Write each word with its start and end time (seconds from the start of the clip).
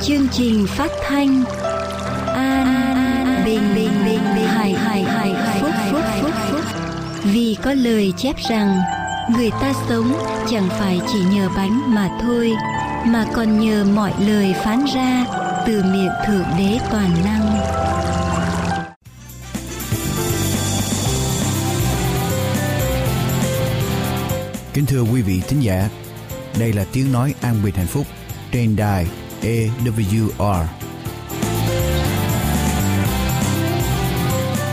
chương 0.00 0.28
trình 0.32 0.66
phát 0.66 0.90
thanh 1.08 1.44
an 2.34 3.42
bình 3.44 3.74
bình 3.74 4.04
bình 4.04 4.20
bình 4.34 4.46
hải 4.46 4.72
hải 4.72 5.02
hải 5.02 5.32
phúc 5.60 5.70
phúc 5.90 6.02
phúc 6.20 6.32
phúc. 6.50 6.60
Vì 7.24 7.56
có 7.62 7.72
lời 7.72 8.12
chép 8.16 8.36
rằng 8.48 8.78
người 9.30 9.50
ta 9.50 9.72
sống 9.88 10.18
chẳng 10.50 10.68
phải 10.68 11.00
chỉ 11.12 11.18
nhờ 11.32 11.48
bánh 11.56 11.94
mà 11.94 12.10
thôi 12.22 12.52
mà 13.06 13.26
còn 13.34 13.60
nhờ 13.60 13.84
mọi 13.84 14.12
lời 14.26 14.54
phán 14.64 14.84
ra 14.94 15.24
từ 15.66 15.82
miệng 15.82 16.10
thượng 16.26 16.46
đế 16.58 16.78
toàn 16.90 17.10
năng. 17.24 17.58
Kính 24.74 24.86
thưa 24.86 25.02
quý 25.02 25.22
vị 25.22 25.42
thính 25.48 25.60
giả, 25.60 25.88
đây 26.58 26.72
là 26.72 26.84
tiếng 26.92 27.12
nói 27.12 27.34
an 27.40 27.54
bình 27.64 27.74
hạnh 27.74 27.86
phúc 27.86 28.06
trên 28.52 28.76
đài 28.76 29.06
AWR. 29.42 30.64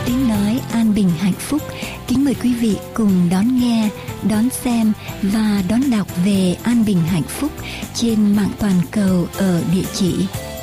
Tiếng 0.06 0.28
nói 0.28 0.60
an 0.72 0.94
bình 0.94 1.10
hạnh 1.18 1.32
phúc. 1.38 1.62
Kính 2.06 2.24
mời 2.24 2.34
quý 2.42 2.54
vị 2.54 2.76
cùng 2.94 3.28
đón 3.30 3.60
nghe, 3.60 3.88
đón 4.30 4.50
xem 4.50 4.92
và 5.22 5.62
đón 5.68 5.80
đọc 5.90 6.06
về 6.24 6.56
an 6.62 6.84
bình 6.84 7.00
hạnh 7.06 7.22
phúc 7.22 7.50
trên 7.94 8.36
mạng 8.36 8.50
toàn 8.58 8.80
cầu 8.90 9.26
ở 9.38 9.62
địa 9.72 9.84
chỉ 9.94 10.14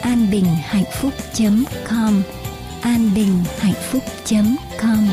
anbinhhạnhphúc.com 0.01 2.21
anbinhhạnhphúc.com 2.81 5.07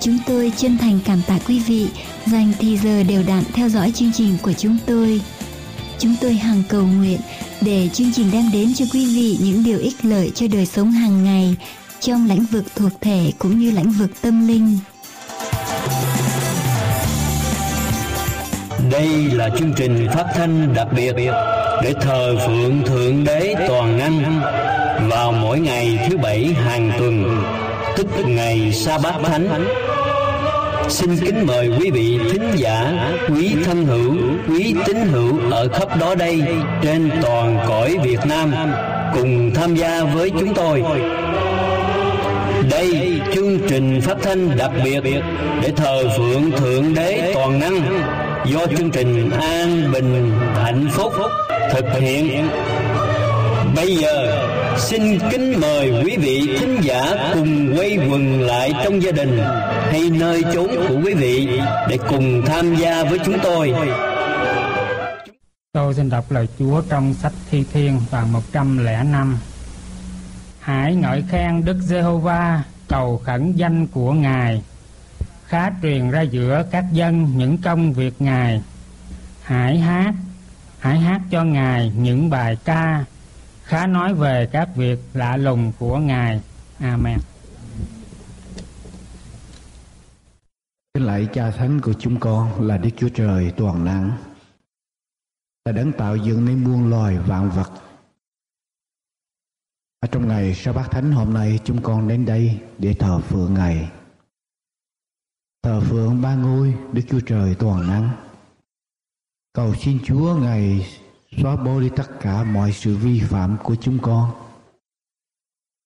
Chúng 0.00 0.18
tôi 0.26 0.52
chân 0.56 0.78
thành 0.78 0.98
cảm 1.04 1.22
tạ 1.26 1.38
quý 1.48 1.58
vị 1.58 1.88
dành 2.26 2.52
thì 2.58 2.78
giờ 2.78 3.02
đều 3.02 3.22
đặn 3.28 3.42
theo 3.52 3.68
dõi 3.68 3.92
chương 3.94 4.12
trình 4.12 4.36
của 4.42 4.52
chúng 4.52 4.76
tôi. 4.86 5.20
Chúng 5.98 6.14
tôi 6.20 6.34
hằng 6.34 6.62
cầu 6.68 6.82
nguyện 6.82 7.20
để 7.60 7.88
chương 7.92 8.12
trình 8.12 8.30
đem 8.32 8.44
đến 8.52 8.74
cho 8.74 8.84
quý 8.92 9.06
vị 9.16 9.38
những 9.40 9.64
điều 9.64 9.78
ích 9.78 10.04
lợi 10.04 10.32
cho 10.34 10.46
đời 10.52 10.66
sống 10.66 10.92
hàng 10.92 11.24
ngày 11.24 11.56
trong 12.00 12.28
lĩnh 12.28 12.44
vực 12.50 12.64
thuộc 12.76 12.92
thể 13.00 13.32
cũng 13.38 13.58
như 13.58 13.70
lĩnh 13.70 13.90
vực 13.90 14.10
tâm 14.22 14.48
linh. 14.48 14.78
Đây 18.90 19.08
là 19.32 19.48
chương 19.58 19.72
trình 19.76 20.08
phát 20.14 20.24
thanh 20.34 20.74
đặc 20.74 20.88
biệt 20.96 21.14
để 21.82 21.94
thờ 22.00 22.36
phượng 22.46 22.82
Thượng 22.86 23.24
Đế 23.24 23.54
Toàn 23.68 23.98
Năng 23.98 24.40
vào 25.10 25.32
mỗi 25.32 25.60
ngày 25.60 25.98
thứ 26.10 26.16
bảy 26.16 26.44
hàng 26.44 26.92
tuần, 26.98 27.42
tức 27.96 28.06
ngày 28.26 28.72
Sa 28.72 28.98
Bát 28.98 29.14
Thánh 29.24 29.48
Xin 30.90 31.16
kính 31.16 31.46
mời 31.46 31.70
quý 31.78 31.90
vị 31.90 32.18
thính 32.30 32.50
giả, 32.56 33.10
quý 33.28 33.56
thân 33.64 33.84
hữu, 33.84 34.16
quý 34.48 34.74
tín 34.86 34.96
hữu 34.96 35.38
ở 35.50 35.68
khắp 35.68 35.98
đó 36.00 36.14
đây 36.14 36.42
trên 36.82 37.10
toàn 37.22 37.58
cõi 37.68 37.96
Việt 38.02 38.18
Nam 38.28 38.52
cùng 39.14 39.50
tham 39.54 39.74
gia 39.74 40.04
với 40.04 40.30
chúng 40.30 40.54
tôi. 40.54 40.82
Đây 42.70 43.20
chương 43.34 43.58
trình 43.68 44.00
phát 44.00 44.16
thanh 44.22 44.56
đặc 44.56 44.70
biệt 44.84 45.00
để 45.62 45.72
thờ 45.76 46.04
phượng 46.16 46.50
Thượng 46.56 46.94
Đế 46.94 47.32
Toàn 47.34 47.60
Năng 47.60 48.02
do 48.46 48.66
chương 48.76 48.90
trình 48.90 49.30
An 49.40 49.92
Bình 49.92 50.32
Hạnh 50.54 50.88
Phúc 50.92 51.12
thực 51.70 51.86
hiện. 52.00 52.48
Bây 53.76 53.96
giờ 53.96 54.46
xin 54.78 55.18
kính 55.30 55.60
mời 55.60 55.92
quý 56.04 56.16
vị 56.16 56.48
thính 56.58 56.78
giả 56.82 57.30
cùng 57.34 57.74
quay 57.76 57.98
quần 58.10 58.40
lại 58.40 58.72
trong 58.84 59.02
gia 59.02 59.10
đình 59.10 59.40
hay 59.90 60.10
nơi 60.10 60.42
chốn 60.54 60.68
của 60.88 61.00
quý 61.04 61.14
vị 61.14 61.60
để 61.88 61.98
cùng 62.08 62.42
tham 62.46 62.74
gia 62.74 63.04
với 63.04 63.18
chúng 63.24 63.38
tôi. 63.42 63.74
Tôi 65.72 65.94
xin 65.94 66.10
đọc 66.10 66.30
lời 66.30 66.48
Chúa 66.58 66.82
trong 66.88 67.14
sách 67.14 67.32
Thi 67.50 67.64
Thiên 67.72 68.00
đoạn 68.12 68.32
105. 68.32 69.38
Hãy 70.60 70.94
ngợi 70.94 71.24
khen 71.28 71.64
Đức 71.64 71.76
Giê-hô-va, 71.80 72.62
cầu 72.88 73.20
khẩn 73.24 73.52
danh 73.52 73.86
của 73.86 74.12
Ngài. 74.12 74.62
Khá 75.46 75.70
truyền 75.82 76.10
ra 76.10 76.20
giữa 76.20 76.64
các 76.70 76.84
dân 76.92 77.32
những 77.36 77.58
công 77.58 77.92
việc 77.92 78.14
Ngài. 78.18 78.62
Hãy 79.42 79.78
hát, 79.78 80.14
hãy 80.78 80.98
hát 80.98 81.20
cho 81.30 81.44
Ngài 81.44 81.92
những 81.96 82.30
bài 82.30 82.56
ca. 82.64 83.04
Khá 83.64 83.86
nói 83.86 84.14
về 84.14 84.48
các 84.52 84.76
việc 84.76 84.98
lạ 85.14 85.36
lùng 85.36 85.72
của 85.78 85.98
Ngài. 85.98 86.40
Amen. 86.80 87.18
Kính 90.94 91.06
lạy 91.06 91.28
cha 91.32 91.50
thánh 91.50 91.80
của 91.80 91.92
chúng 91.92 92.20
con 92.20 92.66
là 92.66 92.78
Đức 92.78 92.90
Chúa 92.96 93.08
Trời 93.08 93.52
toàn 93.56 93.84
năng, 93.84 94.12
Ta 95.64 95.72
đấng 95.72 95.92
tạo 95.92 96.16
dựng 96.16 96.44
nên 96.44 96.64
muôn 96.64 96.90
loài 96.90 97.18
vạn 97.18 97.50
vật. 97.50 97.70
Ở 100.00 100.08
trong 100.12 100.28
ngày 100.28 100.54
sa 100.54 100.72
bát 100.72 100.88
thánh 100.90 101.12
hôm 101.12 101.34
nay 101.34 101.58
chúng 101.64 101.82
con 101.82 102.08
đến 102.08 102.26
đây 102.26 102.60
để 102.78 102.94
thờ 102.94 103.20
phượng 103.20 103.54
Ngài. 103.54 103.90
Thờ 105.62 105.80
phượng 105.88 106.22
ba 106.22 106.34
ngôi 106.34 106.74
Đức 106.92 107.02
Chúa 107.08 107.20
Trời 107.20 107.54
toàn 107.58 107.86
năng. 107.86 108.10
Cầu 109.52 109.74
xin 109.74 109.98
Chúa 110.04 110.36
Ngài 110.36 110.86
xóa 111.42 111.56
bỏ 111.56 111.80
đi 111.80 111.90
tất 111.96 112.08
cả 112.20 112.44
mọi 112.44 112.72
sự 112.72 112.96
vi 112.96 113.20
phạm 113.20 113.56
của 113.62 113.76
chúng 113.76 113.98
con. 114.02 114.30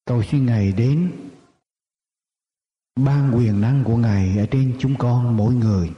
Cầu 0.04 0.22
xin 0.22 0.46
Ngài 0.46 0.72
đến 0.72 1.12
ban 2.96 3.32
quyền 3.36 3.60
năng 3.60 3.84
của 3.84 3.96
Ngài 3.96 4.38
ở 4.38 4.46
trên 4.50 4.76
chúng 4.78 4.94
con 4.98 5.36
mỗi 5.36 5.54
người 5.54 5.92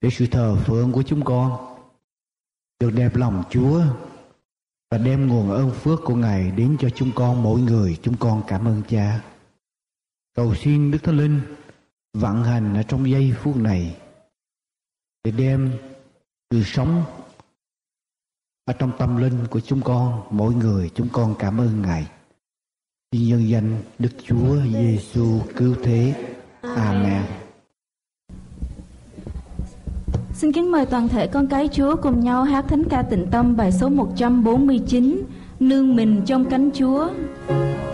để 0.00 0.10
sự 0.10 0.26
thờ 0.26 0.56
phượng 0.66 0.92
của 0.92 1.02
chúng 1.02 1.24
con 1.24 1.76
được 2.80 2.90
đẹp 2.90 3.16
lòng 3.16 3.42
Chúa 3.50 3.82
và 4.90 4.98
đem 4.98 5.28
nguồn 5.28 5.50
ơn 5.50 5.70
phước 5.70 6.00
của 6.04 6.14
Ngài 6.14 6.50
đến 6.50 6.76
cho 6.80 6.90
chúng 6.90 7.12
con 7.14 7.42
mỗi 7.42 7.60
người. 7.60 7.98
Chúng 8.02 8.16
con 8.16 8.42
cảm 8.46 8.64
ơn 8.64 8.82
Cha. 8.88 9.24
Cầu 10.34 10.54
xin 10.54 10.90
Đức 10.90 10.98
Thánh 11.02 11.16
Linh 11.16 11.40
vận 12.12 12.44
hành 12.44 12.74
ở 12.74 12.82
trong 12.82 13.10
giây 13.10 13.34
phút 13.42 13.56
này 13.56 13.96
để 15.24 15.30
đem 15.30 15.72
sự 16.50 16.62
sống 16.64 17.04
ở 18.64 18.72
trong 18.72 18.92
tâm 18.98 19.16
linh 19.16 19.46
của 19.50 19.60
chúng 19.60 19.80
con 19.84 20.22
mỗi 20.30 20.54
người, 20.54 20.90
chúng 20.94 21.08
con 21.12 21.34
cảm 21.38 21.60
ơn 21.60 21.82
ngài 21.82 22.10
nhân 23.16 23.48
danh 23.48 23.76
Đức 23.98 24.08
Chúa 24.26 24.56
Giêsu 24.72 25.40
cứu 25.56 25.74
thế. 25.82 26.14
Amen. 26.60 27.22
Xin 30.34 30.52
kính 30.52 30.70
mời 30.70 30.86
toàn 30.86 31.08
thể 31.08 31.26
con 31.26 31.46
cái 31.46 31.68
Chúa 31.72 31.96
cùng 31.96 32.20
nhau 32.20 32.44
hát 32.44 32.64
thánh 32.68 32.84
ca 32.84 33.02
tịnh 33.02 33.26
tâm 33.30 33.56
bài 33.56 33.72
số 33.72 33.88
149 33.88 35.22
Nương 35.60 35.96
mình 35.96 36.22
trong 36.26 36.44
cánh 36.44 36.70
Chúa. 36.74 37.08
Chúa. 37.48 37.89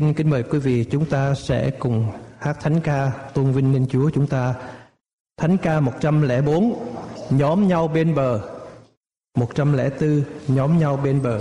Xin 0.00 0.14
kính 0.14 0.30
mời 0.30 0.42
quý 0.42 0.58
vị 0.58 0.84
chúng 0.84 1.04
ta 1.04 1.34
sẽ 1.34 1.70
cùng 1.70 2.06
hát 2.38 2.56
thánh 2.60 2.80
ca 2.80 3.12
tôn 3.34 3.52
vinh 3.52 3.72
linh 3.72 3.86
Chúa 3.90 4.10
chúng 4.10 4.26
ta. 4.26 4.54
Thánh 5.36 5.56
ca 5.58 5.80
104 5.80 6.74
nhóm 7.30 7.68
nhau 7.68 7.88
bên 7.88 8.14
bờ 8.14 8.40
104 9.38 10.22
nhóm 10.48 10.78
nhau 10.78 10.96
bên 10.96 11.22
bờ 11.22 11.40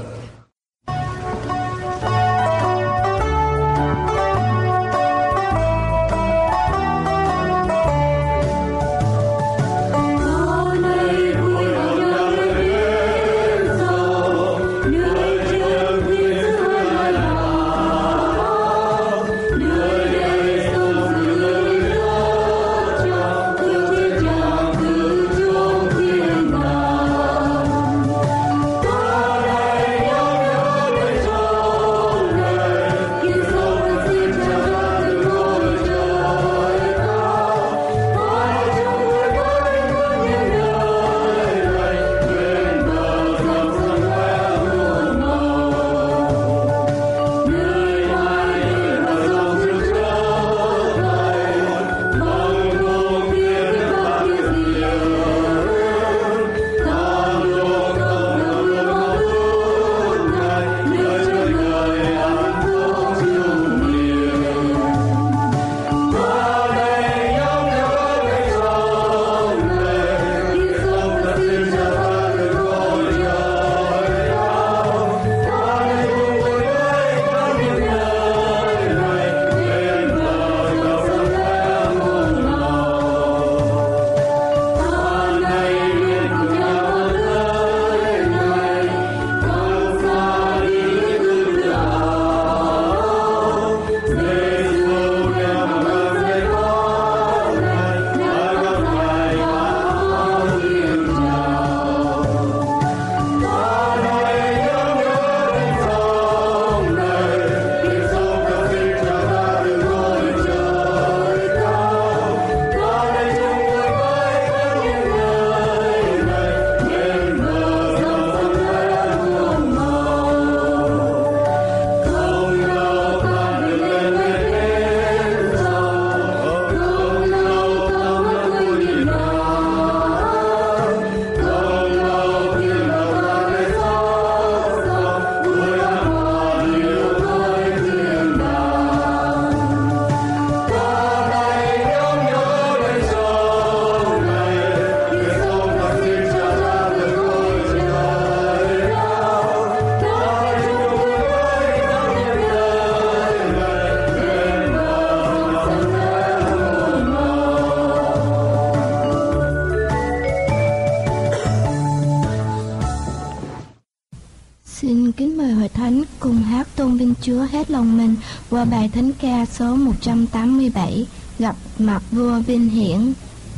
thánh 168.96 169.12
ca 169.22 169.46
số 169.46 169.76
187 169.76 171.06
gặp 171.40 171.56
mặt 171.80 172.02
vua 172.12 172.40
Vinh 172.40 172.70
Hiển, 172.70 173.14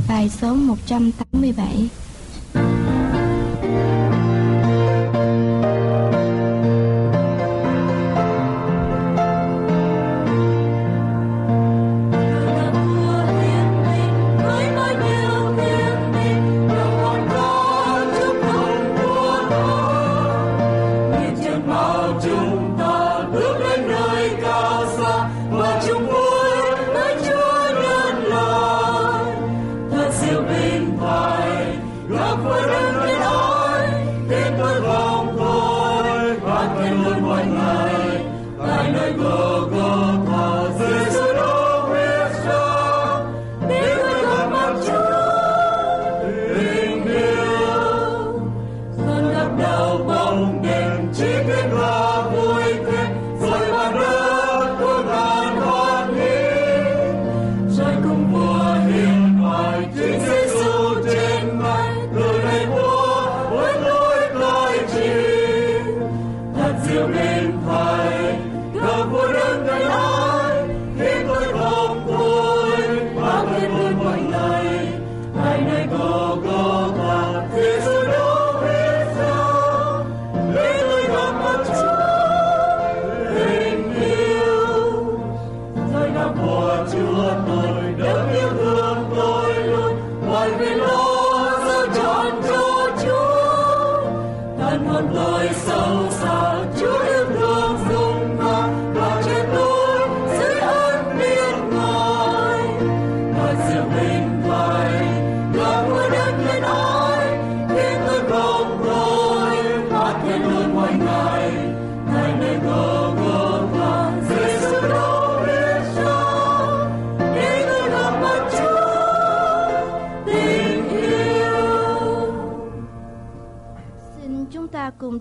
bài 0.09 0.29
số 0.41 0.55
187. 0.55 1.89
Một 66.95 67.07
lời 67.07 67.49
sâu 67.65 68.56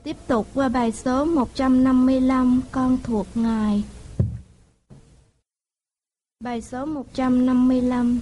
tiếp 0.06 0.16
tục 0.26 0.46
qua 0.54 0.68
bài 0.68 0.92
số 0.92 1.25
155 1.25 2.60
con 2.72 2.98
thuộc 3.02 3.26
Ngài. 3.34 3.84
Bài 6.44 6.62
số 6.62 6.84
155 6.84 8.20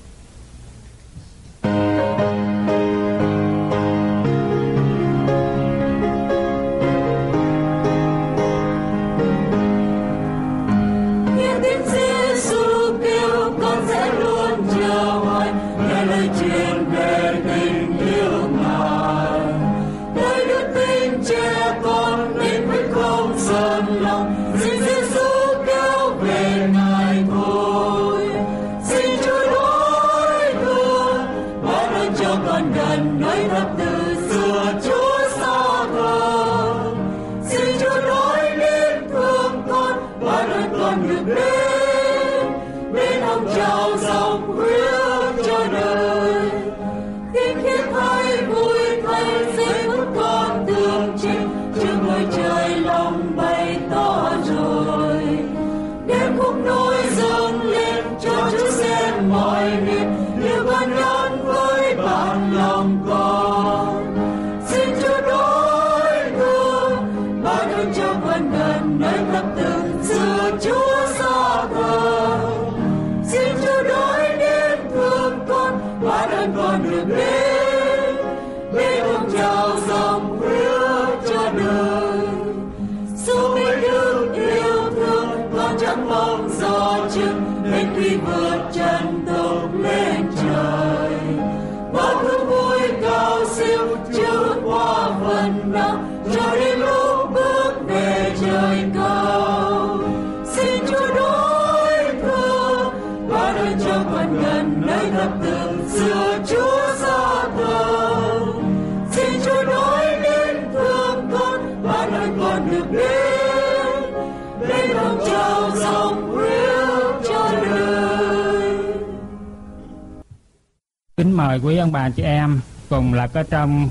mời 121.55 121.61
quý 121.61 121.77
ông 121.77 121.93
bà 121.93 122.11
chị 122.11 122.23
em 122.23 122.61
cùng 122.89 123.15
là 123.15 123.27
có 123.27 123.43
trong 123.43 123.89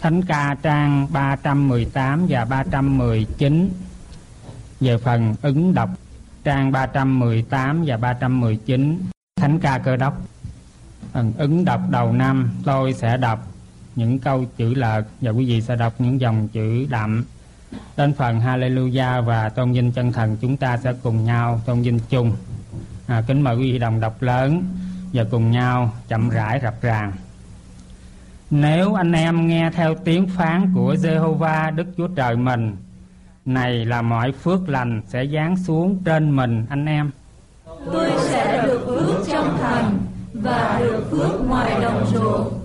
Thánh 0.00 0.22
ca 0.22 0.56
trang 0.62 1.06
318 1.10 2.26
và 2.28 2.44
319 2.44 3.70
về 4.80 4.98
phần 4.98 5.34
ứng 5.42 5.74
đọc 5.74 5.90
trang 6.44 6.72
318 6.72 7.84
và 7.86 7.96
319 7.96 9.00
Thánh 9.36 9.58
ca 9.60 9.78
cơ 9.78 9.96
đốc. 9.96 10.22
Phần 11.12 11.32
ứng 11.38 11.64
đọc 11.64 11.80
đầu 11.90 12.12
năm 12.12 12.50
tôi 12.64 12.92
sẽ 12.92 13.16
đọc 13.16 13.46
những 13.96 14.18
câu 14.18 14.44
chữ 14.56 14.74
lợt 14.74 15.02
và 15.20 15.30
quý 15.30 15.44
vị 15.44 15.60
sẽ 15.60 15.76
đọc 15.76 15.94
những 15.98 16.20
dòng 16.20 16.48
chữ 16.48 16.86
đậm. 16.90 17.24
Đến 17.96 18.12
phần 18.12 18.40
Hallelujah 18.40 19.22
và 19.22 19.48
tôn 19.48 19.72
vinh 19.72 19.92
chân 19.92 20.12
thần 20.12 20.36
chúng 20.40 20.56
ta 20.56 20.76
sẽ 20.76 20.92
cùng 21.02 21.24
nhau 21.24 21.60
tôn 21.66 21.82
vinh 21.82 21.98
chung. 22.08 22.32
À, 23.06 23.22
kính 23.26 23.42
mời 23.42 23.56
quý 23.56 23.72
vị 23.72 23.78
đồng 23.78 24.00
đọc 24.00 24.22
lớn 24.22 24.64
và 25.12 25.24
cùng 25.30 25.50
nhau 25.50 25.92
chậm 26.08 26.30
rãi 26.30 26.60
rập 26.62 26.82
ràng. 26.82 27.12
Nếu 28.50 28.94
anh 28.94 29.12
em 29.12 29.46
nghe 29.46 29.70
theo 29.70 29.94
tiếng 29.94 30.28
phán 30.28 30.72
của 30.74 30.94
Jehovah 30.94 31.74
Đức 31.74 31.86
Chúa 31.96 32.08
Trời 32.08 32.36
mình 32.36 32.76
này 33.44 33.84
là 33.84 34.02
mọi 34.02 34.32
phước 34.32 34.68
lành 34.68 35.02
sẽ 35.08 35.26
giáng 35.26 35.56
xuống 35.56 36.02
trên 36.04 36.36
mình 36.36 36.66
anh 36.68 36.86
em. 36.86 37.10
Tôi 37.92 38.10
sẽ 38.18 38.62
được 38.66 38.84
phước 38.86 39.26
trong 39.32 39.58
thành 39.60 39.98
và 40.32 40.80
được 40.80 41.10
phước 41.10 41.48
ngoài 41.48 41.80
đồng 41.80 42.06
ruộng. 42.06 42.60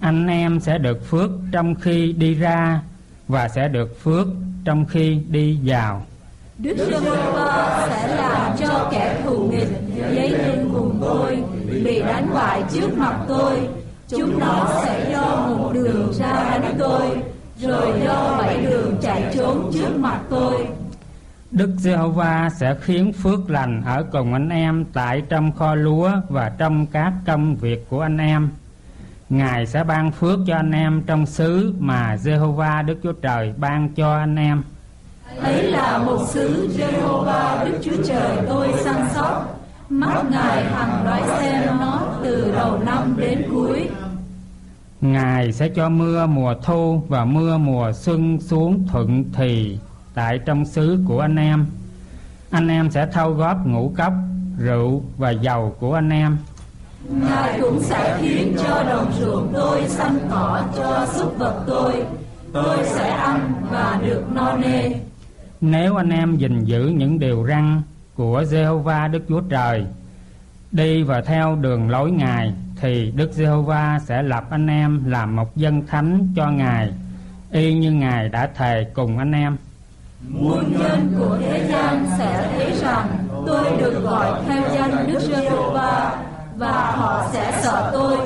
Anh 0.00 0.26
em 0.26 0.60
sẽ 0.60 0.78
được 0.78 1.06
phước 1.10 1.30
trong 1.52 1.74
khi 1.74 2.12
đi 2.12 2.34
ra 2.34 2.80
và 3.28 3.48
sẽ 3.48 3.68
được 3.68 4.00
phước 4.02 4.26
trong 4.64 4.86
khi 4.86 5.20
đi 5.28 5.58
vào. 5.64 6.06
Đức 6.58 6.76
Giê-hô-va 6.78 7.86
sẽ 7.90 8.16
làm 8.16 8.56
cho 8.58 8.88
kẻ 8.92 9.20
thù 9.24 9.48
nghịch 9.50 9.68
dấy 9.96 10.30
lên 10.30 10.68
cùng 10.72 10.98
tôi 11.00 11.42
bị 11.84 12.00
đánh 12.00 12.30
bại 12.34 12.62
trước 12.72 12.98
mặt 12.98 13.16
tôi 13.28 13.68
chúng 14.08 14.38
nó 14.38 14.68
sẽ 14.84 15.10
do 15.12 15.46
một 15.46 15.70
đường 15.74 16.12
ra 16.12 16.58
đánh 16.62 16.74
tôi 16.78 17.22
rồi 17.58 18.00
do 18.04 18.36
bảy 18.38 18.66
đường 18.66 18.96
chạy 19.02 19.34
trốn 19.34 19.70
trước 19.72 19.98
mặt 19.98 20.20
tôi 20.30 20.66
Đức 21.50 21.70
Giê-hô-va 21.78 22.50
sẽ 22.56 22.74
khiến 22.80 23.12
phước 23.12 23.50
lành 23.50 23.82
ở 23.86 24.04
cùng 24.12 24.32
anh 24.32 24.48
em 24.48 24.84
tại 24.92 25.22
trong 25.28 25.52
kho 25.52 25.74
lúa 25.74 26.10
và 26.28 26.52
trong 26.58 26.86
các 26.86 27.12
công 27.26 27.56
việc 27.56 27.86
của 27.88 28.00
anh 28.00 28.18
em. 28.18 28.50
Ngài 29.28 29.66
sẽ 29.66 29.84
ban 29.84 30.12
phước 30.12 30.38
cho 30.46 30.56
anh 30.56 30.72
em 30.72 31.02
trong 31.06 31.26
xứ 31.26 31.74
mà 31.78 32.16
Giê-hô-va 32.16 32.82
Đức 32.82 32.98
Chúa 33.02 33.12
Trời 33.12 33.54
ban 33.56 33.88
cho 33.88 34.16
anh 34.16 34.36
em. 34.36 34.62
Ấy 35.42 35.62
là 35.62 35.98
một 35.98 36.28
xứ 36.28 36.68
Giê-hô-va 36.76 37.64
Đức 37.64 37.78
Chúa 37.82 38.02
Trời 38.04 38.36
tôi 38.48 38.68
săn 38.84 38.96
sóc, 39.14 39.57
mắt 39.88 40.22
Ngài 40.30 40.64
hằng 40.64 41.04
đoái 41.04 41.22
xem 41.28 41.78
nó 41.80 42.00
từ 42.22 42.52
đầu 42.52 42.78
năm 42.78 43.14
đến 43.16 43.42
cuối. 43.50 43.88
Ngài 45.00 45.52
sẽ 45.52 45.68
cho 45.68 45.88
mưa 45.88 46.26
mùa 46.26 46.54
thu 46.62 47.02
và 47.08 47.24
mưa 47.24 47.58
mùa 47.58 47.92
xuân 47.92 48.40
xuống 48.40 48.86
thuận 48.88 49.24
thì 49.32 49.78
tại 50.14 50.38
trong 50.38 50.64
xứ 50.64 50.98
của 51.08 51.20
anh 51.20 51.36
em. 51.36 51.66
Anh 52.50 52.68
em 52.68 52.90
sẽ 52.90 53.06
thâu 53.12 53.32
góp 53.32 53.66
ngũ 53.66 53.92
cốc, 53.96 54.12
rượu 54.58 55.02
và 55.16 55.30
dầu 55.30 55.76
của 55.80 55.94
anh 55.94 56.10
em. 56.10 56.36
Ngài 57.08 57.60
cũng 57.60 57.80
sẽ 57.80 58.18
khiến 58.20 58.56
cho 58.58 58.84
đồng 58.88 59.12
ruộng 59.20 59.50
tôi 59.54 59.88
xanh 59.88 60.18
cỏ 60.30 60.62
cho 60.76 61.06
súc 61.12 61.38
vật 61.38 61.64
tôi. 61.66 62.04
Tôi 62.52 62.76
sẽ 62.84 63.08
ăn 63.08 63.52
và 63.70 64.00
được 64.02 64.22
no 64.32 64.56
nê. 64.56 64.92
Nếu 65.60 65.96
anh 65.96 66.10
em 66.10 66.36
gìn 66.36 66.64
giữ 66.64 66.92
những 66.96 67.18
điều 67.18 67.46
răn 67.48 67.82
của 68.18 68.42
Jehovah 68.42 69.10
Đức 69.10 69.22
Chúa 69.28 69.40
Trời, 69.40 69.86
đi 70.72 71.02
và 71.02 71.20
theo 71.20 71.56
đường 71.56 71.90
lối 71.90 72.10
Ngài, 72.10 72.52
thì 72.80 73.12
Đức 73.16 73.32
Giê-hô-va 73.32 73.98
sẽ 74.04 74.22
lập 74.22 74.44
anh 74.50 74.66
em 74.66 75.04
làm 75.04 75.36
một 75.36 75.56
dân 75.56 75.86
thánh 75.86 76.28
cho 76.36 76.50
Ngài, 76.50 76.92
y 77.52 77.74
như 77.74 77.92
Ngài 77.92 78.28
đã 78.28 78.48
thề 78.54 78.86
cùng 78.94 79.18
anh 79.18 79.32
em. 79.32 79.56
Muôn 80.28 80.72
nhân 80.78 81.14
của 81.18 81.38
thế 81.40 81.68
gian 81.68 82.06
sẽ 82.18 82.50
thấy 82.56 82.72
rằng 82.72 83.06
tôi 83.46 83.64
được 83.78 84.00
gọi 84.02 84.42
theo 84.46 84.62
danh 84.74 85.06
Đức 85.06 85.20
Giê-hô-va 85.20 86.24
và 86.56 86.90
họ 86.90 87.28
sẽ 87.32 87.60
sợ 87.62 87.90
tôi. 87.92 88.18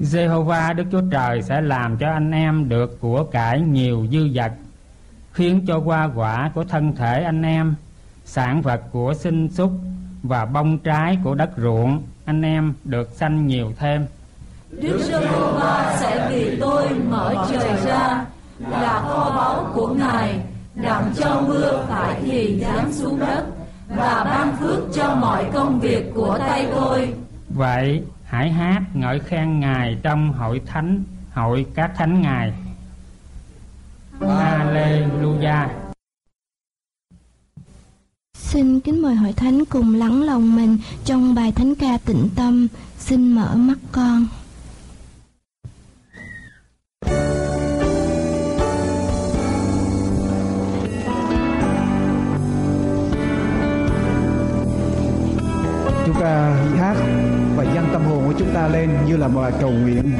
Giê-hô-va 0.00 0.72
Đức 0.72 0.84
Chúa 0.92 1.02
Trời 1.10 1.42
sẽ 1.42 1.60
làm 1.60 1.96
cho 1.96 2.10
anh 2.10 2.30
em 2.30 2.68
được 2.68 3.00
của 3.00 3.24
cải 3.24 3.60
nhiều 3.60 4.06
dư 4.12 4.28
vật, 4.34 4.52
khiến 5.32 5.64
cho 5.66 5.78
hoa 5.78 6.10
quả 6.14 6.50
của 6.54 6.64
thân 6.64 6.96
thể 6.96 7.22
anh 7.22 7.42
em, 7.42 7.74
sản 8.24 8.62
vật 8.62 8.80
của 8.92 9.14
sinh 9.14 9.48
súc 9.48 9.72
và 10.22 10.44
bông 10.44 10.78
trái 10.78 11.18
của 11.24 11.34
đất 11.34 11.50
ruộng 11.56 12.02
anh 12.24 12.42
em 12.42 12.74
được 12.84 13.10
sanh 13.12 13.46
nhiều 13.46 13.72
thêm. 13.78 14.06
Đức 14.70 14.98
Giê-hô-va 15.02 15.96
sẽ 16.00 16.28
vì 16.30 16.58
tôi 16.60 16.88
mở 17.10 17.46
trời 17.52 17.76
ra 17.84 18.24
là 18.70 19.00
kho 19.00 19.30
báu 19.36 19.70
của 19.74 19.94
Ngài, 19.94 20.40
đặng 20.74 21.12
cho 21.16 21.42
mưa 21.48 21.84
phải 21.88 22.20
thì 22.22 22.60
giáng 22.60 22.92
xuống 22.92 23.18
đất 23.18 23.44
và 23.88 24.24
ban 24.24 24.56
phước 24.56 24.78
cho 24.94 25.14
mọi 25.14 25.44
công 25.52 25.80
việc 25.80 26.10
của 26.14 26.38
tay 26.38 26.66
tôi. 26.70 27.14
Vậy 27.48 28.02
hãy 28.24 28.50
hát 28.50 28.82
ngợi 28.94 29.20
khen 29.20 29.60
Ngài 29.60 29.98
trong 30.02 30.32
hội 30.32 30.60
thánh, 30.66 31.02
hội 31.32 31.66
các 31.74 31.90
thánh 31.96 32.22
Ngài. 32.22 32.52
Alleluia. 34.20 35.83
Xin 38.54 38.80
kính 38.80 39.02
mời 39.02 39.14
hội 39.14 39.32
thánh 39.32 39.64
cùng 39.64 39.94
lắng 39.94 40.22
lòng 40.22 40.56
mình 40.56 40.78
trong 41.04 41.34
bài 41.34 41.52
thánh 41.52 41.74
ca 41.74 41.98
tịnh 42.04 42.28
tâm. 42.36 42.68
Xin 42.98 43.32
mở 43.32 43.54
mắt 43.54 43.78
con. 43.92 44.26
chúng 56.06 56.20
ta 56.20 56.56
hát 56.78 56.96
và 57.56 57.64
dâng 57.74 57.88
tâm 57.92 58.04
hồn 58.04 58.24
của 58.26 58.34
chúng 58.38 58.54
ta 58.54 58.68
lên 58.68 58.90
như 59.06 59.16
là 59.16 59.28
một 59.28 59.40
bài 59.40 59.52
cầu 59.60 59.70
nguyện 59.70 60.12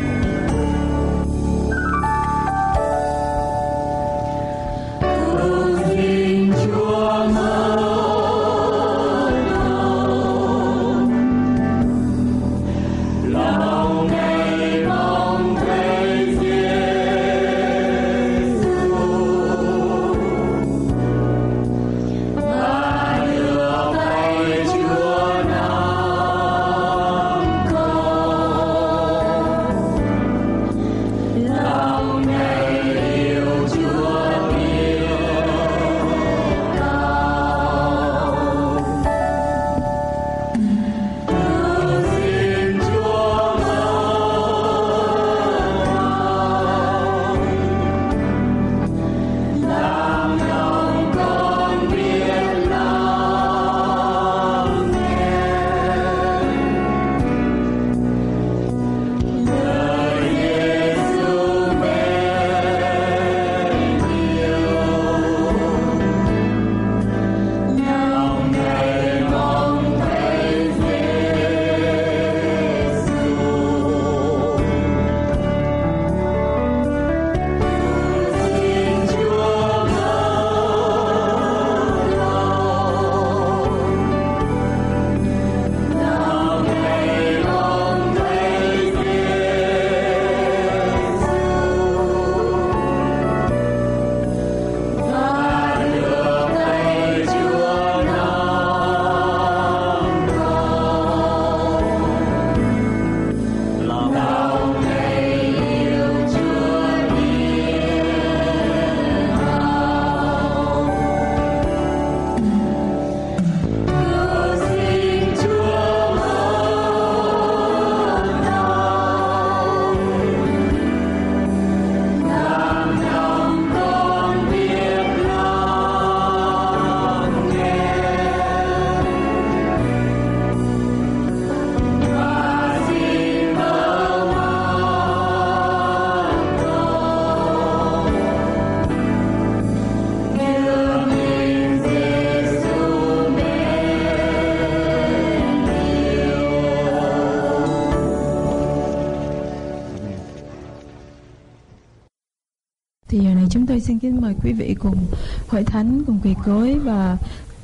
chúng 153.64 153.68
tôi 153.68 153.80
xin 153.80 153.98
kính 153.98 154.20
mời 154.20 154.34
quý 154.44 154.52
vị 154.52 154.74
cùng 154.78 155.06
hội 155.48 155.64
thánh, 155.64 156.02
cùng 156.06 156.20
quỳ 156.24 156.34
gối 156.44 156.78
và 156.78 157.16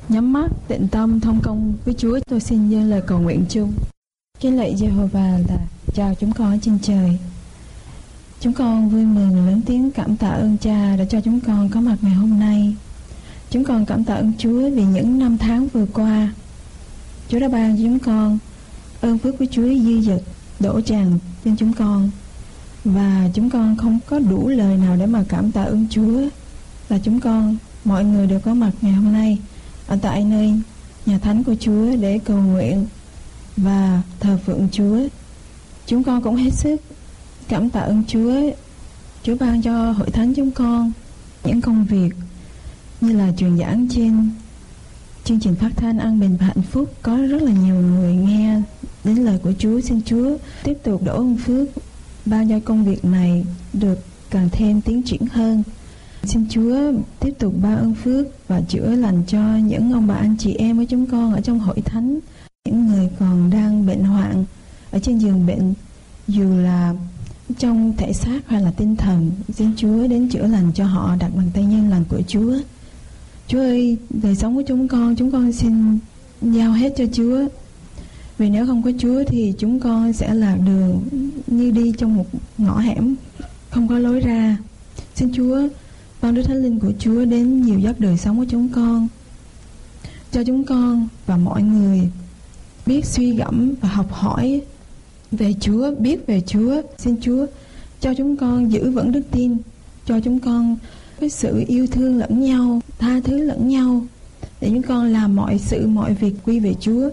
nhắm 0.09 0.33
mắt 0.33 0.47
tịnh 0.67 0.87
tâm 0.87 1.19
thông 1.19 1.39
công 1.43 1.73
với 1.85 1.93
Chúa. 1.93 2.19
Tôi 2.29 2.39
xin 2.39 2.69
dâng 2.69 2.89
lời 2.89 3.01
cầu 3.07 3.19
nguyện 3.19 3.45
chung. 3.49 3.73
Kính 4.39 4.57
lạy 4.57 4.75
Jehovah 4.75 5.47
là 5.47 5.57
chào 5.93 6.15
chúng 6.19 6.33
con 6.33 6.51
ở 6.51 6.57
trên 6.61 6.79
trời. 6.79 7.17
Chúng 8.39 8.53
con 8.53 8.89
vui 8.89 9.05
mừng 9.05 9.47
lớn 9.47 9.61
tiếng 9.65 9.91
cảm 9.91 10.17
tạ 10.17 10.27
ơn 10.27 10.57
Cha 10.57 10.95
đã 10.95 11.05
cho 11.05 11.21
chúng 11.21 11.39
con 11.39 11.69
có 11.69 11.81
mặt 11.81 11.97
ngày 12.01 12.13
hôm 12.13 12.39
nay. 12.39 12.75
Chúng 13.49 13.63
con 13.63 13.85
cảm 13.85 14.03
tạ 14.03 14.13
ơn 14.13 14.31
Chúa 14.37 14.69
vì 14.69 14.83
những 14.83 15.19
năm 15.19 15.37
tháng 15.37 15.67
vừa 15.67 15.85
qua. 15.93 16.33
Chúa 17.29 17.39
đã 17.39 17.49
ban 17.49 17.77
cho 17.77 17.83
chúng 17.83 17.99
con 17.99 18.37
ơn 19.01 19.17
phước 19.17 19.37
của 19.39 19.45
Chúa 19.51 19.67
dư 19.67 20.01
dật, 20.01 20.21
đổ 20.59 20.81
tràn 20.81 21.19
trên 21.45 21.55
chúng 21.57 21.73
con 21.73 22.09
và 22.85 23.29
chúng 23.33 23.49
con 23.49 23.75
không 23.77 23.99
có 24.05 24.19
đủ 24.19 24.47
lời 24.47 24.77
nào 24.77 24.95
để 24.97 25.05
mà 25.05 25.23
cảm 25.29 25.51
tạ 25.51 25.63
ơn 25.63 25.87
Chúa 25.89 26.21
là 26.89 26.99
chúng 27.03 27.19
con, 27.19 27.57
mọi 27.85 28.05
người 28.05 28.27
đều 28.27 28.39
có 28.39 28.53
mặt 28.53 28.71
ngày 28.81 28.93
hôm 28.93 29.13
nay 29.13 29.37
ở 29.87 29.97
tại 30.01 30.23
nơi 30.23 30.53
nhà 31.05 31.17
thánh 31.17 31.43
của 31.43 31.55
Chúa 31.59 31.95
để 31.95 32.19
cầu 32.25 32.37
nguyện 32.37 32.85
và 33.57 34.01
thờ 34.19 34.39
phượng 34.45 34.67
Chúa. 34.71 34.99
Chúng 35.85 36.03
con 36.03 36.21
cũng 36.21 36.35
hết 36.35 36.53
sức 36.53 36.81
cảm 37.47 37.69
tạ 37.69 37.79
ơn 37.79 38.03
Chúa. 38.07 38.33
Chúa 39.23 39.35
ban 39.39 39.61
cho 39.61 39.91
hội 39.91 40.09
thánh 40.09 40.33
chúng 40.33 40.51
con 40.51 40.91
những 41.43 41.61
công 41.61 41.85
việc 41.85 42.09
như 43.01 43.13
là 43.13 43.31
truyền 43.37 43.57
giảng 43.57 43.87
trên 43.89 44.29
chương 45.23 45.39
trình 45.39 45.55
phát 45.55 45.69
thanh 45.75 45.99
an 45.99 46.19
bình 46.19 46.37
và 46.39 46.45
hạnh 46.45 46.61
phúc 46.71 46.93
có 47.01 47.17
rất 47.17 47.41
là 47.41 47.51
nhiều 47.51 47.75
người 47.75 48.13
nghe 48.15 48.61
đến 49.03 49.15
lời 49.15 49.39
của 49.43 49.53
Chúa 49.59 49.81
xin 49.81 50.01
Chúa 50.05 50.37
tiếp 50.63 50.77
tục 50.83 51.03
đổ 51.05 51.15
ơn 51.15 51.37
phước 51.37 51.67
bao 52.25 52.43
nhiêu 52.43 52.59
công 52.59 52.85
việc 52.85 53.05
này 53.05 53.45
được 53.73 53.99
càng 54.29 54.49
thêm 54.51 54.81
tiến 54.81 55.03
triển 55.03 55.21
hơn. 55.31 55.63
Xin 56.23 56.45
Chúa 56.49 56.77
tiếp 57.19 57.33
tục 57.39 57.53
ban 57.61 57.77
ơn 57.77 57.93
phước 57.93 58.47
và 58.47 58.61
chữa 58.61 58.95
lành 58.95 59.23
cho 59.27 59.55
những 59.55 59.93
ông 59.93 60.07
bà 60.07 60.15
anh 60.15 60.35
chị 60.39 60.53
em 60.53 60.77
của 60.77 60.85
chúng 60.89 61.05
con 61.05 61.33
ở 61.33 61.41
trong 61.41 61.59
hội 61.59 61.81
thánh. 61.81 62.19
Những 62.65 62.87
người 62.87 63.09
còn 63.19 63.49
đang 63.49 63.85
bệnh 63.85 64.03
hoạn 64.03 64.45
ở 64.91 64.99
trên 64.99 65.17
giường 65.17 65.45
bệnh, 65.45 65.73
dù 66.27 66.57
là 66.57 66.93
trong 67.57 67.93
thể 67.97 68.13
xác 68.13 68.39
hay 68.47 68.61
là 68.61 68.71
tinh 68.71 68.95
thần, 68.95 69.31
xin 69.53 69.75
Chúa 69.75 70.07
đến 70.07 70.29
chữa 70.29 70.47
lành 70.47 70.71
cho 70.75 70.85
họ, 70.85 71.15
đặt 71.19 71.31
bàn 71.35 71.49
tay 71.53 71.65
nhân 71.65 71.89
lành 71.89 72.03
của 72.09 72.21
Chúa. 72.27 72.53
Chúa 73.47 73.59
ơi, 73.59 73.97
đời 74.09 74.35
sống 74.35 74.55
của 74.55 74.63
chúng 74.67 74.87
con 74.87 75.15
chúng 75.15 75.31
con 75.31 75.51
xin 75.51 75.97
giao 76.41 76.71
hết 76.71 76.93
cho 76.97 77.05
Chúa 77.13 77.47
vì 78.41 78.49
nếu 78.49 78.65
không 78.65 78.83
có 78.83 78.91
Chúa 78.97 79.23
thì 79.27 79.53
chúng 79.57 79.79
con 79.79 80.13
sẽ 80.13 80.33
lạc 80.33 80.57
đường 80.65 81.01
như 81.47 81.71
đi 81.71 81.93
trong 81.97 82.15
một 82.15 82.25
ngõ 82.57 82.79
hẻm 82.79 83.15
không 83.69 83.87
có 83.87 83.99
lối 83.99 84.19
ra 84.19 84.57
xin 85.15 85.33
Chúa 85.33 85.67
ban 86.21 86.35
Đức 86.35 86.41
Thánh 86.43 86.63
Linh 86.63 86.79
của 86.79 86.91
Chúa 86.99 87.25
đến 87.25 87.61
nhiều 87.61 87.79
giấc 87.79 87.99
đời 87.99 88.17
sống 88.17 88.37
của 88.37 88.45
chúng 88.49 88.69
con 88.69 89.07
cho 90.31 90.43
chúng 90.43 90.63
con 90.63 91.07
và 91.25 91.37
mọi 91.37 91.63
người 91.63 92.01
biết 92.85 93.05
suy 93.05 93.35
gẫm 93.35 93.73
và 93.81 93.89
học 93.89 94.11
hỏi 94.11 94.61
về 95.31 95.53
Chúa, 95.59 95.95
biết 95.99 96.27
về 96.27 96.41
Chúa. 96.47 96.81
Xin 96.97 97.15
Chúa 97.21 97.45
cho 97.99 98.13
chúng 98.13 98.37
con 98.37 98.71
giữ 98.71 98.91
vững 98.91 99.11
đức 99.11 99.23
tin, 99.31 99.57
cho 100.05 100.19
chúng 100.19 100.39
con 100.39 100.77
cái 101.19 101.29
sự 101.29 101.63
yêu 101.67 101.87
thương 101.87 102.17
lẫn 102.17 102.41
nhau, 102.41 102.81
tha 102.99 103.19
thứ 103.23 103.37
lẫn 103.37 103.67
nhau 103.67 104.05
để 104.61 104.69
chúng 104.69 104.81
con 104.81 105.05
làm 105.05 105.35
mọi 105.35 105.57
sự, 105.57 105.87
mọi 105.87 106.13
việc 106.13 106.33
quy 106.45 106.59
về 106.59 106.73
Chúa. 106.79 107.09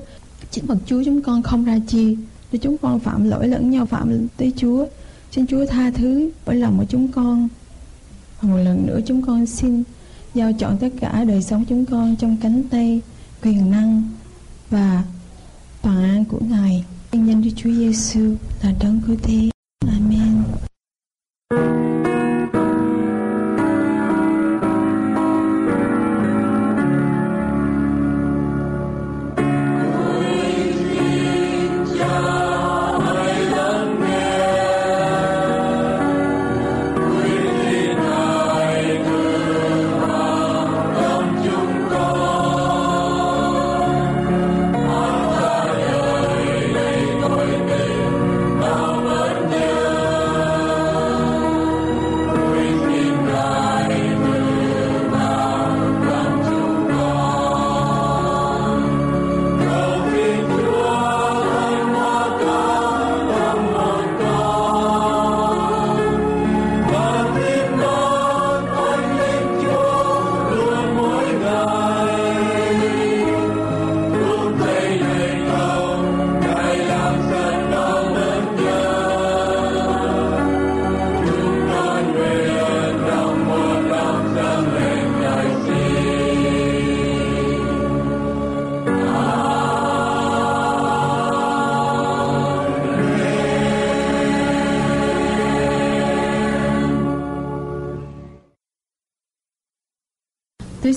Chính 0.51 0.67
bậc 0.67 0.79
Chúa 0.87 1.03
chúng 1.05 1.23
con 1.23 1.43
không 1.43 1.65
ra 1.65 1.79
chi 1.87 2.17
để 2.53 2.59
chúng 2.63 2.79
con 2.79 3.01
phạm 3.01 3.25
lỗi 3.25 3.49
lẫn 3.49 3.71
nhau, 3.71 3.87
phạm 3.87 4.29
tới 4.37 4.53
Chúa. 4.57 4.87
Xin 5.33 5.47
Chúa 5.47 5.67
tha 5.67 5.91
thứ 5.91 6.31
bởi 6.47 6.57
lòng 6.57 6.79
của 6.79 6.85
chúng 6.89 7.09
con. 7.13 7.49
và 8.41 8.49
một 8.49 8.57
lần 8.57 8.87
nữa 8.87 9.01
chúng 9.07 9.23
con 9.23 9.47
xin 9.47 9.83
giao 10.35 10.53
chọn 10.53 10.79
tất 10.79 10.89
cả 11.01 11.25
đời 11.25 11.43
sống 11.43 11.65
chúng 11.69 11.85
con 11.85 12.17
trong 12.17 12.37
cánh 12.43 12.63
tay, 12.63 13.01
quyền 13.43 13.71
năng 13.71 14.03
và 14.71 15.03
toàn 15.83 16.03
an 16.03 16.25
của 16.25 16.41
Ngài. 16.49 16.85
Nhân 17.13 17.43
Đức 17.43 17.51
Chúa 17.57 17.71
Giêsu 17.71 18.35
là 18.63 18.73
đấng 18.81 19.01
cứu 19.07 19.17
thế. 19.23 19.51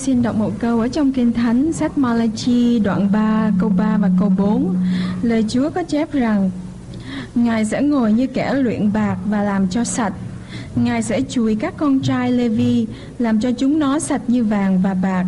Xin 0.02 0.22
đọc 0.22 0.36
một 0.36 0.52
câu 0.58 0.80
ở 0.80 0.88
trong 0.88 1.12
Kinh 1.12 1.32
Thánh, 1.32 1.72
sách 1.72 1.98
Malachi, 1.98 2.78
đoạn 2.78 3.12
3 3.12 3.50
câu 3.60 3.68
3 3.68 3.96
và 3.96 4.10
câu 4.20 4.32
4. 4.38 4.76
Lời 5.22 5.44
Chúa 5.48 5.70
có 5.70 5.82
chép 5.82 6.12
rằng, 6.12 6.50
Ngài 7.34 7.64
sẽ 7.64 7.82
ngồi 7.82 8.12
như 8.12 8.26
kẻ 8.26 8.54
luyện 8.54 8.92
bạc 8.92 9.16
và 9.30 9.42
làm 9.42 9.68
cho 9.68 9.84
sạch. 9.84 10.12
Ngài 10.76 11.02
sẽ 11.02 11.20
chùi 11.28 11.54
các 11.54 11.74
con 11.76 12.00
trai 12.00 12.32
Levi 12.32 12.86
làm 13.18 13.40
cho 13.40 13.50
chúng 13.52 13.78
nó 13.78 13.98
sạch 13.98 14.22
như 14.26 14.44
vàng 14.44 14.80
và 14.82 14.94
bạc. 14.94 15.24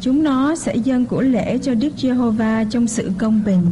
Chúng 0.00 0.24
nó 0.24 0.56
sẽ 0.56 0.76
dâng 0.76 1.06
của 1.06 1.20
lễ 1.20 1.58
cho 1.58 1.74
Đức 1.74 1.90
Giê-hô-va 1.96 2.64
trong 2.70 2.86
sự 2.86 3.10
công 3.18 3.40
bình. 3.44 3.66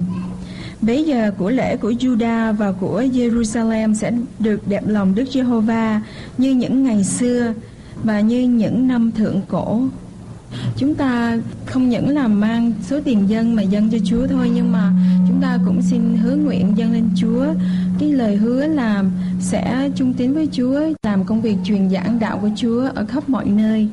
Bây 0.81 1.05
giờ 1.05 1.31
của 1.39 1.51
lễ 1.51 1.77
của 1.77 1.91
Juda 1.91 2.53
và 2.53 2.73
của 2.73 3.03
Jerusalem 3.03 3.95
sẽ 3.95 4.13
được 4.39 4.69
đẹp 4.69 4.83
lòng 4.87 5.15
Đức 5.15 5.25
Giê-hô-va 5.33 6.03
như 6.39 6.51
những 6.51 6.83
ngày 6.85 7.05
xưa 7.05 7.53
và 8.05 8.21
như 8.21 8.41
những 8.41 8.89
năm 8.89 9.11
thượng 9.13 9.41
cổ 9.49 9.83
chúng 10.81 10.95
ta 10.95 11.39
không 11.67 11.89
những 11.89 12.09
là 12.09 12.29
mang 12.29 12.73
số 12.83 13.01
tiền 13.05 13.29
dân 13.31 13.57
mà 13.57 13.63
dân 13.63 13.91
cho 13.91 13.99
Chúa 14.05 14.27
thôi 14.27 14.51
nhưng 14.55 14.73
mà 14.73 14.93
chúng 15.29 15.41
ta 15.43 15.59
cũng 15.67 15.83
xin 15.83 16.17
hứa 16.17 16.37
nguyện 16.37 16.73
dâng 16.77 16.93
lên 16.93 17.09
Chúa. 17.17 17.47
Cái 17.99 18.13
lời 18.13 18.37
hứa 18.37 18.67
là 18.67 19.05
sẽ 19.41 19.91
trung 19.97 20.15
tín 20.15 20.35
với 20.35 20.49
Chúa 20.53 20.81
làm 21.03 21.25
công 21.25 21.43
việc 21.43 21.57
truyền 21.65 21.91
giảng 21.91 22.19
đạo 22.19 22.39
của 22.43 22.51
Chúa 22.57 22.89
ở 22.95 23.05
khắp 23.05 23.29
mọi 23.29 23.47
nơi. 23.47 23.89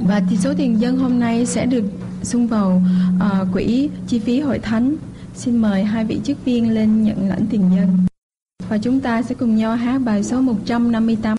Và 0.00 0.22
thì 0.30 0.36
số 0.36 0.54
tiền 0.56 0.80
dân 0.80 0.98
hôm 0.98 1.20
nay 1.20 1.46
sẽ 1.46 1.66
được 1.66 1.84
xung 2.22 2.46
vào 2.46 2.82
uh, 3.16 3.52
quỹ 3.52 3.90
chi 4.08 4.18
phí 4.18 4.40
hội 4.40 4.58
thánh. 4.58 4.96
Xin 5.34 5.56
mời 5.56 5.84
hai 5.84 6.04
vị 6.04 6.20
chức 6.24 6.44
viên 6.44 6.70
lên 6.70 7.02
nhận 7.02 7.28
lãnh 7.28 7.46
tiền 7.50 7.70
dân. 7.76 7.88
Và 8.68 8.78
chúng 8.78 9.00
ta 9.00 9.22
sẽ 9.22 9.34
cùng 9.34 9.56
nhau 9.56 9.76
hát 9.76 9.98
bài 10.04 10.24
số 10.24 10.40
158 10.40 11.37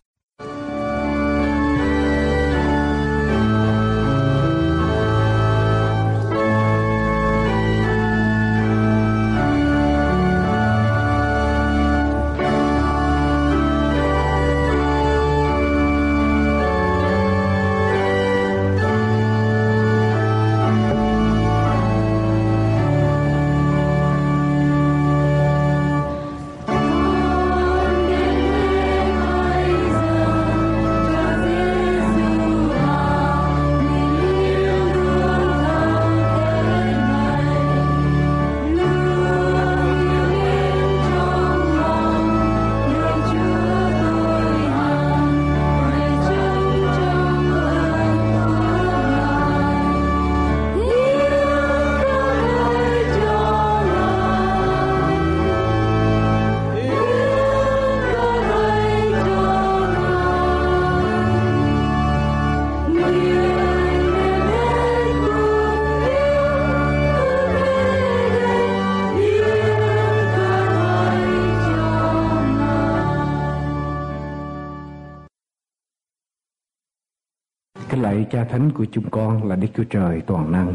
lạy 77.99 78.25
cha 78.31 78.43
thánh 78.43 78.71
của 78.71 78.85
chúng 78.91 79.09
con 79.09 79.47
là 79.47 79.55
Đức 79.55 79.67
Chúa 79.75 79.83
Trời 79.83 80.21
toàn 80.21 80.51
năng, 80.51 80.73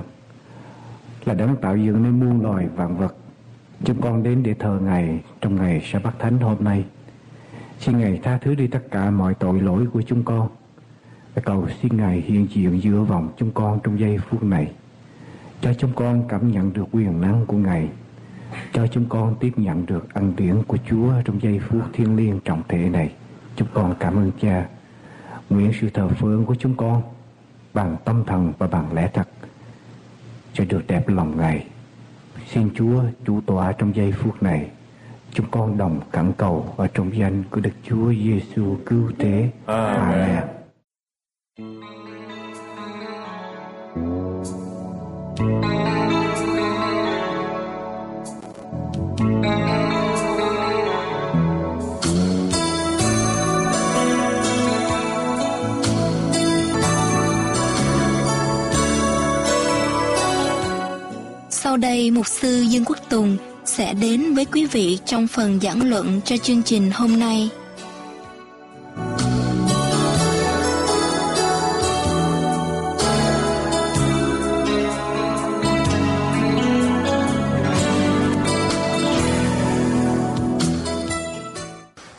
là 1.24 1.34
đấng 1.34 1.56
tạo 1.56 1.76
dựng 1.76 2.02
nên 2.02 2.20
muôn 2.20 2.42
loài 2.42 2.68
vạn 2.76 2.96
vật. 2.96 3.16
Chúng 3.84 4.00
con 4.00 4.22
đến 4.22 4.42
để 4.42 4.54
thờ 4.54 4.78
Ngài 4.82 5.20
trong 5.40 5.56
ngày 5.56 5.82
sa 5.84 5.98
bát 5.98 6.18
thánh 6.18 6.38
hôm 6.38 6.56
nay. 6.64 6.84
Xin 7.78 7.98
Ngài 7.98 8.20
tha 8.22 8.38
thứ 8.38 8.54
đi 8.54 8.66
tất 8.66 8.82
cả 8.90 9.10
mọi 9.10 9.34
tội 9.34 9.60
lỗi 9.60 9.86
của 9.92 10.02
chúng 10.02 10.22
con. 10.22 10.48
Và 11.34 11.42
cầu 11.42 11.68
xin 11.82 11.96
Ngài 11.96 12.20
hiện 12.20 12.46
diện 12.50 12.82
giữa 12.82 13.02
vòng 13.02 13.28
chúng 13.36 13.50
con 13.50 13.80
trong 13.84 14.00
giây 14.00 14.18
phút 14.18 14.42
này. 14.42 14.72
Cho 15.60 15.74
chúng 15.74 15.92
con 15.94 16.28
cảm 16.28 16.52
nhận 16.52 16.72
được 16.72 16.84
quyền 16.92 17.20
năng 17.20 17.46
của 17.46 17.56
Ngài. 17.56 17.88
Cho 18.72 18.86
chúng 18.86 19.04
con 19.08 19.34
tiếp 19.40 19.52
nhận 19.56 19.86
được 19.86 20.14
ân 20.14 20.32
điển 20.36 20.62
của 20.66 20.78
Chúa 20.90 21.12
trong 21.24 21.42
giây 21.42 21.60
phút 21.68 21.82
thiêng 21.92 22.16
liêng 22.16 22.40
trọng 22.44 22.62
thể 22.68 22.88
này. 22.88 23.12
Chúng 23.56 23.68
con 23.74 23.94
cảm 24.00 24.16
ơn 24.16 24.30
Cha. 24.40 24.66
Nguyện 25.50 25.72
sự 25.80 25.90
thờ 25.90 26.08
phượng 26.08 26.44
của 26.44 26.54
chúng 26.54 26.76
con 26.76 27.02
bằng 27.74 27.96
tâm 28.04 28.24
thần 28.24 28.52
và 28.58 28.66
bằng 28.66 28.92
lẽ 28.92 29.10
thật 29.12 29.28
cho 30.52 30.64
được 30.68 30.86
đẹp 30.86 31.08
lòng 31.08 31.36
Ngài. 31.36 31.66
Xin 32.46 32.70
Chúa 32.74 33.02
chủ 33.24 33.40
tọa 33.46 33.72
trong 33.72 33.96
giây 33.96 34.12
phút 34.12 34.42
này. 34.42 34.70
Chúng 35.30 35.46
con 35.50 35.78
đồng 35.78 36.00
cẩn 36.10 36.32
cầu 36.32 36.74
ở 36.76 36.86
trong 36.94 37.16
danh 37.16 37.44
của 37.50 37.60
Đức 37.60 37.70
Chúa 37.88 38.12
Giêsu 38.12 38.76
cứu 38.86 39.10
thế. 39.18 39.50
Amen. 39.66 40.42
Sau 61.74 61.78
đây 61.78 62.10
mục 62.10 62.26
sư 62.26 62.60
Dương 62.68 62.84
Quốc 62.84 62.98
Tùng 63.10 63.36
sẽ 63.64 63.94
đến 63.94 64.34
với 64.34 64.44
quý 64.44 64.66
vị 64.66 64.98
trong 65.04 65.26
phần 65.26 65.60
giảng 65.60 65.90
luận 65.90 66.20
cho 66.24 66.36
chương 66.36 66.62
trình 66.62 66.90
hôm 66.94 67.18
nay. 67.18 67.50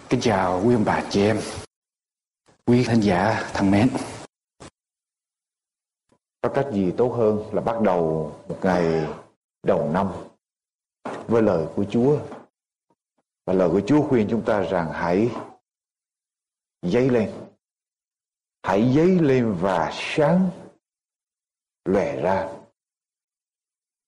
Kính 0.10 0.22
chào 0.22 0.62
quý 0.66 0.76
ông 0.76 0.86
bà 0.86 1.04
chị 1.10 1.22
em, 1.22 1.38
quý 2.66 2.84
khán 2.84 3.00
giả 3.00 3.50
thân 3.54 3.72
mến. 3.72 3.90
Có 6.42 6.50
cách 6.50 6.66
gì 6.74 6.92
tốt 6.98 7.16
hơn 7.18 7.54
là 7.54 7.62
bắt 7.62 7.82
đầu 7.82 8.34
một 8.50 8.58
ngày 8.62 9.08
đầu 9.66 9.90
năm 9.94 10.12
với 11.28 11.42
lời 11.42 11.68
của 11.76 11.86
Chúa. 11.90 12.20
Và 13.46 13.54
lời 13.54 13.70
của 13.70 13.82
Chúa 13.88 14.08
khuyên 14.08 14.28
chúng 14.30 14.46
ta 14.46 14.60
rằng 14.62 14.92
hãy 14.94 15.30
dấy 16.82 17.10
lên. 17.10 17.32
Hãy 18.64 18.94
dấy 18.96 19.20
lên 19.20 19.56
và 19.62 19.90
sáng 19.94 20.50
lòe 21.86 22.22
ra. 22.22 22.50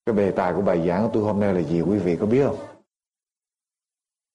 Cái 0.05 0.15
đề 0.15 0.31
tài 0.31 0.53
của 0.53 0.61
bài 0.61 0.87
giảng 0.87 1.03
của 1.03 1.09
tôi 1.13 1.23
hôm 1.23 1.39
nay 1.39 1.53
là 1.53 1.61
gì 1.61 1.81
quý 1.81 1.97
vị 1.97 2.17
có 2.19 2.25
biết 2.25 2.43
không? 2.45 2.67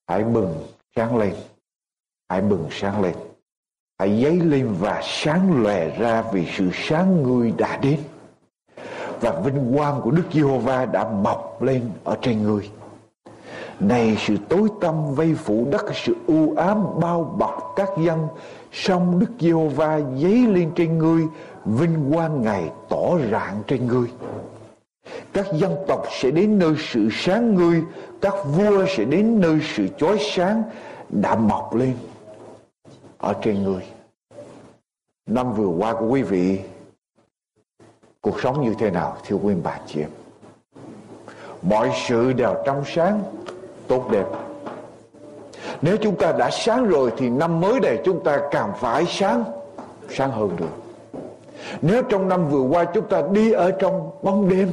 Hãy 0.07 0.25
bừng 0.25 0.67
sáng 0.97 1.17
lên. 1.17 1.35
Hãy 2.29 2.41
bừng 2.41 2.69
sáng 2.71 3.03
lên. 3.03 3.15
Hãy 3.99 4.23
dấy 4.23 4.41
lên 4.41 4.77
và 4.79 5.01
sáng 5.05 5.63
lòe 5.63 5.99
ra 5.99 6.31
vì 6.33 6.47
sự 6.57 6.71
sáng 6.75 7.23
ngươi 7.23 7.53
đã 7.59 7.77
đến. 7.77 8.03
Và 9.23 9.31
vinh 9.31 9.75
quang 9.77 10.01
của 10.01 10.11
Đức 10.11 10.23
Giê-hô-va 10.33 10.87
đã 10.87 11.09
mọc 11.09 11.63
lên 11.63 11.83
ở 12.05 12.17
trên 12.23 12.43
ngươi. 12.43 12.71
Này 13.81 14.17
sự 14.27 14.37
tối 14.49 14.69
tăm 14.81 15.15
vây 15.15 15.35
phủ 15.35 15.67
đất 15.71 15.85
sự 15.95 16.17
u 16.27 16.55
ám 16.57 17.01
bao 17.01 17.37
bọc 17.39 17.73
các 17.77 17.89
dân 17.99 18.29
song 18.73 19.19
Đức 19.19 19.31
Giê-hô-va 19.41 20.01
dấy 20.17 20.47
lên 20.47 20.71
trên 20.77 20.99
ngươi 20.99 21.23
vinh 21.65 22.13
quang 22.13 22.43
Ngài 22.43 22.71
tỏ 22.89 23.19
rạng 23.31 23.63
trên 23.67 23.87
ngươi. 23.87 24.09
Các 25.33 25.47
dân 25.55 25.77
tộc 25.89 26.07
sẽ 26.21 26.31
đến 26.31 26.59
nơi 26.59 26.75
sự 26.79 27.09
sáng 27.13 27.55
ngươi, 27.55 27.83
các 28.21 28.35
vua 28.57 28.87
sẽ 28.97 29.05
đến 29.05 29.41
nơi 29.41 29.59
sự 29.75 29.89
chói 29.99 30.19
sáng 30.21 30.63
đã 31.09 31.35
mọc 31.35 31.75
lên 31.75 31.95
ở 33.19 33.35
trên 33.43 33.63
người. 33.63 33.83
Năm 35.27 35.53
vừa 35.53 35.67
qua 35.67 35.93
của 35.93 36.09
quý 36.09 36.23
vị 36.23 36.61
cuộc 38.23 38.41
sống 38.41 38.61
như 38.61 38.75
thế 38.79 38.91
nào 38.91 39.17
thưa 39.27 39.37
quý 39.37 39.55
bà 39.63 39.79
chị 39.87 40.01
em? 40.01 40.11
Mọi 41.63 41.91
sự 42.09 42.33
đều 42.33 42.55
trong 42.67 42.85
sáng, 42.87 43.23
tốt 43.89 44.11
đẹp. 44.11 44.25
Nếu 45.83 45.97
chúng 45.97 46.17
ta 46.17 46.33
đã 46.33 46.51
sáng 46.51 46.89
rồi 46.89 47.13
thì 47.17 47.31
năm 47.31 47.61
mới 47.61 47.81
này 47.81 47.99
chúng 48.05 48.25
ta 48.25 48.39
càng 48.51 48.73
phải 48.81 49.05
sáng, 49.09 49.45
sáng 50.11 50.31
hơn 50.31 50.57
được. 50.57 50.83
Nếu 51.83 52.03
trong 52.03 52.29
năm 52.29 52.49
vừa 52.49 52.63
qua 52.63 52.85
chúng 52.85 53.09
ta 53.09 53.23
đi 53.33 53.53
ở 53.53 53.71
trong 53.71 54.11
bóng 54.23 54.49
đêm, 54.49 54.73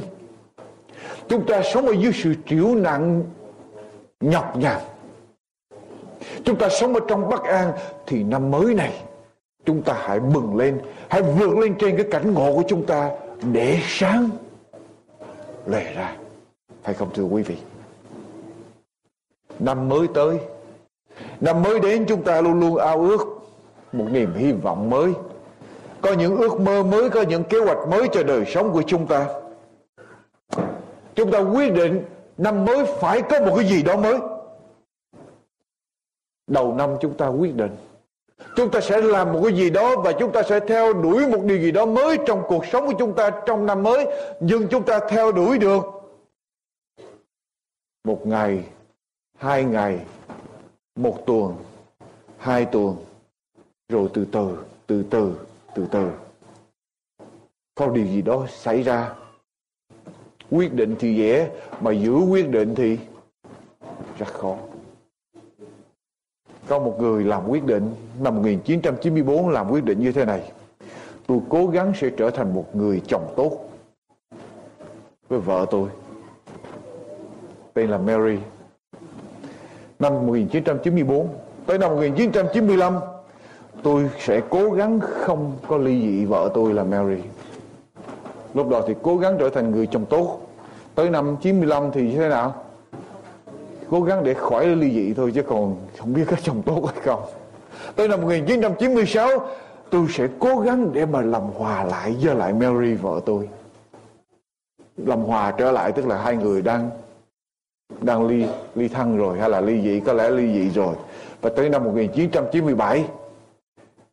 chúng 1.28 1.46
ta 1.46 1.62
sống 1.62 1.86
ở 1.86 1.92
dưới 1.92 2.12
sự 2.14 2.34
chịu 2.46 2.74
nặng 2.74 3.22
nhọc 4.20 4.56
nhằn 4.56 4.80
chúng 6.44 6.56
ta 6.56 6.68
sống 6.68 6.94
ở 6.94 7.00
trong 7.08 7.28
bất 7.28 7.42
an 7.42 7.72
thì 8.06 8.22
năm 8.22 8.50
mới 8.50 8.74
này 8.74 8.92
chúng 9.64 9.82
ta 9.82 9.94
hãy 9.98 10.20
bừng 10.20 10.56
lên 10.56 10.80
hãy 11.08 11.22
vượt 11.22 11.58
lên 11.58 11.74
trên 11.78 11.96
cái 11.96 12.06
cảnh 12.10 12.34
ngộ 12.34 12.54
của 12.56 12.62
chúng 12.68 12.86
ta 12.86 13.10
để 13.42 13.78
sáng 13.86 14.30
lòe 15.66 15.92
ra. 15.94 16.16
Phải 16.82 16.94
không 16.94 17.10
thưa 17.14 17.22
quý 17.22 17.42
vị? 17.42 17.56
Năm 19.58 19.88
mới 19.88 20.08
tới, 20.14 20.38
năm 21.40 21.62
mới 21.62 21.80
đến 21.80 22.04
chúng 22.08 22.22
ta 22.22 22.40
luôn 22.40 22.60
luôn 22.60 22.76
ao 22.76 23.00
ước 23.00 23.20
một 23.92 24.06
niềm 24.10 24.34
hy 24.34 24.52
vọng 24.52 24.90
mới. 24.90 25.12
Có 26.00 26.12
những 26.12 26.36
ước 26.36 26.60
mơ 26.60 26.82
mới, 26.82 27.10
có 27.10 27.22
những 27.22 27.44
kế 27.44 27.60
hoạch 27.60 27.88
mới 27.88 28.08
cho 28.12 28.22
đời 28.22 28.44
sống 28.46 28.72
của 28.72 28.82
chúng 28.86 29.06
ta. 29.06 29.26
Chúng 31.14 31.30
ta 31.30 31.38
quyết 31.38 31.72
định 31.72 32.04
năm 32.38 32.64
mới 32.64 32.84
phải 33.00 33.22
có 33.22 33.40
một 33.40 33.52
cái 33.56 33.68
gì 33.68 33.82
đó 33.82 33.96
mới. 33.96 34.18
Đầu 36.46 36.74
năm 36.74 36.90
chúng 37.00 37.16
ta 37.16 37.26
quyết 37.28 37.54
định 37.54 37.76
chúng 38.56 38.70
ta 38.70 38.80
sẽ 38.80 39.00
làm 39.00 39.32
một 39.32 39.40
cái 39.44 39.52
gì 39.52 39.70
đó 39.70 39.96
và 39.96 40.12
chúng 40.12 40.32
ta 40.32 40.42
sẽ 40.42 40.60
theo 40.60 40.92
đuổi 40.92 41.26
một 41.26 41.40
điều 41.44 41.58
gì 41.58 41.70
đó 41.70 41.86
mới 41.86 42.18
trong 42.26 42.42
cuộc 42.48 42.66
sống 42.66 42.86
của 42.86 42.94
chúng 42.98 43.14
ta 43.14 43.30
trong 43.46 43.66
năm 43.66 43.82
mới. 43.82 44.06
Nhưng 44.40 44.68
chúng 44.68 44.82
ta 44.82 45.00
theo 45.08 45.32
đuổi 45.32 45.58
được 45.58 45.84
một 48.04 48.26
ngày, 48.26 48.64
hai 49.38 49.64
ngày, 49.64 49.98
một 50.96 51.26
tuần, 51.26 51.54
hai 52.38 52.64
tuần, 52.64 52.96
rồi 53.88 54.08
từ 54.14 54.26
từ 54.32 54.56
từ 54.86 55.04
từ 55.10 55.34
từ 55.74 55.86
từ. 55.90 56.10
Có 57.74 57.88
điều 57.88 58.06
gì 58.06 58.22
đó 58.22 58.46
xảy 58.50 58.82
ra, 58.82 59.14
quyết 60.50 60.74
định 60.74 60.96
thì 60.98 61.14
dễ, 61.14 61.50
mà 61.80 61.92
giữ 61.92 62.14
quyết 62.14 62.48
định 62.48 62.74
thì 62.74 62.98
rất 64.18 64.28
khó 64.32 64.56
có 66.70 66.78
một 66.78 67.00
người 67.00 67.24
làm 67.24 67.48
quyết 67.48 67.64
định 67.64 67.94
năm 68.20 68.34
1994 68.34 69.48
làm 69.48 69.70
quyết 69.70 69.84
định 69.84 70.00
như 70.00 70.12
thế 70.12 70.24
này. 70.24 70.52
Tôi 71.26 71.38
cố 71.48 71.66
gắng 71.66 71.92
sẽ 71.96 72.10
trở 72.16 72.30
thành 72.30 72.54
một 72.54 72.76
người 72.76 73.02
chồng 73.06 73.32
tốt 73.36 73.70
với 75.28 75.40
vợ 75.40 75.66
tôi. 75.70 75.88
Tên 77.74 77.90
là 77.90 77.98
Mary. 77.98 78.38
Năm 79.98 80.12
1994 80.12 81.28
tới 81.66 81.78
năm 81.78 81.90
1995 81.90 82.98
tôi 83.82 84.10
sẽ 84.18 84.40
cố 84.50 84.70
gắng 84.70 85.00
không 85.00 85.52
có 85.66 85.76
ly 85.76 86.00
dị 86.00 86.24
vợ 86.24 86.50
tôi 86.54 86.74
là 86.74 86.84
Mary. 86.84 87.22
Lúc 88.54 88.68
đó 88.68 88.82
thì 88.86 88.94
cố 89.02 89.16
gắng 89.16 89.36
trở 89.38 89.48
thành 89.48 89.70
người 89.70 89.86
chồng 89.86 90.06
tốt. 90.06 90.40
Tới 90.94 91.10
năm 91.10 91.36
95 91.40 91.90
thì 91.92 92.02
như 92.02 92.16
thế 92.16 92.28
nào? 92.28 92.54
Cố 93.90 94.02
gắng 94.02 94.24
để 94.24 94.34
khỏi 94.34 94.66
ly 94.66 94.90
dị 94.94 95.14
thôi 95.14 95.32
chứ 95.34 95.42
còn 95.42 95.76
không 95.98 96.12
biết 96.12 96.24
có 96.30 96.36
chồng 96.42 96.62
tốt 96.62 96.90
hay 96.94 97.00
không. 97.04 97.22
Tới 97.96 98.08
năm 98.08 98.20
1996 98.20 99.28
tôi 99.90 100.06
sẽ 100.10 100.28
cố 100.38 100.58
gắng 100.58 100.92
để 100.92 101.06
mà 101.06 101.20
làm 101.20 101.42
hòa 101.42 101.84
lại 101.84 102.16
với 102.22 102.34
lại 102.34 102.52
Mary 102.52 102.94
vợ 102.94 103.20
tôi. 103.26 103.48
Làm 104.96 105.22
hòa 105.22 105.54
trở 105.58 105.72
lại 105.72 105.92
tức 105.92 106.06
là 106.06 106.22
hai 106.22 106.36
người 106.36 106.62
đang 106.62 106.90
đang 108.00 108.26
ly 108.26 108.46
ly 108.74 108.88
thân 108.88 109.16
rồi 109.16 109.38
hay 109.38 109.50
là 109.50 109.60
ly 109.60 109.82
dị, 109.82 110.00
có 110.00 110.12
lẽ 110.12 110.30
ly 110.30 110.52
dị 110.52 110.70
rồi. 110.70 110.94
Và 111.40 111.50
tới 111.56 111.68
năm 111.68 111.84
1997 111.84 113.04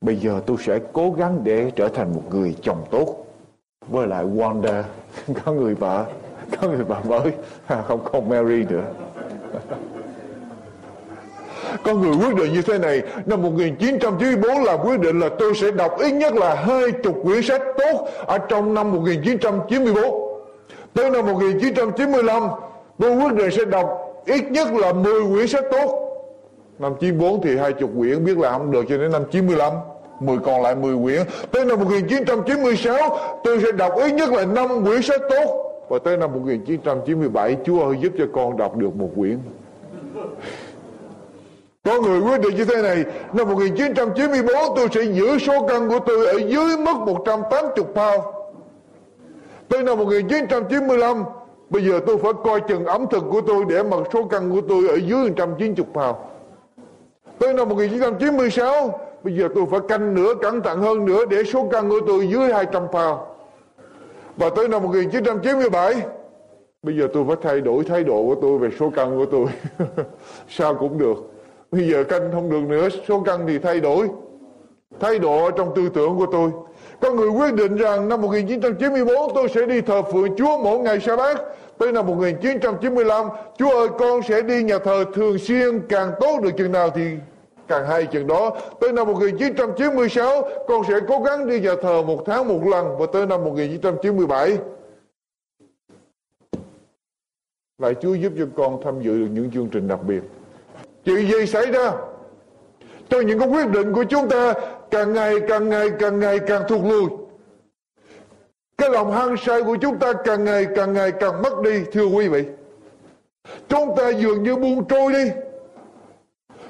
bây 0.02 0.16
giờ 0.16 0.42
tôi 0.46 0.58
sẽ 0.60 0.80
cố 0.94 1.12
gắng 1.12 1.40
để 1.44 1.72
trở 1.76 1.90
thành 1.90 2.14
một 2.14 2.24
người 2.30 2.56
chồng 2.62 2.86
tốt. 2.92 3.26
Với 3.88 4.08
lại 4.08 4.26
Wanda, 4.26 4.84
có 5.46 5.52
người 5.52 5.76
vợ 5.76 6.06
có 6.62 6.68
người 6.68 6.84
vợ 6.84 7.02
mới, 7.06 7.32
không 7.88 8.00
còn 8.12 8.30
Mary 8.30 8.64
nữa 8.64 8.84
con 11.84 12.02
người 12.02 12.16
quyết 12.16 12.36
định 12.36 12.54
như 12.54 12.62
thế 12.62 12.78
này, 12.78 13.02
Năm 13.26 13.42
1994 13.42 14.64
là 14.64 14.78
quyết 14.78 15.00
định 15.00 15.20
là 15.20 15.30
tôi 15.40 15.54
sẽ 15.56 15.72
đọc 15.72 16.00
ít 16.00 16.12
nhất 16.12 16.34
là 16.34 16.56
hai 16.56 16.92
chục 17.04 17.16
quyển 17.24 17.42
sách 17.42 17.62
tốt 17.78 18.10
Ở 18.26 18.38
trong 18.38 18.74
năm 18.74 18.92
1994 18.92 20.04
Tới 20.94 21.10
năm 21.10 21.26
1995 21.26 22.44
Tôi 23.00 23.16
quyết 23.16 23.34
định 23.34 23.52
sẽ 23.52 23.66
đọc 23.66 24.08
ít 24.28 24.52
nhất 24.52 24.68
là 24.74 24.94
10 24.94 25.14
quyển 25.34 25.48
sách 25.48 25.64
tốt. 25.72 26.04
Năm 26.80 26.96
94 27.00 27.42
thì 27.42 27.58
hai 27.58 27.74
chục 27.74 27.90
quyển, 27.98 28.26
biết 28.26 28.38
là 28.38 28.52
không 28.52 28.72
được 28.72 28.86
cho 28.90 28.98
đến 28.98 29.12
năm 29.12 29.24
95 29.32 29.74
10 30.20 30.38
còn 30.46 30.62
lại 30.62 30.76
10 30.76 30.96
quyển. 31.04 31.22
Tới 31.52 31.66
năm 31.66 31.80
1996 31.80 33.18
tôi 33.44 33.60
sẽ 33.64 33.72
đọc 33.72 33.94
ít 33.96 34.12
nhất 34.12 34.30
là 34.30 34.46
5 34.46 34.86
quyển 34.86 35.02
sách 35.02 35.22
tốt. 35.30 35.67
Và 35.90 36.00
tới 36.00 36.18
năm 36.18 36.34
1997 36.34 37.58
Chúa 37.66 37.82
ơi 37.82 37.98
giúp 38.02 38.14
cho 38.18 38.26
con 38.34 38.58
đọc 38.58 38.78
được 38.78 38.96
một 38.96 39.10
quyển. 39.16 39.38
Có 41.84 42.02
người 42.02 42.22
quyết 42.22 42.42
định 42.42 42.56
như 42.56 42.66
thế 42.66 42.82
này, 42.82 43.06
Năm 43.34 43.50
1994 43.50 44.56
tôi 44.76 44.88
sẽ 44.92 45.02
giữ 45.02 45.38
số 45.38 45.68
cân 45.68 45.90
của 45.90 46.00
tôi 46.00 46.28
Ở 46.28 46.38
dưới 46.38 46.78
mức 46.78 46.94
180 47.06 47.86
pound. 47.96 48.24
Tới 49.70 49.84
năm 49.84 49.98
1995 49.98 51.24
Bây 51.70 51.86
giờ 51.86 52.00
tôi 52.08 52.18
phải 52.18 52.32
coi 52.44 52.62
chừng 52.62 52.86
ẩm 52.86 53.06
thực 53.12 53.24
của 53.30 53.42
tôi 53.42 53.66
Để 53.70 53.84
mà 53.84 53.98
số 54.14 54.24
cân 54.24 54.52
của 54.52 54.62
tôi 54.70 54.88
ở 54.88 54.96
dưới 54.96 55.30
190 55.30 55.86
pound. 55.94 56.16
Tới 57.40 57.54
năm 57.54 57.70
1996 57.70 59.00
Bây 59.24 59.38
giờ 59.38 59.48
tôi 59.56 59.66
phải 59.72 59.80
canh 59.88 60.16
nữa 60.16 60.34
cẩn 60.42 60.62
thận 60.62 60.82
hơn 60.82 61.06
nữa 61.06 61.26
Để 61.26 61.44
số 61.44 61.68
cân 61.72 61.90
của 61.90 62.00
tôi 62.08 62.28
dưới 62.28 62.54
200 62.54 62.88
pound. 62.92 63.37
Và 64.38 64.50
tới 64.50 64.68
năm 64.68 64.84
1997 64.84 65.94
Bây 66.84 66.98
giờ 66.98 67.08
tôi 67.14 67.24
phải 67.28 67.36
thay 67.42 67.62
đổi 67.62 67.84
thái 67.84 68.04
độ 68.04 68.24
của 68.24 68.36
tôi 68.42 68.58
Về 68.58 68.70
số 68.80 68.92
căn 68.96 69.18
của 69.18 69.26
tôi. 69.26 69.46
Sao 70.50 70.76
cũng 70.76 70.98
được. 70.98 71.18
Bây 71.72 71.90
giờ 71.90 72.04
canh 72.04 72.32
không 72.32 72.50
được 72.50 72.62
nữa, 72.62 72.90
Số 73.08 73.24
căn 73.26 73.48
thì 73.48 73.60
thay 73.60 73.80
đổi. 73.80 74.10
Thay 75.00 75.20
đổi 75.20 75.52
trong 75.58 75.74
tư 75.76 75.90
tưởng 75.94 76.18
của 76.18 76.26
tôi. 76.32 76.52
Có 77.02 77.12
người 77.12 77.30
quyết 77.30 77.54
định 77.54 77.76
rằng 77.76 78.10
năm 78.10 78.22
1994 78.22 79.34
tôi 79.36 79.50
sẽ 79.50 79.66
đi 79.66 79.82
thờ 79.82 80.02
phượng 80.02 80.36
Chúa 80.36 80.58
mỗi 80.64 80.80
ngày 80.80 81.00
sa 81.00 81.16
bát. 81.16 81.42
Tới 81.78 81.92
năm 81.92 82.08
1995 82.08 83.26
Chúa 83.58 83.70
ơi, 83.70 83.88
con 84.00 84.22
sẽ 84.22 84.42
đi 84.42 84.64
nhà 84.64 84.78
thờ 84.80 85.06
thường 85.14 85.38
xuyên, 85.38 85.80
Càng 85.90 86.12
tốt 86.20 86.40
được 86.44 86.52
chừng 86.58 86.72
nào 86.72 86.90
thì 86.90 87.02
càng 87.68 87.88
hay 87.88 88.06
chừng 88.06 88.28
đó, 88.28 88.58
Tới 88.80 88.94
năm 88.94 89.08
1996 89.08 90.50
Con 90.68 90.84
sẽ 90.88 90.94
cố 91.08 91.20
gắng 91.20 91.48
đi 91.48 91.60
nhà 91.60 91.74
thờ 91.82 92.02
một 92.02 92.24
tháng 92.26 92.48
một 92.48 92.68
lần, 92.68 92.98
Và 92.98 93.06
tới 93.14 93.26
năm 93.26 93.44
1997 93.44 94.58
Lại 97.78 97.96
Chúa 98.02 98.14
giúp 98.14 98.34
cho 98.38 98.46
con 98.58 98.82
tham 98.84 99.02
dự 99.02 99.20
được 99.20 99.28
những 99.32 99.52
chương 99.52 99.70
trình 99.70 99.88
đặc 99.88 100.00
biệt. 100.08 100.22
Chuyện 101.06 101.28
gì 101.28 101.46
xảy 101.46 101.72
ra? 101.72 101.92
Cho 103.10 103.22
những 103.22 103.40
cái 103.40 103.48
quyết 103.48 103.68
định 103.70 103.94
của 103.94 104.04
chúng 104.04 104.30
ta, 104.30 104.54
càng 104.92 105.14
ngày 105.14 105.36
càng 105.48 105.70
ngày 105.70 105.90
càng 106.00 106.20
ngày, 106.20 106.40
càng 106.40 106.64
thụt 106.68 106.82
lùi. 106.84 107.10
Cái 108.78 108.90
lòng 108.90 109.12
hăng 109.12 109.38
say 109.38 109.64
của 109.64 109.78
chúng 109.82 110.00
ta 110.00 110.14
càng 110.14 110.46
ngày 110.46 110.68
càng 110.76 110.94
ngày, 110.94 111.12
càng 111.12 111.42
mất 111.42 111.62
đi, 111.64 111.84
thưa 111.92 112.06
quý 112.06 112.28
vị. 112.28 112.44
Chúng 113.70 113.96
ta 113.98 114.10
dường 114.10 114.44
như 114.44 114.56
buông 114.56 114.88
trôi 114.88 115.14
đi 115.14 115.32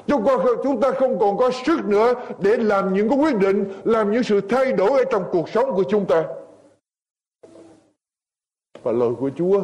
chúng 0.08 0.26
ta, 0.26 0.34
chúng 0.64 0.82
ta 0.82 0.92
không 0.92 1.20
còn 1.20 1.38
có 1.38 1.52
sức 1.66 1.86
nữa 1.86 2.14
để 2.40 2.58
làm 2.58 2.94
những 2.94 3.10
cái 3.10 3.18
quyết 3.18 3.36
định 3.36 3.72
làm 3.84 4.12
những 4.12 4.24
sự 4.24 4.42
thay 4.42 4.74
đổi 4.74 5.00
ở 5.00 5.04
trong 5.12 5.24
cuộc 5.32 5.50
sống 5.50 5.72
của 5.76 5.84
chúng 5.90 6.06
ta. 6.06 6.24
Và 8.84 8.92
lời 8.92 9.10
của 9.20 9.30
Chúa 9.38 9.64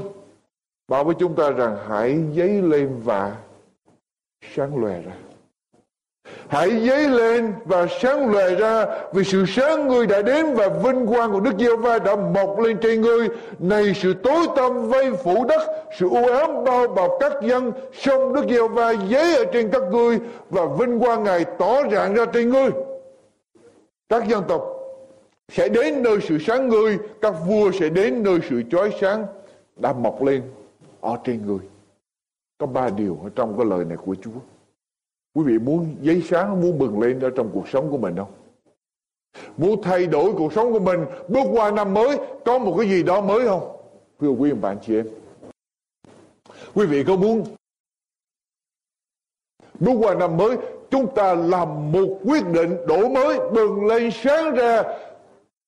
bảo 0.88 1.04
với 1.04 1.16
chúng 1.20 1.36
ta 1.36 1.52
rằng 1.52 1.78
hãy 1.88 2.24
dấy 2.36 2.62
lên 2.62 3.02
và 3.04 3.38
sáng 4.56 4.78
lòe 4.78 5.02
ra. 5.02 5.14
Hãy 6.48 6.88
dấy 6.88 7.10
lên 7.10 7.54
và 7.66 7.88
sáng 8.02 8.32
lòe 8.32 8.56
ra 8.56 8.86
vì 9.14 9.24
sự 9.24 9.46
sáng 9.48 9.88
ngươi 9.88 10.08
đã 10.08 10.22
đến 10.22 10.54
và 10.54 10.70
vinh 10.70 11.08
quang 11.08 11.32
của 11.32 11.40
Đức 11.40 11.52
Giêsu 11.60 11.78
va 11.78 12.00
đã 12.00 12.16
mọc 12.16 12.60
lên 12.60 12.78
trên 12.82 13.02
ngươi. 13.02 13.28
Này 13.60 13.94
sự 13.96 14.14
tối 14.24 14.48
tăm 14.56 14.90
vây 14.90 15.14
phủ 15.14 15.46
đất, 15.46 15.62
sự 16.00 16.10
u 16.10 16.26
ám 16.28 16.64
bao 16.64 16.88
bọc 16.88 17.12
các 17.20 17.34
dân, 17.42 17.72
sông 17.94 18.34
Đức 18.34 18.46
Giêsu 18.50 18.68
va 18.68 18.94
dấy 19.12 19.36
ở 19.36 19.46
trên 19.54 19.70
các 19.72 19.84
ngươi 19.92 20.20
và 20.50 20.66
vinh 20.80 21.00
quang 21.00 21.24
Ngài 21.24 21.46
tỏ 21.46 21.90
rạng 21.92 22.14
ra 22.14 22.26
trên 22.26 22.50
ngươi. 22.50 22.70
Các 24.10 24.28
dân 24.28 24.44
tộc 24.48 24.62
sẽ 25.52 25.70
đến 25.70 26.04
nơi 26.04 26.18
sự 26.22 26.38
sáng 26.38 26.70
ngươi, 26.70 26.98
các 27.22 27.34
vua 27.48 27.72
sẽ 27.72 27.90
đến 27.90 28.24
nơi 28.24 28.40
sự 28.50 28.62
chói 28.72 28.94
sáng 29.02 29.26
đã 29.76 29.94
mọc 29.94 30.24
lên 30.24 30.42
ở 31.02 31.18
trên 31.24 31.48
ngươi. 31.48 31.60
Có 32.58 32.68
ba 32.68 32.90
điều 32.90 33.20
ở 33.24 33.30
trong 33.36 33.58
cái 33.58 33.66
lời 33.66 33.86
này 33.86 33.98
của 34.06 34.16
Chúa. 34.24 34.53
Quý 35.34 35.44
vị 35.44 35.60
muốn 35.60 35.96
giấy 36.02 36.22
sáng, 36.30 36.62
muốn 36.62 36.80
bừng 36.80 37.00
lên 37.00 37.20
ở 37.20 37.30
trong 37.30 37.50
cuộc 37.54 37.68
sống 37.68 37.92
của 37.92 37.98
mình 37.98 38.16
không? 38.18 38.32
Muốn 39.58 39.82
thay 39.84 40.06
đổi 40.06 40.34
cuộc 40.34 40.54
sống 40.54 40.74
của 40.74 40.80
mình, 40.80 41.06
bước 41.28 41.44
qua 41.52 41.72
năm 41.72 41.94
mới, 41.94 42.18
có 42.46 42.60
một 42.60 42.76
cái 42.78 42.90
gì 42.90 43.04
đó 43.04 43.22
mới 43.22 43.48
không? 43.48 43.78
Thưa 44.20 44.30
quý 44.30 44.52
vị 44.52 44.60
bạn 44.60 44.78
chị 44.82 44.96
em. 44.96 45.08
Quý 46.76 46.86
vị 46.86 47.04
có 47.04 47.16
muốn 47.16 47.44
bước 49.80 49.94
qua 50.00 50.16
năm 50.16 50.38
mới, 50.38 50.58
chúng 50.90 51.16
ta 51.16 51.36
làm 51.36 51.92
một 51.92 52.20
quyết 52.26 52.44
định 52.54 52.78
đổi 52.88 53.10
mới, 53.10 53.40
bừng 53.52 53.86
lên 53.86 54.12
sáng 54.12 54.56
ra, 54.56 54.84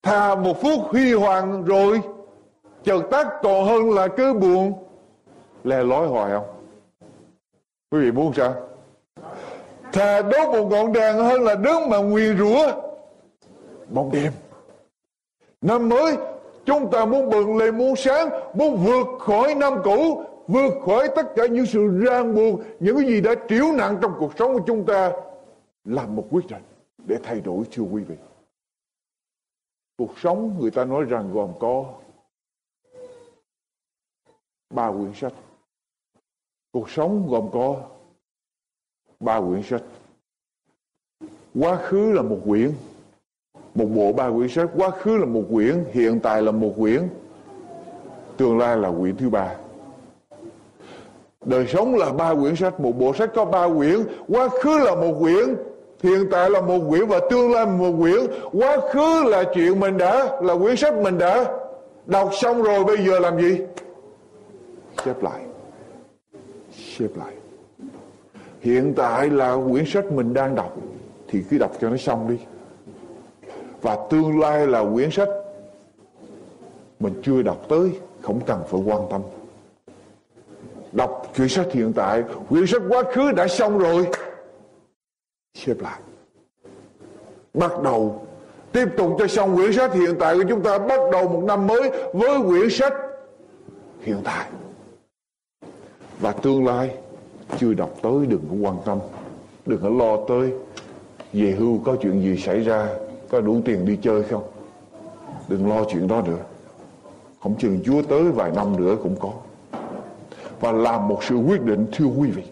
thà 0.04 0.36
một 0.36 0.62
phút 0.62 0.80
huy 0.80 1.14
hoàng 1.14 1.64
rồi, 1.64 2.02
chợt 2.84 3.02
tắt 3.12 3.28
còn 3.44 3.66
hơn 3.66 3.92
là 3.92 4.08
cứ 4.08 4.34
buồn, 4.34 4.74
lè 5.64 5.84
lói 5.84 6.08
hoài 6.08 6.32
không? 6.32 6.46
Quý 7.92 8.00
vị 8.00 8.12
muốn 8.12 8.34
sao? 8.34 8.65
Thà 9.96 10.22
đốt 10.22 10.50
một 10.52 10.68
ngọn 10.70 10.94
đèn 10.94 11.16
hơn 11.16 11.44
là 11.44 11.56
đứng 11.56 11.90
mà 11.90 11.98
nguyền 11.98 12.38
rủa. 12.38 12.82
Bóng 13.90 14.12
đêm, 14.12 14.34
năm 15.62 15.90
mới, 15.90 16.18
chúng 16.66 16.92
ta 16.92 17.06
muốn 17.06 17.30
bừng 17.30 17.58
lên 17.58 17.78
muốn 17.78 17.96
sáng, 17.96 18.30
muốn 18.54 18.86
vượt 18.86 19.08
khỏi 19.20 19.56
năm 19.56 19.74
cũ, 19.84 20.24
vượt 20.48 20.74
khỏi 20.86 21.10
tất 21.16 21.26
cả 21.36 21.46
những 21.46 21.66
sự 21.66 22.00
ràng 22.06 22.36
buộc, 22.36 22.60
những 22.80 22.98
cái 22.98 23.06
gì 23.08 23.22
đã 23.22 23.32
triểu 23.50 23.72
nặng 23.72 23.98
trong 24.02 24.14
cuộc 24.20 24.32
sống 24.38 24.54
của 24.54 24.64
chúng 24.68 24.86
ta. 24.86 25.12
Làm 25.84 26.16
một 26.16 26.28
quyết 26.32 26.48
định 26.50 26.64
để 26.98 27.16
thay 27.24 27.42
đổi, 27.42 27.64
thưa 27.72 27.84
quý 27.84 28.04
vị. 28.04 28.16
Cuộc 29.98 30.20
sống, 30.20 30.58
người 30.60 30.72
ta 30.72 30.86
nói 30.86 31.04
rằng 31.04 31.34
gồm 31.34 31.52
có 31.60 31.86
ba 34.70 34.92
quyển 34.92 35.14
sách. 35.14 35.34
Cuộc 36.72 36.90
sống 36.90 37.28
gồm 37.30 37.50
có 37.54 37.76
ba 39.20 39.40
quyển 39.40 39.64
sách. 39.64 39.82
Quá 41.60 41.76
khứ 41.76 42.12
là 42.12 42.22
một 42.22 42.40
quyển, 42.46 42.72
một 43.76 43.86
bộ 43.86 44.14
ba 44.14 44.30
quyển 44.30 44.50
sách. 44.50 44.70
Quá 44.76 44.90
khứ 44.90 45.18
là 45.18 45.26
một 45.26 45.44
quyển, 45.52 45.84
hiện 45.92 46.20
tại 46.20 46.42
là 46.42 46.52
một 46.52 46.74
quyển, 46.78 47.02
tương 48.38 48.58
lai 48.58 48.78
là 48.78 48.92
quyển 49.00 49.18
thứ 49.18 49.30
ba. 49.30 49.56
Đời 51.46 51.68
sống 51.68 51.96
là 51.96 52.12
ba 52.12 52.34
quyển 52.34 52.56
sách, 52.56 52.80
một 52.80 52.92
bộ 53.00 53.14
sách 53.14 53.32
có 53.36 53.46
ba 53.46 53.68
quyển. 53.78 54.04
Quá 54.28 54.50
khứ 54.50 54.80
là 54.80 54.96
một 54.96 55.16
quyển, 55.20 55.56
hiện 56.04 56.28
tại 56.32 56.50
là 56.50 56.62
một 56.62 56.80
quyển 56.90 57.08
và 57.08 57.20
tương 57.30 57.52
lai 57.52 57.66
là 57.66 57.72
một 57.72 57.94
quyển. 58.00 58.20
Quá 58.54 58.78
khứ 58.94 59.24
là 59.24 59.44
chuyện 59.56 59.80
mình 59.80 59.98
đã, 59.98 60.42
là 60.42 60.56
quyển 60.58 60.76
sách 60.76 60.94
mình 60.94 61.18
đã 61.18 61.46
đọc 62.06 62.30
xong 62.34 62.64
rồi, 62.64 62.84
bây 62.84 62.98
giờ 62.98 63.20
làm 63.20 63.42
gì? 63.42 63.60
Xếp 65.06 65.24
lại. 65.24 65.42
Xếp 66.98 67.10
lại 67.16 67.34
hiện 68.66 68.94
tại 68.98 69.30
là 69.30 69.58
quyển 69.72 69.86
sách 69.86 70.12
mình 70.12 70.34
đang 70.34 70.56
đọc, 70.56 70.78
thì 71.28 71.44
cứ 71.50 71.58
đọc 71.58 71.72
cho 71.82 71.90
nó 71.90 71.98
xong 71.98 72.30
đi. 72.30 72.38
Và 73.82 73.98
tương 74.10 74.40
lai 74.40 74.68
là 74.68 74.84
quyển 74.94 75.12
sách 75.12 75.30
mình 77.00 77.22
chưa 77.24 77.42
đọc 77.42 77.66
tới, 77.70 77.92
không 78.22 78.40
cần 78.46 78.64
phải 78.70 78.82
quan 78.86 79.02
tâm. 79.12 79.22
Đọc 80.92 81.32
quyển 81.36 81.50
sách 81.50 81.68
hiện 81.72 81.94
tại, 81.96 82.24
quyển 82.50 82.68
sách 82.68 82.82
quá 82.90 83.04
khứ 83.14 83.32
đã 83.32 83.48
xong 83.48 83.78
rồi. 83.78 84.08
Xếp 85.54 85.76
lại. 85.80 86.00
Bắt 87.54 87.72
đầu. 87.84 88.28
Tiếp 88.72 88.88
tục 88.98 89.16
cho 89.20 89.28
xong 89.28 89.56
quyển 89.56 89.74
sách 89.74 89.94
hiện 89.94 90.16
tại 90.20 90.36
của 90.36 90.44
chúng 90.50 90.64
ta, 90.64 90.78
bắt 90.78 91.00
đầu 91.12 91.30
một 91.30 91.44
năm 91.44 91.68
mới 91.68 91.92
với 92.14 92.42
quyển 92.42 92.70
sách 92.70 92.94
hiện 94.02 94.22
tại. 94.24 94.50
Và 96.20 96.32
tương 96.32 96.66
lai 96.66 97.05
chưa 97.58 97.74
đọc 97.74 97.90
tới, 98.02 98.26
đừng 98.26 98.42
có 98.50 98.56
quan 98.62 98.78
tâm. 98.86 99.00
Đừng 99.66 99.82
có 99.82 99.90
lo 99.90 100.18
tới. 100.28 100.54
Về 101.34 101.52
hưu 101.52 101.80
có 101.86 101.96
chuyện 102.02 102.22
gì 102.22 102.38
xảy 102.38 102.60
ra, 102.60 102.88
có 103.30 103.42
đủ 103.42 103.62
tiền 103.66 103.86
đi 103.86 103.98
chơi 104.02 104.24
không? 104.24 104.44
Đừng 105.48 105.70
lo 105.70 105.84
chuyện 105.84 106.08
đó 106.08 106.22
nữa. 106.28 106.38
Không 107.42 107.58
chừng 107.58 107.80
chúa 107.86 108.02
tới 108.02 108.24
vài 108.24 108.52
năm 108.56 108.78
nữa 108.78 108.98
cũng 109.04 109.16
có. 109.20 109.32
Và 110.60 110.72
làm 110.72 111.08
một 111.08 111.24
sự 111.24 111.36
quyết 111.36 111.62
định, 111.62 111.86
thưa 111.92 112.06
quý 112.06 112.30
vị, 112.30 112.44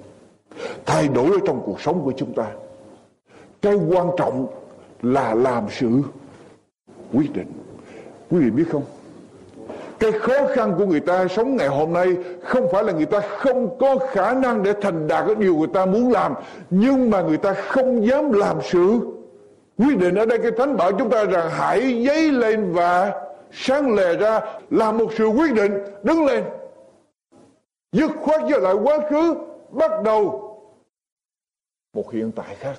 thay 0.86 1.08
đổi 1.08 1.26
ở 1.26 1.38
trong 1.48 1.62
cuộc 1.66 1.82
sống 1.82 2.02
của 2.04 2.14
chúng 2.18 2.34
ta. 2.34 2.52
Cái 3.62 3.76
quan 3.76 4.08
trọng 4.18 4.48
là 5.02 5.34
làm 5.34 5.64
sự 5.72 6.02
quyết 7.14 7.34
định. 7.34 7.52
Quý 8.30 8.40
vị 8.40 8.50
biết 8.50 8.66
không? 8.72 8.84
Cái 10.04 10.12
khó 10.12 10.48
khăn 10.56 10.76
của 10.78 10.86
người 10.86 11.00
ta 11.00 11.28
sống 11.28 11.56
ngày 11.56 11.68
hôm 11.68 11.94
nay 11.94 12.08
không 12.42 12.68
phải 12.72 12.84
là 12.84 12.94
người 12.94 13.06
ta 13.06 13.20
không 13.20 13.78
có 13.80 13.98
khả 14.12 14.34
năng 14.34 14.64
để 14.64 14.74
thành 14.82 15.08
đạt 15.08 15.26
cái 15.26 15.36
điều 15.36 15.56
người 15.56 15.68
ta 15.74 15.86
muốn 15.86 16.12
làm, 16.12 16.34
nhưng 16.70 17.10
mà 17.10 17.22
người 17.22 17.38
ta 17.38 17.54
không 17.54 18.08
dám 18.08 18.32
làm 18.32 18.58
sự. 18.64 19.00
Quyết 19.78 19.98
định 19.98 20.16
ở 20.16 20.26
đây 20.26 20.40
cái 20.40 20.52
thánh 20.58 20.78
bảo 20.78 20.92
chúng 20.92 21.10
ta 21.10 21.26
rằng 21.26 21.50
hãy 21.52 22.06
dấy 22.08 22.32
lên 22.32 22.74
và 22.74 23.22
sáng 23.52 23.96
lè 23.96 24.16
ra, 24.16 24.42
làm 24.70 24.98
một 24.98 25.12
sự 25.18 25.28
quyết 25.28 25.54
định, 25.54 25.72
đứng 26.04 26.26
lên. 26.26 26.44
Dứt 27.92 28.12
khoát 28.22 28.42
trở 28.50 28.58
lại 28.58 28.74
quá 28.74 29.00
khứ, 29.10 29.36
bắt 29.70 29.92
đầu 30.04 30.50
một 31.94 32.12
hiện 32.12 32.32
tại 32.36 32.56
khác. 32.56 32.76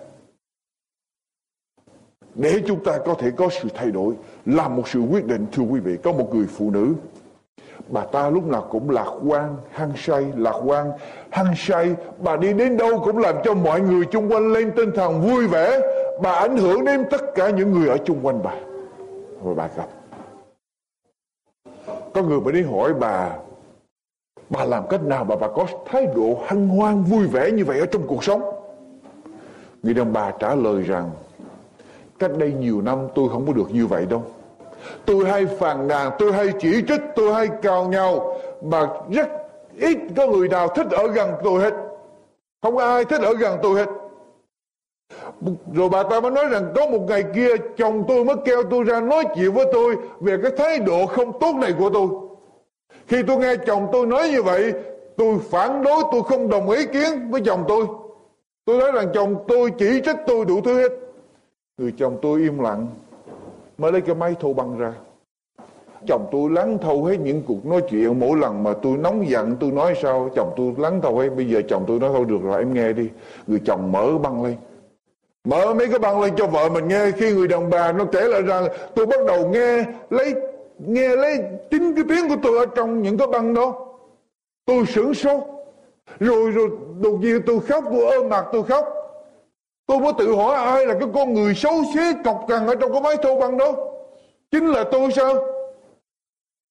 Để 2.35 2.63
chúng 2.67 2.85
ta 2.85 2.99
có 3.05 3.15
thể 3.15 3.31
có 3.37 3.49
sự 3.63 3.69
thay 3.75 3.91
đổi, 3.91 4.15
làm 4.47 4.77
một 4.77 4.89
sự 4.89 5.01
quyết 5.01 5.27
định, 5.27 5.47
thưa 5.53 5.63
quý 5.63 5.81
vị, 5.81 5.97
có 6.03 6.13
một 6.13 6.35
người 6.35 6.47
phụ 6.47 6.71
nữ 6.71 6.95
bà 7.89 8.05
ta 8.05 8.31
lúc 8.31 8.47
nào 8.47 8.67
cũng 8.71 8.91
lạc 8.91 9.11
quan, 9.27 9.57
hăng 9.71 9.93
say, 9.97 10.27
lạc 10.37 10.61
quan. 10.65 10.93
Hăng 11.31 11.55
say, 11.57 11.95
bà 12.19 12.37
đi 12.37 12.53
đến 12.53 12.77
đâu 12.77 13.01
cũng 13.05 13.19
làm 13.19 13.37
cho 13.45 13.55
mọi 13.55 13.81
người 13.81 14.05
chung 14.05 14.33
quanh 14.33 14.53
lên 14.53 14.73
tinh 14.77 14.91
thần 14.95 15.23
vui 15.23 15.47
vẻ. 15.47 15.81
Bà 16.23 16.33
ảnh 16.33 16.57
hưởng 16.57 16.85
đến 16.85 17.05
tất 17.11 17.23
cả 17.35 17.51
những 17.51 17.73
người 17.73 17.89
ở 17.89 17.97
chung 18.05 18.19
quanh 18.23 18.43
bà. 18.43 18.55
Rồi 19.45 19.55
bà 19.55 19.69
gặp. 19.77 19.89
Có 22.15 22.23
người 22.23 22.41
mới 22.41 22.53
đi 22.53 22.63
hỏi 22.63 22.95
bà 22.95 23.31
bà 24.51 24.65
làm 24.65 24.89
cách 24.89 25.03
nào 25.03 25.25
mà 25.25 25.37
bà 25.37 25.49
có 25.49 25.67
thái 25.87 26.07
độ 26.07 26.39
hăng 26.47 26.69
hoan, 26.69 27.03
vui 27.03 27.27
vẻ 27.27 27.51
như 27.51 27.65
vậy 27.65 27.79
ở 27.79 27.87
trong 27.87 28.03
cuộc 28.07 28.25
sống? 28.25 28.43
Người 29.83 29.95
đàn 29.95 30.13
bà 30.13 30.31
trả 30.31 30.55
lời 30.55 30.83
rằng, 30.83 31.11
cách 32.19 32.31
đây 32.39 32.53
nhiều 32.53 32.83
năm 32.83 32.99
tôi 33.15 33.29
không 33.29 33.47
có 33.47 33.53
được 33.53 33.71
như 33.71 33.87
vậy 33.87 34.07
đâu 34.07 34.23
tôi 35.05 35.25
hay 35.25 35.47
phàn 35.47 35.89
nàn, 35.89 36.11
tôi 36.19 36.33
hay 36.33 36.49
chỉ 36.61 36.83
trích, 36.89 37.01
tôi 37.17 37.35
hay 37.35 37.49
cào 37.63 37.85
nhau, 37.85 38.37
mà 38.63 38.89
rất 39.11 39.29
ít 39.79 39.99
có 40.17 40.27
người 40.27 40.49
nào 40.49 40.69
thích 40.69 40.87
ở 40.91 41.07
gần 41.09 41.31
tôi 41.45 41.63
hết. 41.63 41.75
Không 42.63 42.79
ai 42.79 43.05
thích 43.05 43.21
ở 43.21 43.35
gần 43.35 43.59
tôi 43.63 43.79
hết. 43.79 43.89
Rồi 45.75 45.89
bà 45.89 46.03
ta 46.03 46.21
mới 46.21 46.31
nói 46.31 46.49
rằng 46.51 46.73
có 46.75 46.87
một 46.87 47.01
ngày 47.09 47.25
kia 47.35 47.49
chồng 47.77 48.05
tôi 48.09 48.25
mới 48.25 48.37
kêu 48.45 48.63
tôi 48.71 48.85
ra 48.85 49.01
nói 49.01 49.25
chuyện 49.35 49.53
với 49.53 49.67
tôi 49.73 49.97
về 50.21 50.37
cái 50.43 50.53
thái 50.57 50.79
độ 50.79 51.07
không 51.07 51.39
tốt 51.41 51.55
này 51.55 51.75
của 51.79 51.91
tôi. 51.91 52.09
Khi 53.07 53.23
tôi 53.27 53.37
nghe 53.37 53.57
chồng 53.67 53.89
tôi 53.93 54.07
nói 54.07 54.29
như 54.29 54.43
vậy, 54.43 54.73
tôi 55.17 55.39
phản 55.51 55.85
đối, 55.85 56.03
tôi 56.13 56.23
không 56.23 56.49
đồng 56.49 56.71
ý 56.71 56.87
kiến 56.87 57.31
với 57.31 57.41
chồng 57.45 57.65
tôi. 57.69 57.87
Tôi 58.65 58.79
nói 58.79 58.93
rằng 58.93 59.09
chồng 59.15 59.45
tôi 59.49 59.71
chỉ 59.79 60.01
trích 60.05 60.17
tôi 60.27 60.45
đủ 60.45 60.61
thứ 60.61 60.81
hết. 60.81 60.93
Người 61.79 61.93
chồng 61.99 62.19
tôi 62.23 62.41
im 62.41 62.59
lặng 62.59 62.87
mới 63.79 63.93
lấy 63.93 64.01
cái 64.01 64.15
máy 64.15 64.35
thâu 64.41 64.53
băng 64.55 64.79
ra. 64.79 64.93
Chồng 66.07 66.29
tôi 66.33 66.51
lắng 66.51 66.79
thâu 66.83 67.05
hết 67.05 67.17
những 67.21 67.43
cuộc 67.47 67.67
nói 67.67 67.83
chuyện 67.91 68.21
mỗi 68.21 68.39
lần 68.39 68.63
mà 68.63 68.73
tôi 68.83 68.97
nóng 68.97 69.29
giận, 69.29 69.57
tôi 69.61 69.71
nói 69.71 69.95
sao? 70.03 70.31
Chồng 70.37 70.53
tôi 70.57 70.75
lắng 70.79 71.01
thâu 71.03 71.19
hết, 71.19 71.29
bây 71.37 71.49
giờ 71.49 71.63
chồng 71.69 71.85
tôi 71.87 72.01
nói 72.01 72.11
thôi, 72.13 72.25
được 72.29 72.39
rồi, 72.43 72.59
em 72.59 72.75
nghe 72.75 72.93
đi. 72.93 73.09
Người 73.47 73.61
chồng 73.65 73.93
mở 73.93 74.19
băng 74.19 74.45
lên. 74.45 74.57
Mở 75.45 75.75
mấy 75.75 75.87
cái 75.89 75.99
băng 75.99 76.21
lên 76.21 76.33
cho 76.37 76.47
vợ 76.47 76.69
mình 76.69 76.89
nghe, 76.89 77.11
Khi 77.11 77.33
người 77.33 77.49
đàn 77.49 77.71
bà 77.71 77.93
nó 77.93 78.05
kể 78.05 78.29
lại 78.29 78.43
rằng 78.43 78.67
Tôi 78.95 79.07
bắt 79.07 79.21
đầu 79.27 79.49
nghe 79.49 79.85
lấy 80.11 80.35
nghe 80.79 81.17
lấy 81.17 81.39
chính 81.71 81.95
cái 81.95 82.05
tiếng 82.09 82.29
của 82.29 82.37
tôi 82.43 82.59
ở 82.59 82.67
trong 82.67 83.03
những 83.03 83.19
cái 83.19 83.27
băng 83.27 83.55
đó. 83.55 83.75
Tôi 84.67 84.87
sửng 84.87 85.15
sốt. 85.15 85.43
Rồi 86.21 86.51
rồi 86.51 86.69
đột 87.01 87.19
nhiên 87.21 87.41
tôi 87.47 87.61
khóc, 87.61 87.85
Tôi 87.91 88.17
ôm 88.17 88.29
mặt, 88.29 88.45
tôi 88.53 88.63
khóc. 88.63 89.04
Tôi 89.87 90.01
mới 90.01 90.13
tự 90.19 90.35
hỏi 90.35 90.55
ai 90.57 90.87
là 90.87 90.95
cái 91.01 91.09
con 91.15 91.35
người 91.35 91.55
xấu 91.55 91.83
xí 91.95 92.01
cọc 92.25 92.45
cằn 92.49 92.67
ở 92.67 92.75
trong 92.75 92.93
cái 92.93 93.01
máy 93.01 93.17
thô 93.23 93.39
băng 93.41 93.57
đó. 93.57 93.73
Chính 94.51 94.67
là 94.67 94.85
tôi 94.93 95.13
sao? 95.13 95.35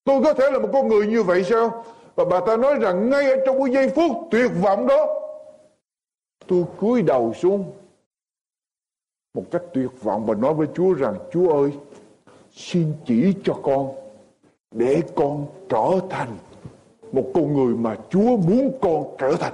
Tôi 0.04 0.24
có 0.24 0.34
thể 0.34 0.52
là 0.52 0.60
một 0.60 0.70
con 0.74 0.88
người 0.88 1.08
như 1.08 1.24
vậy 1.24 1.44
sao? 1.44 1.86
Và 2.16 2.26
bà 2.26 2.40
ta 2.40 2.58
nói 2.58 2.76
rằng 2.80 3.10
ngay 3.10 3.32
ở 3.32 3.38
trong 3.46 3.64
cái 3.64 3.74
giây 3.74 3.90
phút 3.90 4.12
tuyệt 4.32 4.52
vọng 4.62 4.88
đó, 4.88 5.08
Tôi 6.48 6.64
cúi 6.78 7.02
đầu 7.02 7.34
xuống 7.34 7.72
Một 9.34 9.44
cách 9.52 9.62
tuyệt 9.74 9.90
vọng 10.02 10.26
và 10.26 10.34
nói 10.34 10.54
với 10.54 10.68
Chúa 10.76 10.94
rằng, 10.94 11.16
Chúa 11.32 11.54
ơi, 11.54 11.72
Xin 12.52 12.94
chỉ 13.06 13.34
cho 13.44 13.54
con 13.64 13.92
Để 14.72 15.02
con 15.16 15.46
trở 15.70 16.00
thành 16.10 16.38
Một 17.12 17.32
con 17.34 17.54
người 17.54 17.76
mà 17.76 17.96
Chúa 18.10 18.38
muốn 18.38 18.78
con 18.82 19.16
trở 19.18 19.36
thành. 19.40 19.54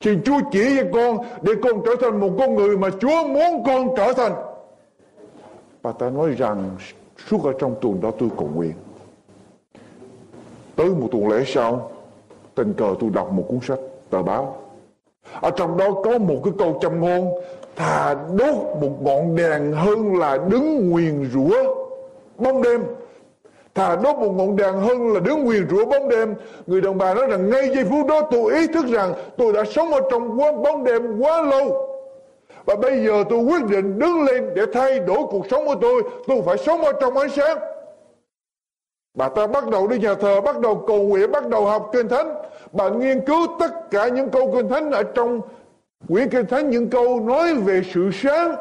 Xin 0.00 0.22
Chúa 0.22 0.40
chỉ 0.52 0.76
cho 0.76 0.84
con 0.92 1.18
Để 1.42 1.52
con 1.62 1.82
trở 1.84 1.92
thành 2.00 2.20
một 2.20 2.30
con 2.38 2.54
người 2.54 2.76
mà 2.76 2.88
Chúa 3.00 3.26
muốn 3.26 3.64
con 3.66 3.88
trở 3.96 4.12
thành. 4.12 4.32
Bà 5.82 5.92
ta 5.92 6.10
nói 6.10 6.30
rằng, 6.38 6.70
Suốt 7.30 7.44
ở 7.44 7.52
trong 7.58 7.74
tuần 7.80 8.00
đó 8.00 8.10
tôi 8.18 8.28
cầu 8.38 8.48
nguyện. 8.54 8.72
Tới 10.76 10.88
một 10.88 11.08
tuần 11.12 11.28
lễ 11.28 11.44
sau, 11.46 11.90
Tình 12.54 12.74
cờ 12.74 12.94
tôi 13.00 13.10
đọc 13.10 13.32
một 13.32 13.44
cuốn 13.48 13.58
sách 13.62 13.78
Tờ 14.10 14.22
báo. 14.22 14.56
Ở 15.40 15.50
trong 15.50 15.76
đó 15.76 15.90
có 16.04 16.18
một 16.18 16.40
cái 16.44 16.52
câu 16.58 16.78
châm 16.82 17.00
ngôn, 17.00 17.28
Thà 17.76 18.14
đốt 18.14 18.54
một 18.80 19.02
ngọn 19.02 19.36
đèn 19.36 19.72
hơn 19.72 20.16
là 20.16 20.38
đứng 20.48 20.90
nguyền 20.90 21.30
rủa 21.32 21.74
bóng 22.38 22.62
đêm. 22.62 22.84
Thà 23.74 23.96
đốt 23.96 24.16
một 24.16 24.32
ngọn 24.36 24.56
đèn 24.56 24.74
hơn 24.74 25.12
là 25.12 25.20
đứng 25.20 25.44
nguyền 25.44 25.68
rủa 25.70 25.84
bóng 25.84 26.08
đêm 26.08 26.34
Người 26.66 26.80
đàn 26.80 26.98
bà 26.98 27.14
nói 27.14 27.26
rằng 27.26 27.50
ngay 27.50 27.70
giây 27.74 27.84
phút 27.84 28.06
đó 28.06 28.20
tôi 28.30 28.54
ý 28.54 28.66
thức 28.66 28.86
rằng 28.86 29.14
Tôi 29.36 29.52
đã 29.52 29.64
sống 29.64 29.92
ở 29.92 30.00
trong 30.10 30.36
bóng 30.36 30.84
đêm 30.84 31.18
quá 31.20 31.42
lâu 31.42 31.88
Và 32.64 32.76
bây 32.76 33.04
giờ 33.06 33.24
tôi 33.30 33.38
quyết 33.38 33.64
định 33.64 33.98
đứng 33.98 34.22
lên 34.22 34.50
để 34.54 34.62
thay 34.72 34.98
đổi 34.98 35.18
cuộc 35.30 35.46
sống 35.50 35.66
của 35.66 35.76
tôi 35.80 36.02
Tôi 36.26 36.42
phải 36.46 36.58
sống 36.58 36.80
ở 36.80 36.92
trong 37.00 37.16
ánh 37.16 37.30
sáng 37.30 37.58
Bà 39.14 39.28
ta 39.28 39.46
bắt 39.46 39.68
đầu 39.68 39.86
đi 39.86 39.98
nhà 39.98 40.14
thờ, 40.14 40.40
bắt 40.40 40.60
đầu 40.60 40.84
cầu 40.86 41.02
nguyện, 41.02 41.32
bắt 41.32 41.48
đầu 41.48 41.66
học 41.66 41.90
kinh 41.92 42.08
thánh. 42.08 42.34
Bà 42.72 42.88
nghiên 42.88 43.26
cứu 43.26 43.46
tất 43.60 43.90
cả 43.90 44.08
những 44.08 44.30
câu 44.30 44.52
kinh 44.52 44.68
thánh 44.68 44.90
ở 44.90 45.02
trong 45.02 45.40
quyển 46.08 46.28
kinh 46.28 46.46
thánh, 46.46 46.70
những 46.70 46.90
câu 46.90 47.20
nói 47.20 47.54
về 47.54 47.82
sự 47.94 48.10
sáng. 48.12 48.54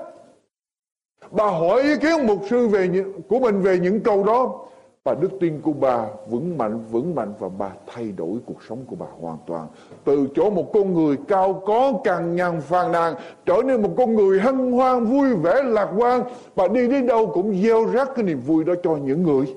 Bà 1.31 1.45
hỏi 1.45 1.81
ý 1.81 1.97
kiến 1.97 2.27
mục 2.27 2.39
sư 2.49 2.67
về 2.67 2.89
của 3.29 3.39
mình 3.39 3.61
về 3.61 3.79
những 3.79 3.99
câu 3.99 4.23
đó. 4.23 4.65
Và 5.05 5.15
đức 5.15 5.29
tin 5.39 5.61
của 5.61 5.73
bà 5.73 6.05
vững 6.29 6.57
mạnh, 6.57 6.79
vững 6.91 7.15
mạnh 7.15 7.33
và 7.39 7.49
bà 7.49 7.71
thay 7.87 8.11
đổi 8.17 8.37
cuộc 8.45 8.63
sống 8.69 8.85
của 8.87 8.95
bà 8.95 9.05
hoàn 9.21 9.37
toàn. 9.47 9.67
Từ 10.03 10.27
chỗ 10.35 10.49
một 10.49 10.69
con 10.73 10.93
người 10.93 11.17
cao 11.27 11.61
có, 11.65 11.93
càng 12.03 12.35
nhằn 12.35 12.61
phàn 12.61 12.91
nàn, 12.91 13.15
trở 13.45 13.61
nên 13.65 13.81
một 13.81 13.93
con 13.97 14.15
người 14.15 14.39
hân 14.39 14.71
hoan, 14.71 15.05
vui 15.05 15.35
vẻ, 15.35 15.63
lạc 15.63 15.89
quan. 15.97 16.23
Bà 16.55 16.67
đi 16.67 16.87
đến 16.87 17.07
đâu 17.07 17.31
cũng 17.33 17.61
gieo 17.63 17.85
rắc 17.85 18.09
cái 18.15 18.25
niềm 18.25 18.39
vui 18.39 18.63
đó 18.63 18.73
cho 18.83 18.95
những 18.95 19.23
người 19.23 19.55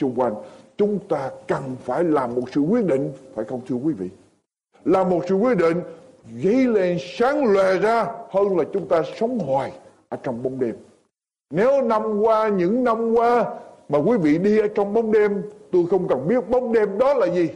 xung 0.00 0.14
quanh 0.14 0.34
chúng 0.76 0.98
ta 1.08 1.30
cần 1.46 1.62
phải 1.84 2.04
làm 2.04 2.34
một 2.34 2.42
sự 2.52 2.60
quyết 2.60 2.84
định 2.84 3.12
phải 3.34 3.44
không 3.44 3.60
thưa 3.68 3.76
quý 3.76 3.92
vị 3.92 4.08
làm 4.84 5.10
một 5.10 5.20
sự 5.28 5.34
quyết 5.34 5.56
định 5.56 5.80
dấy 6.42 6.64
lên 6.64 6.98
sáng 7.18 7.44
lòe 7.44 7.78
ra 7.78 8.06
hơn 8.30 8.58
là 8.58 8.64
chúng 8.72 8.88
ta 8.88 9.02
sống 9.16 9.38
hoài 9.38 9.72
ở 10.08 10.16
trong 10.22 10.42
bóng 10.42 10.58
đêm 10.58 10.76
nếu 11.50 11.82
năm 11.82 12.20
qua 12.20 12.48
những 12.48 12.84
năm 12.84 13.12
qua 13.12 13.44
mà 13.90 13.98
quý 13.98 14.16
vị 14.18 14.38
đi 14.38 14.58
ở 14.58 14.68
trong 14.74 14.94
bóng 14.94 15.12
đêm, 15.12 15.42
tôi 15.72 15.82
không 15.90 16.08
cần 16.08 16.28
biết 16.28 16.48
bóng 16.48 16.72
đêm 16.72 16.98
đó 16.98 17.14
là 17.14 17.26
gì. 17.26 17.48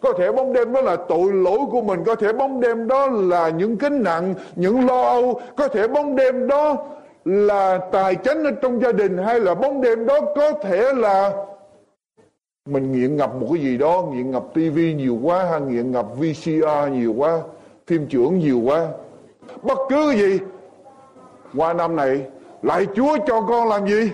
Có 0.00 0.12
thể 0.18 0.32
bóng 0.32 0.52
đêm 0.52 0.72
đó 0.72 0.80
là 0.80 0.96
tội 1.08 1.32
lỗi 1.32 1.58
của 1.70 1.82
mình, 1.82 2.04
có 2.04 2.14
thể 2.14 2.32
bóng 2.32 2.60
đêm 2.60 2.88
đó 2.88 3.06
là 3.06 3.48
những 3.48 3.76
kính 3.76 4.02
nặng, 4.02 4.34
những 4.56 4.86
lo 4.86 5.02
âu, 5.02 5.40
có 5.56 5.68
thể 5.68 5.88
bóng 5.88 6.16
đêm 6.16 6.48
đó 6.48 6.76
là 7.24 7.78
tài 7.92 8.14
chánh 8.14 8.44
ở 8.44 8.50
trong 8.62 8.80
gia 8.82 8.92
đình, 8.92 9.18
hay 9.18 9.40
là 9.40 9.54
bóng 9.54 9.80
đêm 9.80 10.06
đó 10.06 10.20
có 10.36 10.52
thể 10.52 10.92
là 10.94 11.32
mình 12.66 12.92
nghiện 12.92 13.16
ngập 13.16 13.34
một 13.34 13.46
cái 13.52 13.62
gì 13.62 13.78
đó, 13.78 14.04
nghiện 14.12 14.30
ngập 14.30 14.44
tivi 14.54 14.94
nhiều 14.94 15.18
quá 15.22 15.44
hay 15.44 15.60
nghiện 15.60 15.92
ngập 15.92 16.06
VCR 16.16 16.92
nhiều 16.92 17.14
quá, 17.16 17.38
phim 17.86 18.06
trưởng 18.06 18.38
nhiều 18.38 18.60
quá. 18.64 18.86
Bất 19.62 19.78
cứ 19.88 20.10
cái 20.10 20.20
gì, 20.20 20.38
qua 21.56 21.72
năm 21.72 21.96
này, 21.96 22.26
lại 22.62 22.86
Chúa 22.94 23.16
cho 23.26 23.40
con 23.40 23.68
làm 23.68 23.88
gì? 23.88 24.10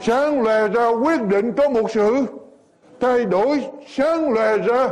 Sáng 0.00 0.42
lè 0.42 0.68
ra 0.68 0.88
quyết 0.88 1.22
định 1.28 1.52
có 1.52 1.68
một 1.68 1.90
sự 1.90 2.24
thay 3.00 3.24
đổi. 3.24 3.64
Sáng 3.86 4.32
lè 4.32 4.58
ra 4.58 4.90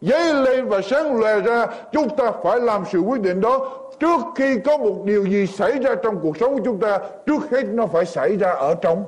dấy 0.00 0.34
lên 0.34 0.68
và 0.68 0.80
sáng 0.82 1.20
lè 1.20 1.40
ra, 1.40 1.66
chúng 1.92 2.16
ta 2.16 2.32
phải 2.42 2.60
làm 2.60 2.84
sự 2.92 3.00
quyết 3.00 3.20
định 3.20 3.40
đó. 3.40 3.70
Trước 4.00 4.20
khi 4.36 4.58
có 4.64 4.78
một 4.78 5.02
điều 5.04 5.24
gì 5.24 5.46
xảy 5.46 5.78
ra 5.78 5.94
trong 6.02 6.20
cuộc 6.22 6.36
sống 6.36 6.54
của 6.54 6.62
chúng 6.64 6.80
ta, 6.80 6.98
trước 7.26 7.50
hết 7.50 7.64
nó 7.64 7.86
phải 7.86 8.04
xảy 8.04 8.36
ra 8.36 8.52
ở 8.52 8.74
trong 8.74 9.04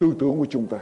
tư 0.00 0.12
tưởng 0.20 0.38
của 0.38 0.46
chúng 0.50 0.66
ta. 0.66 0.78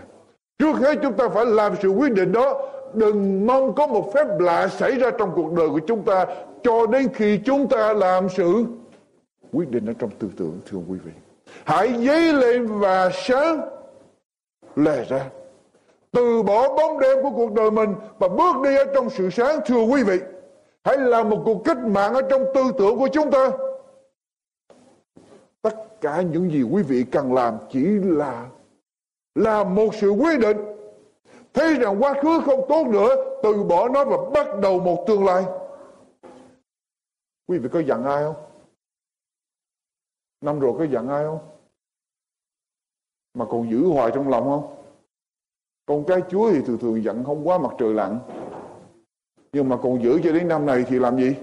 Trước 0.58 0.76
hết 0.76 0.98
chúng 1.02 1.12
ta 1.12 1.28
phải 1.28 1.46
làm 1.46 1.74
sự 1.82 1.88
quyết 1.88 2.12
định 2.12 2.32
đó. 2.32 2.62
Đừng 2.94 3.46
mong 3.46 3.74
có 3.74 3.86
một 3.86 4.10
phép 4.14 4.26
lạ 4.38 4.68
xảy 4.68 4.98
ra 4.98 5.10
trong 5.18 5.32
cuộc 5.34 5.52
đời 5.52 5.68
của 5.68 5.80
chúng 5.86 6.02
ta 6.02 6.26
cho 6.62 6.86
đến 6.86 7.08
khi 7.14 7.40
chúng 7.44 7.68
ta 7.68 7.92
làm 7.92 8.28
sự 8.28 8.64
quyết 9.52 9.70
định 9.70 9.86
ở 9.86 9.92
trong 9.98 10.10
tư 10.18 10.28
tưởng, 10.36 10.58
thưa 10.70 10.78
quý 10.88 10.98
vị 11.04 11.12
hãy 11.64 12.06
dấy 12.06 12.32
lên 12.32 12.78
và 12.78 13.10
sáng 13.14 13.60
lè 14.76 15.04
ra. 15.04 15.30
Từ 16.12 16.42
bỏ 16.42 16.76
bóng 16.76 16.98
đêm 16.98 17.22
của 17.22 17.30
cuộc 17.30 17.52
đời 17.52 17.70
mình 17.70 17.94
và 18.18 18.28
bước 18.28 18.56
đi 18.64 18.76
ở 18.76 18.84
trong 18.94 19.10
sự 19.10 19.30
sáng, 19.30 19.60
thưa 19.66 19.80
quý 19.80 20.02
vị. 20.02 20.18
Hãy 20.84 20.96
làm 20.98 21.30
một 21.30 21.42
cuộc 21.44 21.62
cách 21.64 21.78
mạng 21.78 22.14
ở 22.14 22.22
trong 22.30 22.44
tư 22.54 22.62
tưởng 22.78 22.98
của 22.98 23.08
chúng 23.12 23.30
ta. 23.30 23.50
Tất 25.62 26.00
cả 26.00 26.22
những 26.22 26.50
gì 26.50 26.62
quý 26.62 26.82
vị 26.82 27.04
cần 27.12 27.34
làm 27.34 27.58
chỉ 27.70 27.84
là 28.02 28.46
là 29.34 29.64
một 29.64 29.94
sự 29.94 30.10
quyết 30.10 30.38
định. 30.38 30.56
Thấy 31.54 31.74
rằng 31.74 32.02
quá 32.02 32.14
khứ 32.22 32.40
không 32.46 32.64
tốt 32.68 32.86
nữa, 32.86 33.16
từ 33.42 33.64
bỏ 33.64 33.88
nó 33.88 34.04
và 34.04 34.16
bắt 34.34 34.58
đầu 34.58 34.80
một 34.80 35.04
tương 35.06 35.24
lai. 35.24 35.44
Quý 37.48 37.58
vị 37.58 37.68
có 37.72 37.80
giận 37.80 38.04
ai 38.04 38.22
không? 38.22 38.34
Năm 40.40 40.60
rồi 40.60 40.74
có 40.78 40.86
giận 40.86 41.08
ai 41.08 41.24
không? 41.24 41.38
Mà 43.34 43.44
còn 43.44 43.70
giữ 43.70 43.86
hoài 43.86 44.10
trong 44.14 44.28
lòng 44.28 44.44
không? 44.44 44.74
Con 45.86 46.04
cái 46.04 46.20
chúa 46.30 46.52
thì 46.52 46.60
thường 46.66 46.78
thường 46.78 47.04
giận 47.04 47.24
không 47.24 47.48
quá 47.48 47.58
mặt 47.58 47.72
trời 47.78 47.94
lặn. 47.94 48.18
Nhưng 49.52 49.68
mà 49.68 49.76
còn 49.82 50.02
giữ 50.02 50.20
cho 50.24 50.32
đến 50.32 50.48
năm 50.48 50.66
này 50.66 50.84
thì 50.88 50.98
làm 50.98 51.16
gì? 51.18 51.36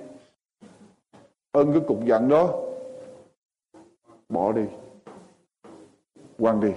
Ơn 1.52 1.72
cái 1.74 1.82
cục 1.88 2.06
giận 2.06 2.30
đó, 2.30 2.62
bỏ 4.30 4.52
đi. 4.52 4.66
Quăng 6.38 6.60
đi. 6.60 6.72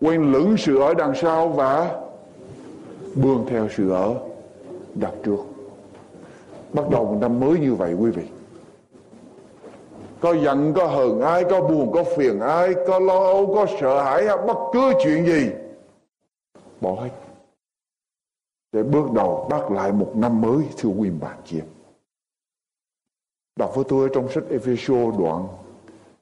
Quen 0.00 0.32
lững 0.32 0.56
sự 0.56 0.78
ở 0.78 0.94
đằng 0.94 1.12
sau 1.14 1.48
và 1.48 2.00
bươn 3.14 3.46
theo 3.48 3.68
sự 3.68 3.90
ở 3.90 4.28
đặt 4.94 5.14
trước. 5.24 5.38
Bắt 6.72 6.84
đầu 6.90 7.04
một 7.04 7.18
năm 7.20 7.40
mới 7.40 7.60
như 7.60 7.74
vậy, 7.74 7.94
quý 7.94 8.10
vị 8.10 8.39
có 10.20 10.32
giận, 10.32 10.74
có 10.74 10.86
hờn 10.86 11.20
ai, 11.20 11.44
có 11.50 11.60
buồn, 11.60 11.92
có 11.92 12.04
phiền 12.16 12.40
ai, 12.40 12.74
có 12.86 12.98
lo 12.98 13.18
âu, 13.18 13.54
có 13.54 13.66
sợ 13.80 14.02
hãi 14.02 14.26
bất 14.46 14.58
cứ 14.72 14.92
chuyện 15.02 15.26
gì 15.26 15.50
bỏ 16.80 16.94
hết 17.00 17.10
để 18.72 18.82
bước 18.82 19.12
đầu 19.14 19.46
bắt 19.50 19.70
lại 19.70 19.92
một 19.92 20.12
năm 20.14 20.40
mới, 20.40 20.64
thưa 20.76 20.88
quý 20.88 21.10
bạn 21.10 21.36
chị 21.44 21.58
em 21.58 21.66
đọc 23.56 23.72
với 23.74 23.84
tôi 23.88 24.08
trong 24.14 24.28
sách 24.28 24.44
Ephesos 24.50 25.18
đoạn 25.18 25.48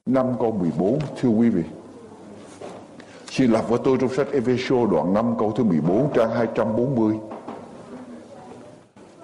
5 0.05 0.33
câu 0.39 0.51
14 0.51 0.99
thưa 1.17 1.29
quý 1.29 1.49
vị 1.49 1.63
Xin 3.27 3.51
lập 3.51 3.69
với 3.69 3.79
tôi 3.83 3.97
trong 4.01 4.13
sách 4.13 4.27
Ephesos 4.31 4.91
đoạn 4.91 5.13
5 5.13 5.35
câu 5.39 5.51
thứ 5.51 5.63
14 5.63 6.13
trang 6.13 6.29
240. 6.29 7.15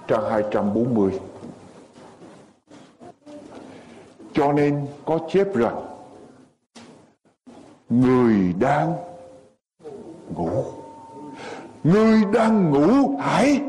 Trang 0.08 0.24
240. 0.30 1.12
Cho 4.36 4.52
nên 4.52 4.88
có 5.06 5.20
chép 5.30 5.56
rằng 5.56 5.76
Người 7.90 8.54
đang 8.60 8.94
ngủ. 10.36 10.64
Người 11.84 12.22
đang 12.34 12.72
ngủ 12.72 13.18
hãy 13.20 13.62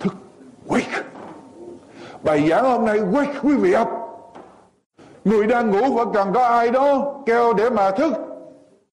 thức 0.00 0.14
wake. 0.68 1.02
Bài 2.22 2.48
giảng 2.48 2.64
hôm 2.64 2.84
nay 2.84 2.98
wake 2.98 3.32
quý 3.42 3.54
vị 3.54 3.74
up. 3.80 3.88
Người 5.24 5.46
đang 5.46 5.70
ngủ 5.70 5.96
phải 5.96 6.04
cần 6.14 6.32
có 6.34 6.44
ai 6.44 6.70
đó 6.70 7.14
kêu 7.26 7.52
để 7.54 7.70
mà 7.70 7.90
thức. 7.90 8.12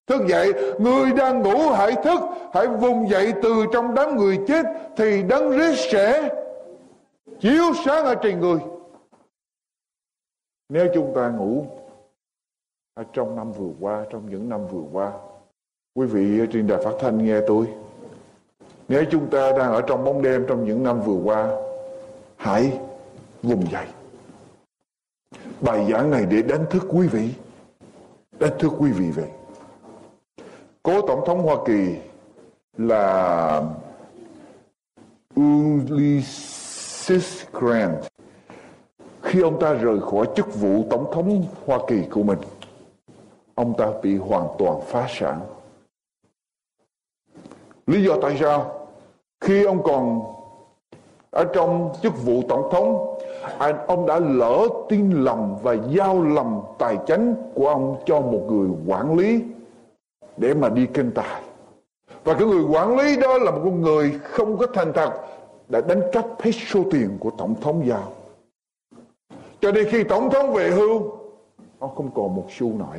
Thức 0.08 0.22
dậy, 0.28 0.54
người 0.80 1.12
đang 1.12 1.42
ngủ 1.42 1.70
hãy 1.70 1.92
thức, 2.04 2.20
hãy 2.54 2.68
vùng 2.68 3.10
dậy 3.10 3.34
từ 3.44 3.66
trong 3.74 3.94
đám 3.96 4.18
người 4.18 4.40
chết, 4.48 4.66
thì 4.98 5.24
đấng 5.24 5.52
rít 5.52 5.76
sẽ 5.92 6.30
chiếu 7.40 7.64
sáng 7.86 8.06
ở 8.06 8.16
trên 8.16 8.40
người 8.40 8.60
nếu 10.70 10.88
chúng 10.94 11.14
ta 11.16 11.30
ngủ 11.30 11.66
ở 12.94 13.04
trong 13.14 13.36
năm 13.36 13.52
vừa 13.52 13.72
qua, 13.80 14.06
trong 14.10 14.30
những 14.30 14.50
năm 14.50 14.68
vừa 14.68 14.84
qua, 14.92 15.14
quý 15.96 16.06
vị 16.06 16.46
trên 16.54 16.68
đài 16.68 16.84
phát 16.84 16.94
thanh 17.00 17.26
nghe 17.26 17.40
tôi. 17.48 17.68
Nếu 18.88 19.04
chúng 19.12 19.30
ta 19.30 19.52
đang 19.52 19.74
ở 19.74 19.82
trong 19.82 20.04
bóng 20.04 20.22
đêm 20.22 20.46
trong 20.48 20.66
những 20.66 20.84
năm 20.84 21.02
vừa 21.02 21.22
qua, 21.24 21.58
hãy 22.36 22.80
vùng 23.44 23.72
dậy. 23.72 23.88
Bài 25.62 25.92
giảng 25.92 26.12
này 26.12 26.26
để 26.30 26.42
đánh 26.42 26.66
thức 26.70 26.84
quý 26.90 27.08
vị, 27.08 27.34
đánh 28.40 28.54
thức 28.60 28.72
quý 28.80 28.92
vị 28.92 29.12
về. 29.12 29.30
Cố 30.84 31.08
tổng 31.08 31.24
thống 31.26 31.44
hoa 31.44 31.56
kỳ 31.66 31.96
là 32.78 33.64
Ulysses 35.40 37.44
Grant 37.54 38.19
khi 39.22 39.42
ông 39.42 39.60
ta 39.60 39.74
rời 39.74 40.00
khỏi 40.00 40.28
chức 40.36 40.56
vụ 40.56 40.84
tổng 40.90 41.12
thống 41.14 41.46
Hoa 41.66 41.80
Kỳ 41.88 42.04
của 42.12 42.24
mình, 42.24 42.40
ông 43.56 43.74
ta 43.78 43.88
bị 44.04 44.18
hoàn 44.18 44.48
toàn 44.58 44.82
phá 44.82 45.08
sản. 45.10 45.40
Lý 47.88 48.04
do 48.04 48.14
tại 48.22 48.38
sao? 48.40 48.88
Khi 49.42 49.66
ông 49.66 49.84
còn 49.84 50.22
ở 51.32 51.46
trong 51.54 51.90
chức 52.02 52.24
vụ 52.26 52.42
tổng 52.50 52.70
thống, 52.72 53.20
anh, 53.58 53.76
ông 53.88 54.06
đã 54.06 54.20
lỡ 54.20 54.68
tin 54.90 55.12
lầm 55.12 55.56
và 55.62 55.76
giao 55.90 56.24
lầm 56.24 56.60
tài 56.78 56.98
chính 57.08 57.36
của 57.54 57.68
ông 57.68 57.98
cho 58.06 58.22
một 58.22 58.42
người 58.50 58.70
quản 58.88 59.18
lý 59.18 59.44
để 60.38 60.54
mà 60.54 60.70
đi 60.70 60.88
kinh 60.94 61.12
tài. 61.16 61.42
Và 62.24 62.34
cái 62.34 62.48
người 62.48 62.64
quản 62.64 62.98
lý 62.98 63.18
đó 63.18 63.38
là 63.38 63.52
một 63.52 63.62
con 63.64 63.82
người 63.82 64.20
không 64.24 64.58
có 64.58 64.68
thành 64.74 64.94
thật, 64.94 65.12
đã 65.70 65.82
đánh 65.82 66.02
cắp 66.12 66.26
hết 66.42 66.52
số 66.52 66.84
tiền 66.92 67.18
của 67.20 67.32
tổng 67.38 67.56
thống 67.62 67.88
giao 67.88 68.12
cho 69.62 69.72
đến 69.72 69.88
khi 69.90 70.04
tổng 70.04 70.30
thống 70.30 70.54
về 70.54 70.72
hưu, 70.72 71.12
nó 71.80 71.88
không 71.88 72.12
còn 72.16 72.36
một 72.36 72.46
xu 72.50 72.78
nào 72.78 72.96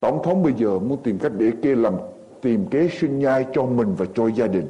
tổng 0.00 0.22
thống 0.22 0.42
bây 0.42 0.52
giờ 0.52 0.78
muốn 0.78 0.98
tìm 1.02 1.18
cách 1.18 1.32
để 1.36 1.50
kia 1.62 1.74
làm 1.74 1.94
tìm 2.42 2.66
kế 2.70 2.88
sinh 2.88 3.18
nhai 3.18 3.46
cho 3.52 3.62
mình 3.62 3.94
và 3.94 4.06
cho 4.14 4.26
gia 4.26 4.46
đình. 4.46 4.68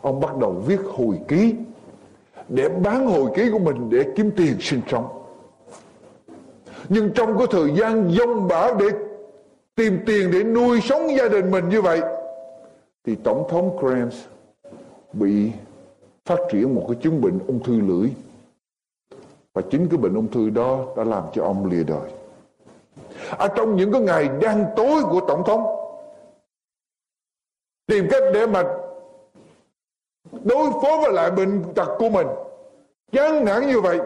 Ông 0.00 0.20
bắt 0.20 0.36
đầu 0.36 0.52
viết 0.52 0.80
hồi 0.80 1.20
ký, 1.28 1.54
để 2.48 2.68
bán 2.68 3.06
hồi 3.06 3.30
ký 3.36 3.50
của 3.52 3.58
mình 3.58 3.90
để 3.90 4.04
kiếm 4.16 4.30
tiền 4.36 4.56
sinh 4.60 4.80
sống. 4.90 5.22
Nhưng 6.88 7.10
trong 7.14 7.38
cái 7.38 7.46
thời 7.50 7.74
gian 7.76 8.10
dông 8.10 8.48
bão 8.48 8.74
để 8.74 8.86
tìm 9.74 9.98
tiền 10.06 10.30
để 10.30 10.44
nuôi 10.44 10.80
sống 10.80 11.16
gia 11.16 11.28
đình 11.28 11.50
mình 11.50 11.68
như 11.68 11.82
vậy, 11.82 12.00
thì 13.04 13.14
tổng 13.14 13.46
thống 13.50 13.76
Grant 13.76 14.12
bị 15.12 15.50
phát 16.24 16.38
triển 16.52 16.74
một 16.74 16.84
cái 16.88 16.96
chứng 17.02 17.20
bệnh 17.20 17.38
ung 17.46 17.62
thư 17.62 17.80
lưỡi 17.80 18.08
và 19.54 19.62
chính 19.70 19.88
cái 19.88 19.98
bệnh 19.98 20.14
ung 20.14 20.28
thư 20.28 20.50
đó 20.50 20.78
đã 20.96 21.04
làm 21.04 21.22
cho 21.32 21.44
ông 21.44 21.66
lìa 21.70 21.82
đời. 21.82 22.10
Ở 23.38 23.48
trong 23.48 23.76
những 23.76 23.92
cái 23.92 24.00
ngày 24.00 24.28
đang 24.40 24.64
tối 24.76 25.02
của 25.10 25.20
tổng 25.28 25.42
thống, 25.46 25.66
tìm 27.86 28.08
cách 28.10 28.22
để 28.34 28.46
mà 28.46 28.62
đối 30.44 30.70
phó 30.70 30.98
với 31.02 31.12
lại 31.12 31.30
bệnh 31.30 31.62
tật 31.74 31.88
của 31.98 32.08
mình. 32.08 32.26
Chán 33.12 33.44
nản 33.44 33.66
như 33.66 33.80
vậy, 33.80 34.00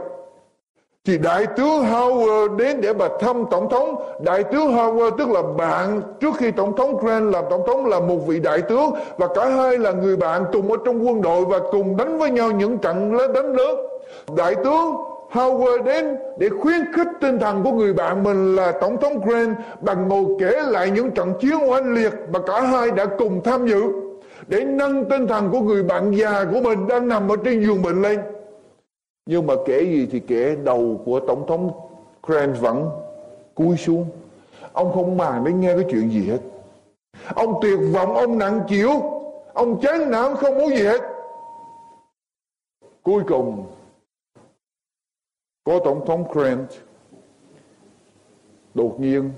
thì 1.04 1.18
đại 1.18 1.46
tướng 1.56 1.82
Howard 1.82 2.56
đến 2.56 2.80
để 2.80 2.94
mà 2.94 3.08
thăm 3.20 3.44
tổng 3.50 3.70
thống. 3.70 4.02
Đại 4.24 4.44
tướng 4.44 4.72
Howard 4.72 5.16
tức 5.18 5.28
là 5.28 5.42
bạn 5.42 6.02
trước 6.20 6.34
khi 6.38 6.50
tổng 6.50 6.76
thống 6.76 6.96
Grant 6.96 7.32
làm 7.32 7.44
tổng 7.50 7.62
thống 7.66 7.86
là 7.86 8.00
một 8.00 8.16
vị 8.26 8.40
đại 8.40 8.62
tướng. 8.62 8.90
Và 9.16 9.28
cả 9.34 9.46
hai 9.48 9.78
là 9.78 9.92
người 9.92 10.16
bạn 10.16 10.44
cùng 10.52 10.72
ở 10.72 10.76
trong 10.84 11.06
quân 11.06 11.22
đội 11.22 11.44
và 11.44 11.58
cùng 11.70 11.96
đánh 11.96 12.18
với 12.18 12.30
nhau 12.30 12.50
những 12.50 12.78
trận 12.78 13.14
lớn 13.14 13.32
đánh 13.32 13.52
lớn. 13.52 13.76
Đại 14.36 14.54
tướng 14.54 14.94
Howard 15.30 15.84
đến 15.84 16.16
để 16.38 16.48
khuyến 16.48 16.92
khích 16.92 17.08
tinh 17.20 17.38
thần 17.38 17.64
của 17.64 17.72
người 17.72 17.92
bạn 17.92 18.22
mình 18.22 18.56
là 18.56 18.72
Tổng 18.80 19.00
thống 19.00 19.20
Grant 19.20 19.56
bằng 19.80 20.08
ngồi 20.08 20.24
kể 20.40 20.62
lại 20.66 20.90
những 20.90 21.10
trận 21.10 21.34
chiến 21.40 21.70
oanh 21.70 21.94
liệt 21.94 22.12
mà 22.32 22.38
cả 22.46 22.60
hai 22.60 22.90
đã 22.90 23.06
cùng 23.18 23.40
tham 23.44 23.66
dự 23.66 23.82
để 24.46 24.64
nâng 24.64 25.04
tinh 25.10 25.26
thần 25.26 25.50
của 25.50 25.60
người 25.60 25.82
bạn 25.82 26.16
già 26.16 26.44
của 26.52 26.60
mình 26.60 26.88
đang 26.88 27.08
nằm 27.08 27.28
ở 27.28 27.36
trên 27.44 27.64
giường 27.64 27.82
bệnh 27.82 28.02
lên. 28.02 28.20
Nhưng 29.26 29.46
mà 29.46 29.54
kể 29.66 29.82
gì 29.82 30.08
thì 30.12 30.20
kể 30.20 30.56
đầu 30.64 31.00
của 31.04 31.20
Tổng 31.20 31.46
thống 31.46 31.70
Grant 32.26 32.60
vẫn 32.60 32.90
cúi 33.54 33.76
xuống. 33.76 34.06
Ông 34.72 34.92
không 34.92 35.16
màng 35.16 35.44
đến 35.44 35.60
nghe 35.60 35.74
cái 35.74 35.84
chuyện 35.90 36.10
gì 36.10 36.28
hết. 36.28 36.38
Ông 37.34 37.58
tuyệt 37.62 37.78
vọng, 37.92 38.14
ông 38.14 38.38
nặng 38.38 38.60
chịu, 38.68 38.90
ông 39.52 39.80
chán 39.80 40.10
nản 40.10 40.34
không 40.34 40.58
muốn 40.58 40.68
gì 40.68 40.84
hết. 40.84 41.00
Cuối 43.02 43.22
cùng 43.28 43.64
có 45.68 45.80
tổng 45.84 46.06
thống 46.06 46.24
Grant 46.32 46.68
đột 48.74 49.00
nhiên 49.00 49.30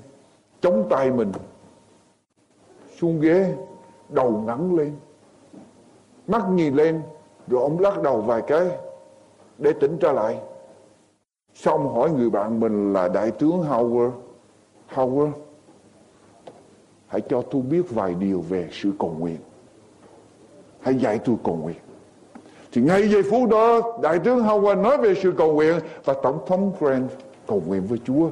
chống 0.61 0.87
tay 0.91 1.11
mình 1.11 1.33
xuống 2.99 3.21
ghế, 3.21 3.55
đầu 4.09 4.31
ngắn 4.47 4.75
lên, 4.77 4.97
mắt 6.27 6.49
nhìn 6.51 6.75
lên, 6.75 7.03
rồi 7.49 7.63
ông 7.63 7.79
lắc 7.79 8.03
đầu 8.03 8.21
vài 8.21 8.43
cái 8.47 8.69
để 9.59 9.73
tỉnh 9.81 9.97
trở 10.01 10.13
lại. 10.13 10.39
Xong 11.55 11.95
hỏi 11.95 12.11
người 12.11 12.31
bạn 12.31 12.61
mình 12.61 12.93
là 12.93 13.09
đại 13.09 13.31
tướng 13.31 13.63
Howard 13.63 14.13
Howard, 14.95 15.33
hãy 17.07 17.21
cho 17.29 17.43
tôi 17.43 17.63
biết 17.63 17.83
vài 17.91 18.15
điều 18.15 18.41
về 18.41 18.69
sự 18.73 18.93
cầu 18.99 19.15
nguyện. 19.19 19.39
Hãy 20.81 20.95
dạy 20.95 21.19
tôi 21.25 21.37
cầu 21.45 21.57
nguyện 21.57 21.90
thì 22.73 22.81
ngay 22.81 23.09
giây 23.09 23.23
phút 23.23 23.49
đó, 23.49 23.81
đại 24.03 24.19
tướng 24.19 24.39
Howard 24.39 24.81
nói 24.81 24.99
về 24.99 25.15
sự 25.23 25.33
cầu 25.39 25.55
nguyện 25.55 25.75
và 26.05 26.15
tổng 26.23 26.39
thống 26.47 26.73
Grant 26.81 27.11
cầu 27.47 27.63
nguyện 27.67 27.87
với 27.87 27.99
Chúa. 28.05 28.31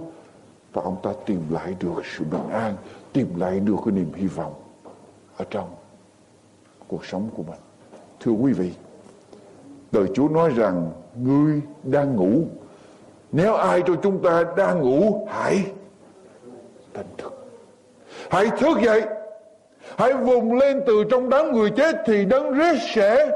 Và 0.72 0.82
ông 0.82 0.97
ta 1.03 1.11
tìm 1.26 1.41
lại 1.51 1.74
được 1.80 2.03
sự 2.16 2.24
bình 2.30 2.49
an, 2.53 2.76
tìm 3.12 3.26
lại 3.36 3.61
được 3.61 3.76
cái 3.84 3.95
niềm 3.95 4.12
hy 4.14 4.26
vọng 4.26 4.55
ở 5.36 5.45
trong 5.51 5.68
cuộc 6.89 7.07
sống 7.07 7.28
của 7.36 7.43
mình. 7.43 7.59
Thưa 8.20 8.32
quý 8.32 8.53
vị, 8.53 8.72
đời 9.93 10.07
Chúa 10.14 10.28
nói 10.28 10.53
rằng, 10.57 10.91
ngươi 11.16 11.61
đang 11.82 12.16
ngủ. 12.16 12.43
Nếu 13.32 13.55
ai 13.55 13.82
trong 13.86 13.97
chúng 14.03 14.22
ta 14.22 14.45
đang 14.57 14.80
ngủ, 14.80 15.26
hãy 15.30 15.64
tỉnh 16.93 17.07
thức. 17.18 17.49
Hãy 18.30 18.47
thức 18.59 18.78
dậy. 18.84 19.03
Hãy 19.97 20.14
vùng 20.14 20.55
lên 20.55 20.82
từ 20.86 21.05
trong 21.11 21.28
đám 21.28 21.53
người 21.53 21.70
chết 21.70 21.97
thì 22.07 22.24
đấng 22.24 22.59
rết 22.59 22.76
sẽ 22.95 23.30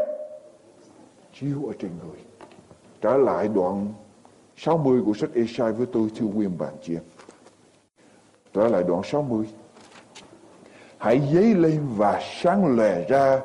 chiếu 1.43 1.66
ở 1.66 1.72
trên 1.78 1.90
người. 2.05 2.18
Trở 3.01 3.16
lại 3.16 3.49
đoạn 3.49 3.93
60 4.57 5.01
của 5.07 5.14
sách 5.14 5.30
Esai 5.34 5.72
với 5.72 5.86
tôi, 5.93 6.09
thưa 6.16 6.26
quyền 6.26 6.59
bạn 6.59 6.72
chị 6.82 6.95
em 6.95 7.03
trở 8.55 8.68
lại 8.68 8.82
đoạn 8.88 9.03
60 9.05 9.47
hãy 10.99 11.20
dấy 11.34 11.55
lên 11.55 11.80
và 11.97 12.20
sáng 12.43 12.76
lè 12.76 13.05
ra 13.09 13.40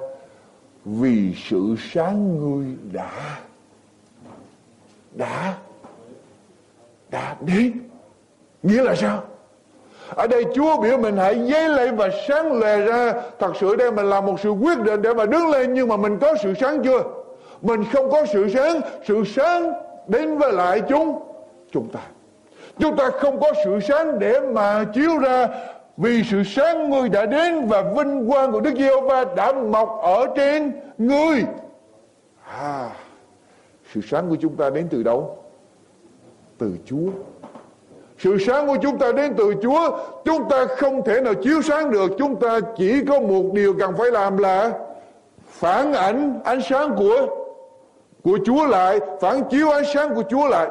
vì 0.86 1.34
sự 1.50 1.76
sáng 1.92 2.38
ngươi 2.38 2.66
đã 2.92 3.40
đã 5.14 5.58
đã 7.10 7.36
đến. 7.42 7.80
Nghĩa 8.64 8.82
là 8.82 8.96
sao? 8.96 9.24
Ở 10.10 10.28
đây 10.28 10.46
Chúa 10.56 10.82
biểu 10.82 10.98
mình 10.98 11.18
hãy 11.18 11.52
dấy 11.52 11.70
lên 11.70 11.96
và 11.96 12.10
sáng 12.28 12.60
lè 12.60 12.78
ra. 12.78 13.14
Thật 13.40 13.52
sự 13.60 13.76
đây 13.76 13.92
mình 13.92 14.06
làm 14.06 14.26
một 14.26 14.40
sự 14.40 14.50
quyết 14.50 14.80
định 14.80 15.02
để 15.02 15.14
mà 15.14 15.26
đứng 15.26 15.48
lên, 15.50 15.74
Nhưng 15.74 15.88
mà 15.88 15.98
mình 15.98 16.18
có 16.22 16.36
sự 16.44 16.54
sáng 16.60 16.84
chưa? 16.84 17.17
Mình 17.62 17.84
không 17.94 18.12
có 18.12 18.26
sự 18.34 18.50
sáng 18.54 18.82
sự 19.08 19.24
sáng 19.26 19.74
đến 20.08 20.38
với 20.38 20.54
lại 20.54 20.82
chúng 20.90 21.20
chúng 21.72 21.90
ta 21.90 22.00
chúng 22.80 22.96
ta 22.96 23.10
không 23.10 23.40
có 23.40 23.54
sự 23.66 23.80
sáng 23.88 24.20
để 24.20 24.40
mà 24.40 24.86
chiếu 24.94 25.18
ra 25.18 25.48
vì 25.98 26.24
sự 26.32 26.44
sáng 26.44 26.90
ngươi 26.90 27.10
đã 27.10 27.26
đến 27.26 27.68
và 27.68 27.82
vinh 27.82 28.30
quang 28.30 28.52
của 28.52 28.60
Đức 28.60 28.74
Giê-hô-va 28.78 29.26
đã 29.36 29.54
mọc 29.54 30.00
ở 30.02 30.26
trên 30.36 30.72
ngươi. 30.98 31.44
À, 32.60 32.90
sự 33.94 34.02
sáng 34.02 34.30
của 34.30 34.36
chúng 34.42 34.56
ta 34.56 34.70
đến 34.70 34.88
từ 34.92 35.04
đâu? 35.04 35.38
Từ 36.58 36.72
Chúa. 36.86 37.10
Sự 38.20 38.38
sáng 38.38 38.68
của 38.68 38.78
chúng 38.82 38.98
ta 38.98 39.12
đến 39.12 39.34
từ 39.38 39.54
Chúa, 39.62 40.00
chúng 40.26 40.50
ta 40.50 40.66
không 40.66 41.04
thể 41.06 41.22
nào 41.22 41.34
chiếu 41.34 41.62
sáng 41.62 41.92
được, 41.92 42.12
chúng 42.18 42.40
ta 42.40 42.60
chỉ 42.78 43.06
có 43.08 43.20
một 43.20 43.44
điều 43.54 43.74
cần 43.80 43.94
phải 43.98 44.12
làm 44.12 44.38
là 44.38 44.72
phản 45.48 45.94
ảnh 45.94 46.40
ánh 46.44 46.60
sáng 46.70 46.96
của 46.98 47.47
của 48.28 48.40
Chúa 48.46 48.66
lại, 48.66 49.00
phản 49.22 49.44
chiếu 49.50 49.70
ánh 49.70 49.84
sáng 49.94 50.16
của 50.16 50.24
Chúa 50.30 50.48
lại. 50.48 50.68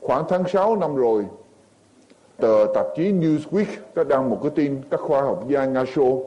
Khoảng 0.00 0.24
tháng 0.28 0.48
6 0.48 0.76
năm 0.76 0.96
rồi, 0.96 1.24
tờ 2.36 2.66
tạp 2.74 2.86
chí 2.96 3.12
Newsweek 3.12 3.64
có 3.94 4.04
đăng 4.04 4.30
một 4.30 4.38
cái 4.42 4.50
tin 4.54 4.82
các 4.90 5.00
khoa 5.00 5.22
học 5.22 5.44
gia 5.48 5.64
Nga 5.64 5.84
Xô. 5.94 6.22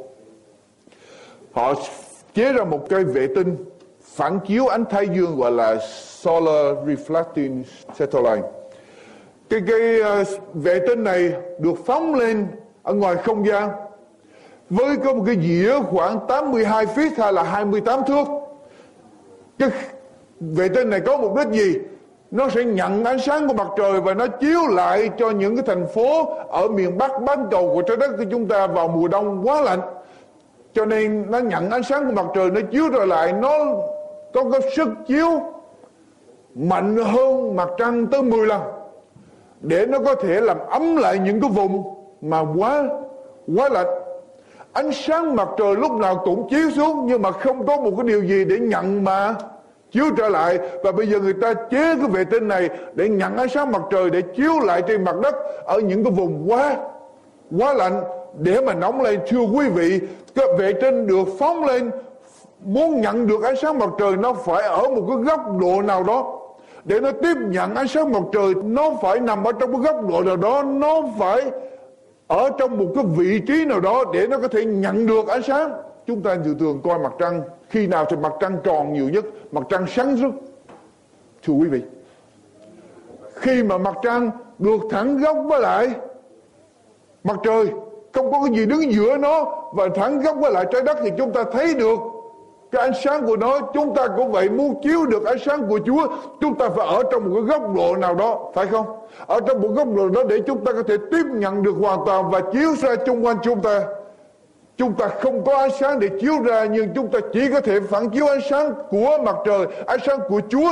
Họ 1.52 1.74
chế 2.34 2.54
ra 2.54 2.64
một 2.64 2.90
cây 2.90 3.04
vệ 3.04 3.28
tinh 3.36 3.56
phản 4.02 4.40
chiếu 4.48 4.68
ánh 4.68 4.86
thái 4.86 5.08
dương 5.16 5.38
gọi 5.38 5.52
là 5.52 5.78
Solar 5.92 6.78
Reflecting 6.86 7.64
Satellite. 7.96 8.48
Cái, 9.50 9.62
cái 9.68 10.00
uh, 10.22 10.28
vệ 10.54 10.80
tinh 10.88 11.04
này 11.04 11.34
được 11.60 11.86
phóng 11.86 12.16
lên 12.16 12.48
ở 12.84 12.94
ngoài 12.94 13.16
không 13.16 13.48
gian 13.48 13.70
với 14.70 14.98
có 14.98 15.14
một 15.14 15.24
cái 15.26 15.36
dĩa 15.42 15.80
khoảng 15.80 16.20
82 16.28 16.86
feet 16.86 17.12
hay 17.18 17.34
là 17.34 17.44
28 17.44 18.00
thước 18.08 18.39
cái 19.60 19.70
vệ 20.40 20.70
tinh 20.70 20.90
này 20.90 21.00
có 21.00 21.18
mục 21.18 21.36
đích 21.36 21.48
gì? 21.48 21.80
Nó 22.32 22.50
sẽ 22.50 22.64
nhận 22.64 23.04
ánh 23.04 23.20
sáng 23.20 23.48
của 23.48 23.54
mặt 23.54 23.68
trời 23.78 24.02
và 24.02 24.14
nó 24.14 24.28
chiếu 24.28 24.68
lại 24.68 25.10
cho 25.18 25.30
những 25.30 25.56
cái 25.56 25.64
thành 25.68 25.88
phố 25.94 26.26
ở 26.50 26.68
miền 26.68 26.98
Bắc 26.98 27.22
bán 27.22 27.48
cầu 27.52 27.72
của 27.74 27.82
trái 27.82 27.98
đất 27.98 28.12
của 28.18 28.26
chúng 28.32 28.48
ta 28.48 28.68
vào 28.68 28.88
mùa 28.88 29.08
đông 29.08 29.48
quá 29.48 29.62
lạnh. 29.62 29.82
Cho 30.74 30.86
nên 30.86 31.32
nó 31.32 31.38
nhận 31.38 31.70
ánh 31.70 31.84
sáng 31.84 32.06
của 32.08 32.14
mặt 32.14 32.26
trời, 32.36 32.52
nó 32.52 32.62
chiếu 32.72 32.90
trở 32.94 33.06
lại, 33.06 33.34
nó 33.34 33.52
có 34.34 34.44
cái 34.52 34.62
sức 34.76 34.90
chiếu 35.08 35.30
mạnh 36.56 36.98
hơn 36.98 37.56
mặt 37.56 37.70
trăng 37.78 38.08
tới 38.08 38.22
10 38.22 38.48
lần 38.48 38.62
để 39.62 39.86
nó 39.86 40.00
có 40.00 40.16
thể 40.16 40.42
làm 40.42 40.58
ấm 40.70 40.96
lại 40.96 41.20
những 41.20 41.42
cái 41.42 41.50
vùng 41.50 41.84
mà 42.22 42.42
quá 42.58 42.84
quá 43.56 43.70
lạnh 43.70 43.88
ánh 44.74 44.92
sáng 44.92 45.36
mặt 45.36 45.48
trời 45.58 45.76
lúc 45.76 45.92
nào 45.92 46.22
cũng 46.26 46.50
chiếu 46.50 46.72
xuống, 46.72 47.06
nhưng 47.08 47.22
mà 47.22 47.32
không 47.32 47.68
có 47.68 47.78
một 47.78 47.92
cái 47.98 48.08
điều 48.08 48.24
gì 48.24 48.46
để 48.46 48.60
nhận 48.60 49.04
mà. 49.04 49.36
Chiếu 49.92 50.06
trở 50.18 50.30
lại, 50.30 50.60
và 50.84 50.92
bây 50.92 51.08
giờ 51.08 51.20
người 51.20 51.34
ta 51.42 51.54
chế 51.54 51.96
cái 51.96 52.08
vệ 52.10 52.24
tinh 52.24 52.48
này 52.48 52.70
để 52.94 53.10
nhận 53.10 53.38
ánh 53.38 53.50
sáng 53.50 53.72
mặt 53.72 53.82
trời 53.92 54.10
để 54.10 54.22
chiếu 54.36 54.60
lại 54.60 54.82
trên 54.88 55.04
mặt 55.04 55.16
đất 55.24 55.36
ở 55.66 55.80
những 55.80 56.04
cái 56.04 56.14
vùng 56.14 56.52
quá 56.52 56.76
quá 57.60 57.74
lạnh. 57.74 58.02
Để 58.40 58.62
mà 58.62 58.74
nóng 58.74 59.02
lên, 59.02 59.20
thưa 59.28 59.40
quý 59.40 59.70
vị, 59.70 60.00
cái 60.36 60.46
vệ 60.58 60.74
tinh 60.74 61.08
được 61.08 61.28
phóng 61.40 61.66
lên, 61.66 61.92
muốn 62.64 63.02
nhận 63.02 63.28
được 63.28 63.44
ánh 63.44 63.56
sáng 63.62 63.80
mặt 63.80 63.90
trời, 64.00 64.18
nó 64.18 64.34
phải 64.34 64.64
ở 64.64 64.90
một 64.90 65.06
cái 65.08 65.18
góc 65.18 65.60
độ 65.62 65.82
nào 65.82 66.04
đó. 66.04 66.40
Để 66.84 67.00
nó 67.00 67.12
tiếp 67.12 67.38
nhận 67.50 67.76
ánh 67.76 67.88
sáng 67.88 68.12
mặt 68.12 68.24
trời, 68.34 68.54
nó 68.64 68.92
phải 69.02 69.20
nằm 69.20 69.44
ở 69.44 69.52
trong 69.52 69.72
cái 69.72 69.94
góc 69.94 70.10
độ 70.10 70.22
nào 70.22 70.38
đó, 70.38 70.64
nó 70.64 71.02
phải 71.20 71.42
ở 72.30 72.50
trong 72.58 72.78
một 72.78 72.86
cái 72.96 73.04
vị 73.04 73.40
trí 73.48 73.66
nào 73.66 73.80
đó 73.80 74.04
để 74.14 74.28
nó 74.28 74.38
có 74.38 74.48
thể 74.48 74.66
nhận 74.66 75.06
được 75.06 75.28
ánh 75.28 75.44
sáng, 75.44 75.72
chúng 76.08 76.22
ta 76.22 76.38
dự 76.46 76.56
thường 76.60 76.82
coi 76.84 77.00
mặt 77.00 77.12
trăng. 77.20 77.42
Khi 77.70 77.88
nào 77.88 78.06
thì 78.10 78.18
mặt 78.18 78.32
trăng 78.40 78.58
tròn 78.64 78.94
nhiều 78.94 79.10
nhất, 79.10 79.26
mặt 79.52 79.64
trăng 79.70 79.86
sáng 79.88 80.16
nhất 80.16 80.32
thưa 81.44 81.54
quý 81.54 81.68
vị, 81.68 81.82
khi 83.34 83.64
mà 83.64 83.78
mặt 83.78 83.96
trăng 84.04 84.32
được 84.60 84.82
thẳng 84.90 85.18
góc 85.18 85.38
với 85.46 85.60
lại 85.60 85.90
mặt 87.24 87.38
trời, 87.44 87.68
không 88.14 88.32
có 88.32 88.42
cái 88.46 88.58
gì 88.58 88.66
đứng 88.66 88.94
giữa 88.94 89.18
nó 89.18 89.46
và 89.74 89.88
thẳng 89.96 90.22
góc 90.22 90.38
với 90.40 90.52
lại 90.52 90.66
trái 90.72 90.82
đất, 90.82 90.98
thì 91.04 91.10
chúng 91.18 91.32
ta 91.34 91.44
thấy 91.52 91.74
được 91.74 92.00
cái 92.72 92.82
ánh 92.82 92.94
sáng 93.04 93.26
của 93.26 93.38
nó, 93.38 93.60
chúng 93.74 93.96
ta 93.96 94.08
cũng 94.18 94.32
vậy, 94.32 94.50
muốn 94.50 94.82
chiếu 94.84 95.06
được 95.06 95.26
ánh 95.26 95.40
sáng 95.46 95.68
của 95.70 95.80
Chúa, 95.86 96.08
chúng 96.42 96.56
ta 96.56 96.70
phải 96.70 96.88
ở 96.88 97.04
trong 97.12 97.24
một 97.24 97.36
cái 97.36 97.44
góc 97.44 97.76
độ 97.76 97.96
nào 97.96 98.16
đó, 98.16 98.52
phải 98.54 98.68
không? 98.68 98.86
Ở 99.28 99.40
trong 99.48 99.62
một 99.62 99.68
góc 99.68 99.88
độ 99.96 100.10
đó 100.10 100.24
để 100.30 100.40
chúng 100.48 100.66
ta 100.66 100.72
có 100.72 100.84
thể 100.84 100.96
tiếp 101.12 101.26
nhận 101.34 101.64
được 101.64 101.76
hoàn 101.82 102.00
toàn 102.06 102.30
và 102.30 102.42
chiếu 102.54 102.76
ra 102.76 102.96
chung 103.06 103.26
quanh 103.26 103.38
chúng 103.44 103.62
ta. 103.62 103.82
Chúng 104.78 104.94
ta 104.94 105.08
không 105.08 105.46
có 105.46 105.58
ánh 105.58 105.72
sáng 105.80 106.00
để 106.00 106.10
chiếu 106.22 106.34
ra, 106.44 106.66
nhưng 106.66 106.90
chúng 106.96 107.08
ta 107.08 107.20
chỉ 107.34 107.52
có 107.54 107.62
thể 107.62 107.80
phản 107.80 108.10
chiếu 108.10 108.28
ánh 108.28 108.42
sáng 108.50 108.74
của 108.90 109.18
mặt 109.24 109.36
trời, 109.46 109.66
ánh 109.86 110.00
sáng 110.06 110.20
của 110.30 110.42
Chúa 110.50 110.70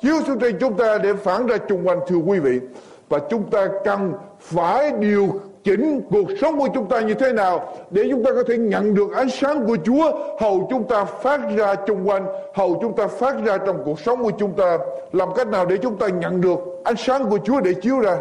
chiếu 0.00 0.14
xuống 0.26 0.38
trên 0.38 0.56
chúng 0.60 0.74
ta 0.74 0.98
để 0.98 1.12
phản 1.12 1.46
ra 1.46 1.56
chung 1.68 1.88
quanh, 1.88 2.00
thưa 2.08 2.16
quý 2.16 2.38
vị. 2.38 2.60
Và 3.08 3.18
chúng 3.30 3.50
ta 3.50 3.68
cần 3.84 4.12
phải 4.40 4.92
điều 4.92 5.28
chỉnh 5.64 6.00
cuộc 6.10 6.28
sống 6.40 6.58
của 6.58 6.68
chúng 6.74 6.88
ta 6.88 7.00
như 7.00 7.14
thế 7.14 7.32
nào 7.32 7.74
để 7.90 8.02
chúng 8.10 8.24
ta 8.24 8.30
có 8.34 8.42
thể 8.48 8.58
nhận 8.58 8.94
được 8.94 9.12
ánh 9.12 9.30
sáng 9.30 9.66
của 9.66 9.76
Chúa. 9.84 10.12
Hầu 10.40 10.66
chúng 10.70 10.88
ta 10.88 11.04
phát 11.04 11.40
ra 11.56 11.74
chung 11.74 12.08
quanh, 12.08 12.26
hầu 12.54 12.78
chúng 12.82 12.96
ta 12.96 13.06
phát 13.06 13.36
ra 13.44 13.58
trong 13.58 13.82
cuộc 13.84 14.00
sống 14.00 14.22
của 14.22 14.32
chúng 14.38 14.52
ta. 14.52 14.78
Làm 15.12 15.28
cách 15.34 15.48
nào 15.48 15.66
để 15.66 15.76
chúng 15.82 15.98
ta 15.98 16.08
nhận 16.08 16.40
được 16.40 16.58
ánh 16.84 16.96
sáng 16.96 17.30
của 17.30 17.38
Chúa 17.44 17.60
để 17.60 17.74
chiếu 17.74 18.00
ra? 18.00 18.18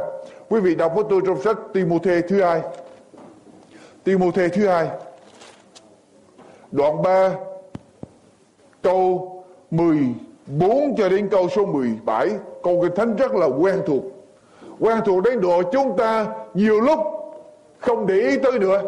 Quý 0.50 0.60
vị 0.60 0.76
đọc 0.76 0.92
với 0.96 1.04
tôi 1.10 1.22
trong 1.26 1.42
sách 1.42 1.58
Timothée 1.74 2.22
thứ 2.22 2.44
hai. 2.44 2.62
Timothée 4.04 4.48
thứ 4.48 4.68
hai. 4.68 4.88
Đoạn 6.72 7.02
3 7.02 7.30
câu 8.82 9.34
14 9.72 10.96
cho 10.98 11.10
đến 11.10 11.30
câu 11.30 11.50
số 11.56 11.66
17 11.66 12.30
câu 12.64 12.82
kinh 12.82 12.96
thánh 12.96 13.16
rất 13.16 13.36
là 13.36 13.46
quen 13.46 13.82
thuộc. 13.88 14.04
Quen 14.80 14.98
thuộc 15.06 15.24
đến 15.24 15.42
độ 15.42 15.62
chúng 15.72 15.98
ta 15.98 16.26
nhiều 16.54 16.82
lúc 16.82 17.00
không 17.80 18.08
để 18.08 18.16
ý 18.16 18.38
tới 18.38 18.60
nữa 18.60 18.82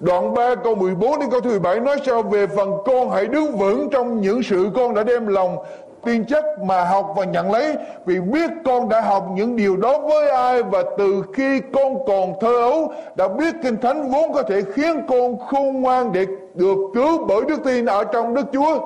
Đoạn 0.00 0.34
3 0.34 0.54
câu 0.54 0.74
14 0.74 1.20
đến 1.20 1.30
câu 1.30 1.40
thứ 1.40 1.50
17 1.50 1.80
nói 1.80 1.96
sao 2.06 2.22
về 2.22 2.46
phần 2.46 2.72
con 2.84 3.10
hãy 3.10 3.26
đứng 3.26 3.56
vững 3.56 3.90
trong 3.90 4.20
những 4.20 4.42
sự 4.42 4.70
con 4.74 4.94
đã 4.94 5.02
đem 5.02 5.26
lòng 5.26 5.56
tiên 6.04 6.24
chất 6.24 6.44
mà 6.62 6.84
học 6.84 7.14
và 7.16 7.24
nhận 7.24 7.52
lấy, 7.52 7.76
vì 8.06 8.20
biết 8.20 8.50
con 8.64 8.88
đã 8.88 9.00
học 9.00 9.26
những 9.34 9.56
điều 9.56 9.76
đó 9.76 9.98
với 9.98 10.28
ai 10.28 10.62
và 10.62 10.82
từ 10.98 11.22
khi 11.32 11.60
con 11.72 12.06
còn 12.06 12.32
thơ 12.40 12.58
ấu, 12.60 12.92
đã 13.16 13.28
biết 13.28 13.54
kinh 13.62 13.76
thánh 13.76 14.10
vốn 14.10 14.32
có 14.32 14.42
thể 14.42 14.62
khiến 14.74 15.00
con 15.08 15.38
khôn 15.38 15.82
ngoan 15.82 16.12
để 16.12 16.26
được 16.54 16.78
cứu 16.94 17.24
bởi 17.28 17.40
đức 17.48 17.64
tin 17.64 17.86
ở 17.86 18.04
trong 18.04 18.34
Đức 18.34 18.46
Chúa 18.52 18.78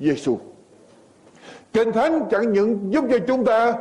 Giêsu. 0.00 0.36
Kinh 1.72 1.92
thánh 1.92 2.22
chẳng 2.30 2.52
những 2.52 2.92
giúp 2.92 3.04
cho 3.10 3.18
chúng 3.26 3.44
ta 3.44 3.74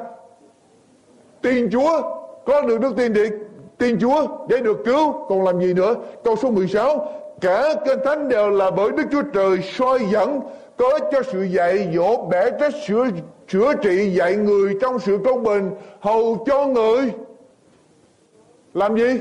tin 1.42 1.70
Chúa, 1.72 2.02
có 2.46 2.62
được 2.62 2.82
đức 2.82 2.96
tin 2.98 3.14
để 3.14 3.30
tin 3.78 4.00
Chúa, 4.00 4.28
để 4.48 4.62
được 4.62 4.78
cứu. 4.86 5.14
Còn 5.30 5.44
làm 5.44 5.62
gì 5.62 5.74
nữa? 5.74 5.96
Câu 6.24 6.36
số 6.36 6.52
16 6.52 7.08
cả 7.42 7.74
kinh 7.86 8.00
thánh 8.06 8.30
đều 8.30 8.50
là 8.50 8.72
bởi 8.72 8.92
Đức 8.92 9.04
Chúa 9.12 9.22
Trời 9.34 9.62
soi 9.62 10.00
dẫn, 10.12 10.42
có 10.78 11.00
cho 11.12 11.22
sự 11.32 11.44
dạy 11.44 11.92
dỗ 11.96 12.26
bẻ 12.26 12.50
trách, 12.60 12.74
sửa 12.88 13.08
sửa 13.48 13.74
trị, 13.82 14.10
dạy 14.10 14.36
người 14.36 14.78
trong 14.82 15.00
sự 15.00 15.20
công 15.26 15.44
bình. 15.44 15.72
Hầu 16.00 16.44
cho 16.48 16.68
người. 16.68 17.12
Làm 18.74 18.98
gì? 18.98 19.20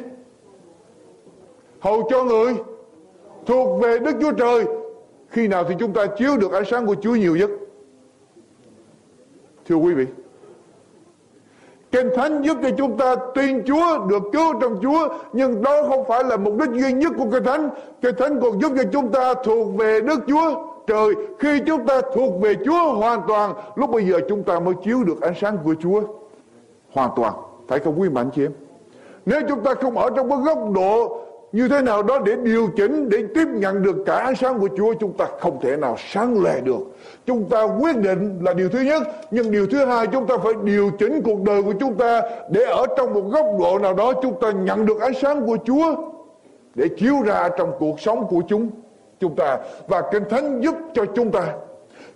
Hầu 1.80 2.08
cho 2.10 2.24
người. 2.24 2.54
Thuộc 3.46 3.82
về 3.82 3.98
Đức 3.98 4.16
Chúa 4.20 4.32
Trời. 4.32 4.64
Khi 5.28 5.48
nào 5.48 5.64
thì 5.68 5.74
chúng 5.78 5.92
ta 5.92 6.06
chiếu 6.06 6.36
được 6.36 6.52
ánh 6.52 6.64
sáng 6.70 6.86
của 6.86 6.96
Chúa 7.02 7.14
nhiều 7.14 7.36
nhất? 7.36 7.50
Thưa 9.66 9.76
quý 9.76 9.94
vị 9.94 10.06
Kinh 11.94 12.10
Thánh 12.16 12.42
giúp 12.42 12.56
cho 12.62 12.68
chúng 12.78 12.96
ta 12.96 13.16
tin 13.34 13.64
Chúa, 13.66 14.06
được 14.08 14.22
cứu 14.32 14.54
trong 14.60 14.78
Chúa. 14.82 15.08
Nhưng 15.32 15.62
đó 15.62 15.82
không 15.88 16.04
phải 16.08 16.24
là 16.24 16.36
mục 16.36 16.54
đích 16.58 16.70
duy 16.82 16.92
nhất 16.92 17.12
của 17.18 17.26
Kinh 17.32 17.44
Thánh. 17.44 17.70
Kinh 18.02 18.14
Thánh 18.18 18.40
còn 18.40 18.60
giúp 18.60 18.72
cho 18.76 18.82
chúng 18.92 19.12
ta 19.12 19.34
thuộc 19.44 19.76
về 19.76 20.00
Đức 20.00 20.20
Chúa 20.28 20.54
trời. 20.86 21.08
Khi 21.38 21.60
chúng 21.66 21.86
ta 21.86 22.00
thuộc 22.14 22.40
về 22.40 22.54
Chúa 22.64 22.94
hoàn 22.94 23.20
toàn, 23.28 23.54
lúc 23.74 23.90
bây 23.90 24.04
giờ 24.04 24.20
chúng 24.28 24.42
ta 24.42 24.60
mới 24.60 24.74
chiếu 24.84 25.04
được 25.04 25.20
ánh 25.20 25.34
sáng 25.40 25.58
của 25.64 25.74
Chúa. 25.82 26.00
Hoàn 26.92 27.10
toàn. 27.16 27.32
Phải 27.68 27.78
không 27.78 28.00
quý 28.00 28.08
mạnh 28.08 28.30
chị 28.34 28.44
em? 28.44 28.52
Nếu 29.26 29.40
chúng 29.48 29.60
ta 29.60 29.74
không 29.74 29.98
ở 29.98 30.10
trong 30.16 30.30
cái 30.30 30.38
góc 30.38 30.58
độ 30.74 31.23
như 31.54 31.68
thế 31.68 31.82
nào 31.82 32.02
đó 32.02 32.18
để 32.18 32.36
điều 32.36 32.68
chỉnh, 32.76 33.08
để 33.08 33.18
tiếp 33.34 33.48
nhận 33.52 33.82
được 33.82 33.96
cả 34.06 34.14
ánh 34.14 34.36
sáng 34.36 34.60
của 34.60 34.68
Chúa, 34.76 34.94
chúng 35.00 35.12
ta 35.12 35.26
không 35.40 35.60
thể 35.62 35.76
nào 35.76 35.96
sáng 36.12 36.42
lè 36.42 36.60
được. 36.60 36.96
Chúng 37.26 37.48
ta 37.48 37.62
quyết 37.62 37.96
định 37.96 38.38
là 38.42 38.54
điều 38.54 38.68
thứ 38.68 38.80
nhất, 38.80 39.02
nhưng 39.30 39.50
điều 39.50 39.66
thứ 39.66 39.84
hai, 39.84 40.06
chúng 40.06 40.26
ta 40.26 40.34
phải 40.44 40.52
điều 40.62 40.90
chỉnh 40.98 41.22
cuộc 41.24 41.42
đời 41.42 41.62
của 41.62 41.72
chúng 41.80 41.94
ta 41.94 42.22
để 42.50 42.64
ở 42.64 42.86
trong 42.96 43.14
một 43.14 43.20
góc 43.20 43.46
độ 43.60 43.78
nào 43.78 43.94
đó 43.94 44.12
chúng 44.22 44.40
ta 44.40 44.50
nhận 44.50 44.86
được 44.86 45.00
ánh 45.00 45.14
sáng 45.22 45.46
của 45.46 45.56
Chúa 45.64 45.94
để 46.74 46.88
chiếu 46.98 47.22
ra 47.24 47.48
trong 47.58 47.72
cuộc 47.78 48.00
sống 48.00 48.26
của 48.28 48.42
chúng 48.48 48.70
chúng 49.20 49.36
ta. 49.36 49.58
Và 49.88 50.02
kinh 50.12 50.24
thánh 50.30 50.60
giúp 50.60 50.74
cho 50.94 51.04
chúng 51.14 51.30
ta, 51.30 51.46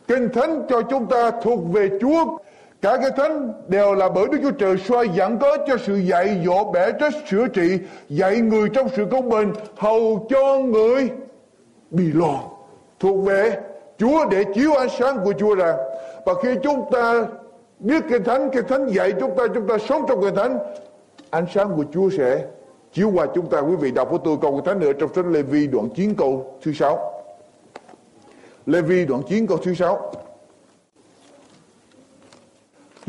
kinh 0.09 0.29
thánh 0.35 0.63
cho 0.69 0.83
chúng 0.83 1.07
ta 1.07 1.31
thuộc 1.43 1.61
về 1.73 1.89
Chúa 2.01 2.39
Cả 2.83 2.97
cái 2.97 3.11
thánh 3.17 3.53
đều 3.69 3.95
là 3.95 4.09
bởi 4.09 4.27
Đức 4.33 4.39
Chúa 4.43 4.51
Trời 4.51 4.77
soi 4.79 5.09
dẫn 5.09 5.39
có 5.39 5.57
cho 5.67 5.77
sự 5.87 5.97
dạy 5.97 6.43
dỗ 6.47 6.73
bẻ 6.73 6.93
trách 7.01 7.13
sửa 7.31 7.49
trị, 7.49 7.79
dạy 8.09 8.37
người 8.37 8.69
trong 8.69 8.89
sự 8.97 9.07
công 9.11 9.29
bình, 9.29 9.53
hầu 9.77 10.27
cho 10.31 10.59
người 10.59 11.11
bị 11.91 12.05
loạn 12.13 12.45
thuộc 13.01 13.25
về 13.25 13.61
Chúa 13.99 14.25
để 14.31 14.45
chiếu 14.55 14.75
ánh 14.75 14.89
sáng 14.99 15.19
của 15.25 15.33
Chúa 15.39 15.55
ra. 15.55 15.77
Và 16.27 16.35
khi 16.43 16.49
chúng 16.63 16.91
ta 16.93 17.27
biết 17.79 18.05
cái 18.11 18.19
thánh, 18.19 18.51
cái 18.53 18.63
thánh 18.63 18.89
dạy 18.89 19.13
chúng 19.21 19.37
ta, 19.37 19.45
chúng 19.55 19.69
ta 19.69 19.79
sống 19.89 20.05
trong 20.09 20.23
cái 20.23 20.31
thánh, 20.37 20.59
ánh 21.31 21.47
sáng 21.55 21.77
của 21.77 21.85
Chúa 21.93 22.11
sẽ 22.11 22.45
chiếu 22.93 23.11
qua 23.15 23.27
chúng 23.35 23.51
ta. 23.51 23.59
Quý 23.61 23.77
vị 23.77 23.91
đọc 23.91 24.11
với 24.11 24.21
tôi 24.25 24.37
câu 24.43 24.53
cái 24.53 24.63
thánh 24.67 24.81
nữa 24.81 24.93
trong 24.93 25.15
sách 25.15 25.27
Lê 25.27 25.43
Vi 25.43 25.67
đoạn 25.67 25.89
9 25.97 26.15
câu 26.15 26.59
thứ 26.63 26.73
6. 26.73 27.23
Lê 28.67 28.81
Vi 28.81 29.07
đoạn 29.07 29.23
9 29.29 29.47
câu 29.47 29.57
thứ 29.57 29.75
6. 29.75 30.13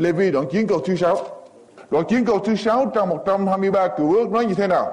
Lê 0.00 0.12
Vi 0.12 0.30
đoạn 0.30 0.46
9 0.52 0.66
câu 0.66 0.78
thứ 0.86 0.96
6. 0.96 1.16
Đoạn 1.90 2.04
9 2.08 2.24
câu 2.24 2.38
thứ 2.38 2.56
6 2.56 2.92
trong 2.94 3.08
123 3.08 3.88
cựu 3.88 4.14
ước 4.14 4.30
nói 4.30 4.46
như 4.46 4.54
thế 4.54 4.66
nào? 4.66 4.92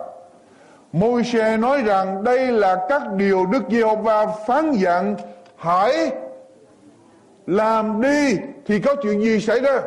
Môi 0.91 1.23
xe 1.23 1.57
nói 1.57 1.81
rằng 1.81 2.23
đây 2.23 2.51
là 2.51 2.85
các 2.89 3.01
điều 3.17 3.45
Đức 3.45 3.63
Giê-hô-va 3.71 4.27
phán 4.47 4.71
dặn 4.71 5.15
hãy 5.55 6.11
làm 7.47 8.01
đi 8.01 8.37
thì 8.65 8.79
có 8.79 8.95
chuyện 8.95 9.21
gì 9.21 9.39
xảy 9.39 9.59
ra? 9.59 9.81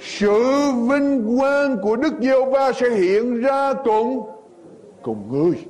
Sự 0.00 0.42
vinh 0.88 1.38
quang 1.38 1.76
của 1.82 1.96
Đức 1.96 2.12
Giê-hô-va 2.20 2.72
sẽ 2.72 2.90
hiện 2.90 3.40
ra 3.40 3.72
cùng 3.84 4.30
cùng 5.02 5.24
ngươi. 5.32 5.64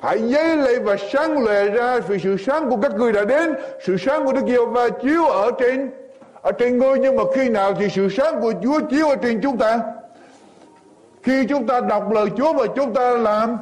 Hãy 0.00 0.22
giấy 0.22 0.56
lấy 0.56 0.78
và 0.78 0.96
sáng 1.12 1.44
lòe 1.44 1.64
ra 1.64 2.00
vì 2.00 2.18
sự 2.18 2.36
sáng 2.36 2.70
của 2.70 2.76
các 2.76 2.92
ngươi 2.94 3.12
đã 3.12 3.24
đến, 3.24 3.54
sự 3.86 3.96
sáng 3.96 4.24
của 4.24 4.32
Đức 4.32 4.46
Giê-hô-va 4.48 4.88
chiếu 4.88 5.26
ở 5.26 5.50
trên 5.60 5.90
ở 6.48 6.52
trên 6.52 6.78
ngươi, 6.78 6.98
nhưng 6.98 7.16
mà 7.16 7.22
khi 7.34 7.48
nào 7.48 7.74
thì 7.74 7.88
sự 7.88 8.08
sáng 8.08 8.40
của 8.40 8.52
Chúa 8.62 8.80
chiếu 8.90 9.08
ở 9.08 9.16
trên 9.16 9.40
chúng 9.42 9.56
ta 9.56 9.80
khi 11.22 11.46
chúng 11.48 11.66
ta 11.66 11.80
đọc 11.80 12.10
lời 12.10 12.26
Chúa 12.36 12.52
và 12.52 12.66
chúng 12.76 12.94
ta 12.94 13.10
làm 13.10 13.56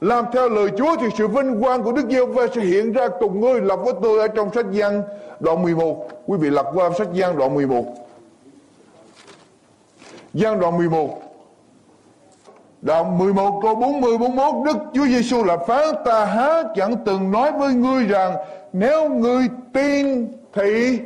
làm 0.00 0.24
theo 0.32 0.48
lời 0.48 0.68
Chúa 0.78 0.96
thì 1.00 1.06
sự 1.18 1.28
vinh 1.28 1.60
quang 1.62 1.82
của 1.82 1.92
Đức 1.92 2.06
giê 2.10 2.24
va 2.24 2.46
sẽ 2.54 2.60
hiện 2.60 2.92
ra 2.92 3.08
cùng 3.20 3.40
ngươi 3.40 3.60
lập 3.60 3.76
với 3.84 3.94
tôi 4.02 4.18
ở 4.18 4.28
trong 4.28 4.54
sách 4.54 4.66
Giăng, 4.70 5.02
đoạn 5.40 5.62
11. 5.62 6.08
Quý 6.26 6.38
vị 6.40 6.50
lật 6.50 6.66
qua 6.74 6.90
sách 6.98 7.08
Giăng, 7.12 7.38
đoạn 7.38 7.54
11. 7.54 7.84
Giăng 10.34 10.60
đoạn 10.60 10.76
11. 10.78 11.22
Đoạn 12.82 13.18
11 13.18 13.60
câu 13.62 13.74
40 13.74 14.18
41 14.18 14.66
Đức 14.66 14.76
Chúa 14.94 15.06
Giêsu 15.06 15.44
là 15.44 15.56
phán 15.56 15.94
ta 16.04 16.24
há 16.24 16.62
chẳng 16.76 16.96
từng 17.04 17.30
nói 17.30 17.52
với 17.52 17.74
ngươi 17.74 18.04
rằng, 18.04 18.36
nếu 18.72 19.08
ngươi 19.08 19.48
tin 19.72 20.32
thì 20.52 20.98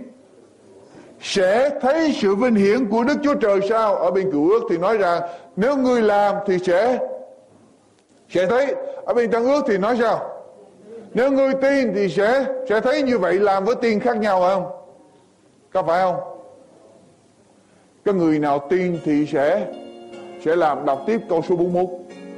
sẽ 1.20 1.70
thấy 1.80 2.12
sự 2.20 2.34
vinh 2.34 2.54
hiển 2.54 2.88
của 2.88 3.04
Đức 3.04 3.14
Chúa 3.22 3.34
Trời 3.34 3.60
sao? 3.68 3.96
Ở 3.96 4.10
bên 4.10 4.32
cựu 4.32 4.50
ước 4.50 4.62
thì 4.70 4.78
nói 4.78 4.96
rằng, 4.96 5.22
nếu 5.56 5.76
ngươi 5.76 6.02
làm 6.02 6.34
thì 6.46 6.58
sẽ 6.58 6.98
sẽ 8.28 8.46
thấy. 8.46 8.74
Ở 9.06 9.14
bên 9.14 9.30
tân 9.30 9.44
ước 9.44 9.64
thì 9.68 9.78
nói 9.78 9.96
sao? 10.00 10.30
Nếu 11.14 11.30
ngươi 11.30 11.52
tin 11.62 11.94
thì 11.94 12.08
sẽ 12.08 12.44
sẽ 12.68 12.80
thấy 12.80 13.02
như 13.02 13.18
vậy, 13.18 13.34
làm 13.34 13.64
với 13.64 13.74
tin 13.74 14.00
khác 14.00 14.16
nhau 14.16 14.40
không? 14.40 14.66
Có 15.72 15.82
phải 15.82 16.02
không? 16.02 16.16
Cái 18.04 18.14
người 18.14 18.38
nào 18.38 18.66
tin 18.70 18.98
thì 19.04 19.26
sẽ 19.26 19.66
sẽ 20.44 20.56
làm 20.56 20.84
đọc 20.84 21.02
tiếp 21.06 21.20
câu 21.28 21.42
số 21.48 21.56
41. 21.56 21.88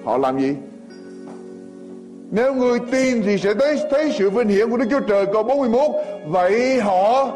Họ 0.04 0.18
làm 0.18 0.40
gì? 0.40 0.54
Nếu 2.30 2.54
người 2.54 2.78
tin 2.92 3.22
thì 3.22 3.38
sẽ 3.38 3.54
thấy 3.54 3.78
thấy 3.90 4.12
sự 4.18 4.30
vinh 4.30 4.48
hiển 4.48 4.70
của 4.70 4.76
Đức 4.76 4.86
Chúa 4.90 5.00
Trời 5.00 5.26
câu 5.26 5.42
41 5.42 5.90
Vậy 6.26 6.80
họ 6.80 7.30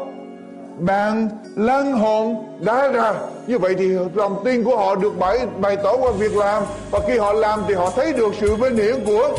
bạn 0.79 1.29
lăn 1.55 1.93
hồn 1.93 2.35
đá 2.59 2.87
ra. 2.87 3.13
Như 3.47 3.57
vậy 3.57 3.75
thì 3.77 3.87
lòng 4.15 4.41
tin 4.45 4.63
của 4.63 4.77
họ 4.77 4.95
được 4.95 5.19
bày, 5.19 5.39
bày 5.59 5.77
tỏ 5.83 5.97
qua 5.97 6.11
việc 6.11 6.35
làm. 6.35 6.63
Và 6.91 6.99
khi 7.07 7.17
họ 7.17 7.33
làm 7.33 7.63
thì 7.67 7.73
họ 7.73 7.91
thấy 7.95 8.13
được 8.13 8.31
sự 8.39 8.55
vinh 8.55 8.75
hiển 8.75 9.05
của 9.05 9.37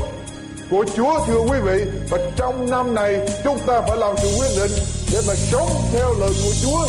của 0.71 0.85
Chúa 0.97 1.19
thưa 1.27 1.41
quý 1.51 1.59
vị. 1.65 1.85
Và 2.11 2.19
trong 2.37 2.71
năm 2.71 2.95
này 2.95 3.21
chúng 3.45 3.59
ta 3.67 3.81
phải 3.81 3.97
làm 3.97 4.17
sự 4.17 4.29
quyết 4.39 4.63
định 4.63 4.73
để 5.13 5.19
mà 5.29 5.35
sống 5.35 5.69
theo 5.93 6.09
lời 6.21 6.31
của 6.45 6.53
Chúa. 6.63 6.87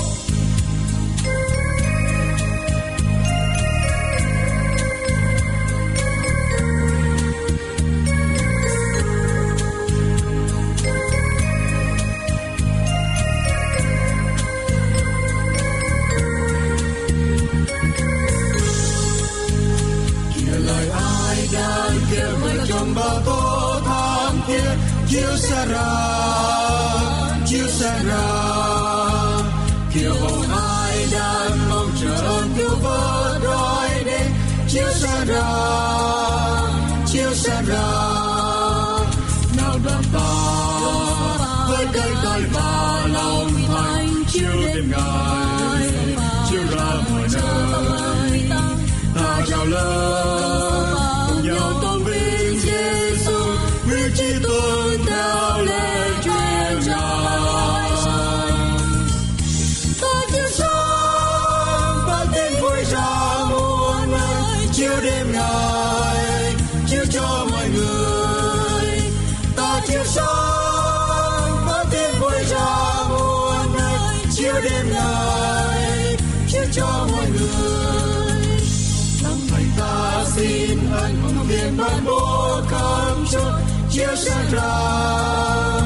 Ra, 84.56 85.82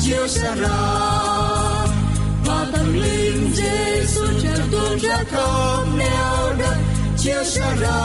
chiếu 0.00 0.28
ra. 0.54 0.78
Và 2.46 2.66
tâm 2.72 2.92
linh 2.92 3.52
Giêsu 3.54 4.22
trở 4.42 4.56
tuôn 4.72 4.98
ra 4.98 5.16
khắp 5.30 5.84
nẻo 5.98 6.54
đất 6.58 6.76
chiếu 7.18 7.44
ra, 7.80 8.00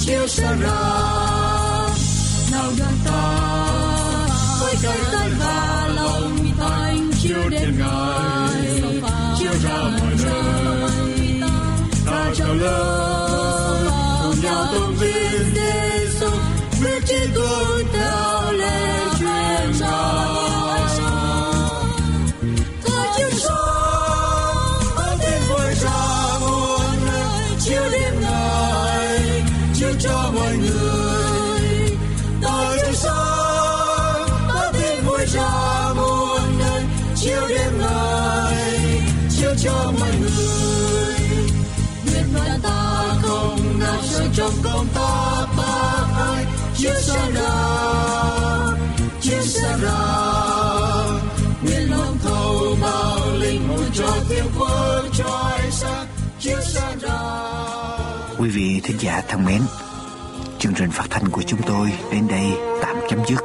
chiếu 0.00 0.26
xa 0.26 0.56
ra. 0.62 0.80
Nào 2.52 2.70
đoàn 2.78 2.94
ta, 3.04 3.22
với 4.60 4.74
cây 4.82 4.98
và 5.38 5.88
lòng 5.96 6.36
thành 6.58 7.10
chiếu 7.22 7.48
đến 7.50 7.76
ngài. 7.78 8.82
Chiếu 9.38 9.52
ra 9.64 9.76
mọi 9.76 10.14
nơi, 10.24 11.40
ta 12.06 12.30
chào 12.36 12.54
lớn 12.54 13.88
cùng 14.22 14.40
nhau 14.42 14.66
tôn 14.72 14.94
vinh 14.94 15.63
trong 44.44 44.52
công 44.62 44.86
ta 44.94 45.46
ba 45.56 46.22
ơi 46.22 46.44
Chúa 46.76 46.94
sáng 47.00 47.34
ra 47.34 47.50
Chúa 49.20 49.40
sáng 49.40 49.80
ra 49.82 49.98
nguyện 51.62 51.90
lòng 51.90 52.16
thầu 52.22 52.76
bao 52.82 53.18
linh 53.38 53.68
hồn 53.68 53.84
cho 53.94 54.16
tiếng 54.28 54.44
quân 54.58 55.06
trói 55.12 55.60
sáng 55.70 56.06
Chúa 56.40 56.60
sáng 56.60 56.98
ra 56.98 57.18
Quý 58.38 58.48
vị 58.48 58.80
thính 58.82 58.96
giả 59.00 59.22
thân 59.28 59.44
mến, 59.44 59.60
chương 60.58 60.74
trình 60.74 60.90
phát 60.90 61.06
thanh 61.10 61.30
của 61.30 61.42
chúng 61.42 61.62
tôi 61.62 61.92
đến 62.12 62.26
đây 62.28 62.46
tạm 62.82 62.96
chấm 63.08 63.18
dứt. 63.28 63.40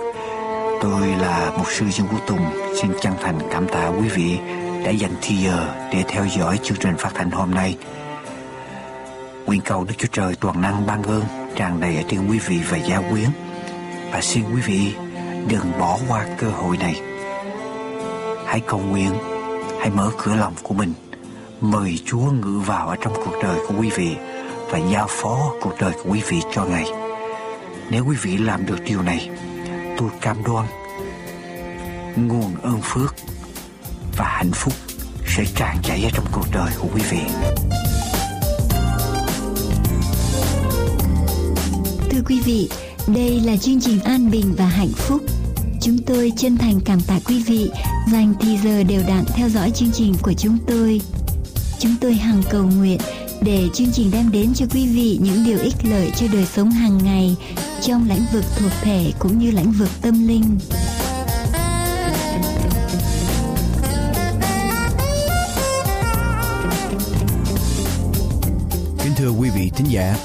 Tôi 0.81 1.07
là 1.07 1.51
mục 1.57 1.67
sư 1.69 1.85
Dương 1.91 2.07
Quốc 2.11 2.21
Tùng, 2.27 2.45
xin 2.81 2.91
chân 3.01 3.13
thành 3.23 3.39
cảm 3.51 3.67
tạ 3.67 3.87
quý 3.87 4.07
vị 4.07 4.37
đã 4.85 4.91
dành 4.91 5.13
thi 5.21 5.35
giờ 5.35 5.67
để 5.93 6.03
theo 6.07 6.25
dõi 6.37 6.59
chương 6.63 6.77
trình 6.77 6.97
phát 6.97 7.11
thanh 7.15 7.31
hôm 7.31 7.51
nay. 7.51 7.77
Nguyện 9.49 9.61
cầu 9.61 9.83
Đức 9.83 9.93
Chúa 9.97 10.07
Trời 10.11 10.35
toàn 10.39 10.61
năng 10.61 10.85
ban 10.85 11.03
ơn 11.03 11.23
tràn 11.55 11.79
đầy 11.79 11.95
ở 11.95 12.03
trên 12.09 12.27
quý 12.29 12.39
vị 12.39 12.59
và 12.69 12.77
gia 12.77 13.01
quyến. 13.11 13.29
Và 14.11 14.21
xin 14.21 14.43
quý 14.55 14.61
vị 14.61 14.93
đừng 15.47 15.79
bỏ 15.79 15.99
qua 16.07 16.25
cơ 16.37 16.47
hội 16.49 16.77
này. 16.77 17.01
Hãy 18.45 18.59
cầu 18.59 18.79
nguyện, 18.79 19.11
hãy 19.79 19.89
mở 19.89 20.11
cửa 20.17 20.35
lòng 20.35 20.53
của 20.63 20.73
mình, 20.73 20.93
mời 21.61 21.99
Chúa 22.05 22.31
ngự 22.31 22.59
vào 22.59 22.87
ở 22.87 22.95
trong 23.01 23.13
cuộc 23.13 23.33
đời 23.43 23.59
của 23.67 23.73
quý 23.79 23.89
vị 23.95 24.15
và 24.69 24.77
giao 24.77 25.07
phó 25.09 25.51
cuộc 25.61 25.73
đời 25.79 25.91
của 26.03 26.11
quý 26.11 26.21
vị 26.27 26.41
cho 26.53 26.65
Ngài. 26.65 26.85
Nếu 27.89 28.05
quý 28.05 28.15
vị 28.21 28.37
làm 28.37 28.65
được 28.65 28.79
điều 28.85 29.01
này, 29.01 29.29
tôi 29.97 30.09
cam 30.21 30.43
đoan 30.43 30.65
nguồn 32.15 32.55
ơn 32.61 32.81
phước 32.83 33.15
và 34.17 34.25
hạnh 34.25 34.51
phúc 34.53 34.73
sẽ 35.27 35.43
tràn 35.55 35.77
chảy 35.83 36.03
ở 36.03 36.09
trong 36.13 36.25
cuộc 36.31 36.45
đời 36.53 36.71
của 36.79 36.87
quý 36.95 37.01
vị. 37.09 37.21
Thưa 42.19 42.25
quý 42.25 42.39
vị, 42.39 42.69
đây 43.07 43.39
là 43.39 43.57
chương 43.57 43.81
trình 43.81 43.99
An 44.01 44.31
Bình 44.31 44.55
và 44.57 44.65
Hạnh 44.65 44.91
Phúc. 44.95 45.21
Chúng 45.81 45.97
tôi 45.97 46.31
chân 46.37 46.57
thành 46.57 46.79
cảm 46.85 47.01
tạ 47.01 47.19
quý 47.25 47.43
vị 47.43 47.69
dành 48.11 48.33
thì 48.39 48.57
giờ 48.63 48.83
đều 48.83 49.01
đặn 49.07 49.23
theo 49.35 49.49
dõi 49.49 49.71
chương 49.71 49.91
trình 49.93 50.13
của 50.21 50.33
chúng 50.33 50.57
tôi. 50.67 51.01
Chúng 51.79 51.95
tôi 52.01 52.13
hằng 52.13 52.41
cầu 52.49 52.63
nguyện 52.63 52.99
để 53.41 53.67
chương 53.73 53.91
trình 53.93 54.11
đem 54.11 54.31
đến 54.31 54.53
cho 54.53 54.65
quý 54.73 54.87
vị 54.87 55.19
những 55.21 55.45
điều 55.45 55.59
ích 55.59 55.75
lợi 55.83 56.11
cho 56.15 56.27
đời 56.33 56.45
sống 56.45 56.71
hàng 56.71 56.97
ngày 57.03 57.35
trong 57.81 58.09
lĩnh 58.09 58.25
vực 58.33 58.43
thuộc 58.57 58.71
thể 58.81 59.11
cũng 59.19 59.39
như 59.39 59.51
lĩnh 59.51 59.71
vực 59.71 59.89
tâm 60.01 60.27
linh. 60.27 60.59
Kính 69.03 69.13
thưa 69.17 69.29
quý 69.29 69.49
vị 69.55 69.71
thính 69.75 69.87
giả, 69.89 70.15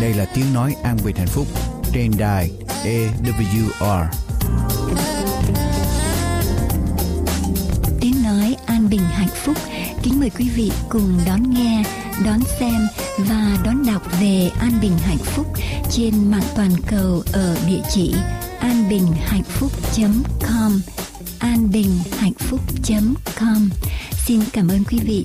đây 0.00 0.14
là 0.14 0.24
tiếng 0.34 0.54
nói 0.54 0.76
an 0.82 0.96
bình 1.04 1.16
hạnh 1.16 1.26
phúc. 1.26 1.46
Trên 1.92 2.10
đài 2.18 2.50
awr 2.84 4.06
tiếng 8.00 8.22
nói 8.22 8.56
an 8.66 8.88
bình 8.90 9.00
hạnh 9.00 9.28
phúc. 9.44 9.56
Kính 10.02 10.20
mời 10.20 10.30
quý 10.30 10.48
vị 10.48 10.72
cùng 10.88 11.18
đón 11.26 11.54
nghe, 11.54 11.82
đón 12.24 12.40
xem 12.60 12.86
và 13.18 13.58
đón 13.64 13.86
đọc 13.86 14.02
về 14.20 14.50
an 14.60 14.72
bình 14.82 14.98
hạnh 14.98 15.18
phúc 15.18 15.46
trên 15.90 16.30
mạng 16.30 16.46
toàn 16.56 16.70
cầu 16.86 17.22
ở 17.32 17.56
địa 17.66 17.82
chỉ 17.90 18.14
an 18.60 18.88
bình 18.88 19.06
hạnh 19.26 19.44
phúc 19.44 19.72
com. 20.40 20.80
an 21.38 21.70
bình 21.70 21.90
hạnh 22.18 22.34
phúc 22.38 22.60
com. 23.38 23.70
Xin 24.26 24.40
cảm 24.52 24.68
ơn 24.68 24.84
quý 24.84 24.98
vị 25.04 25.24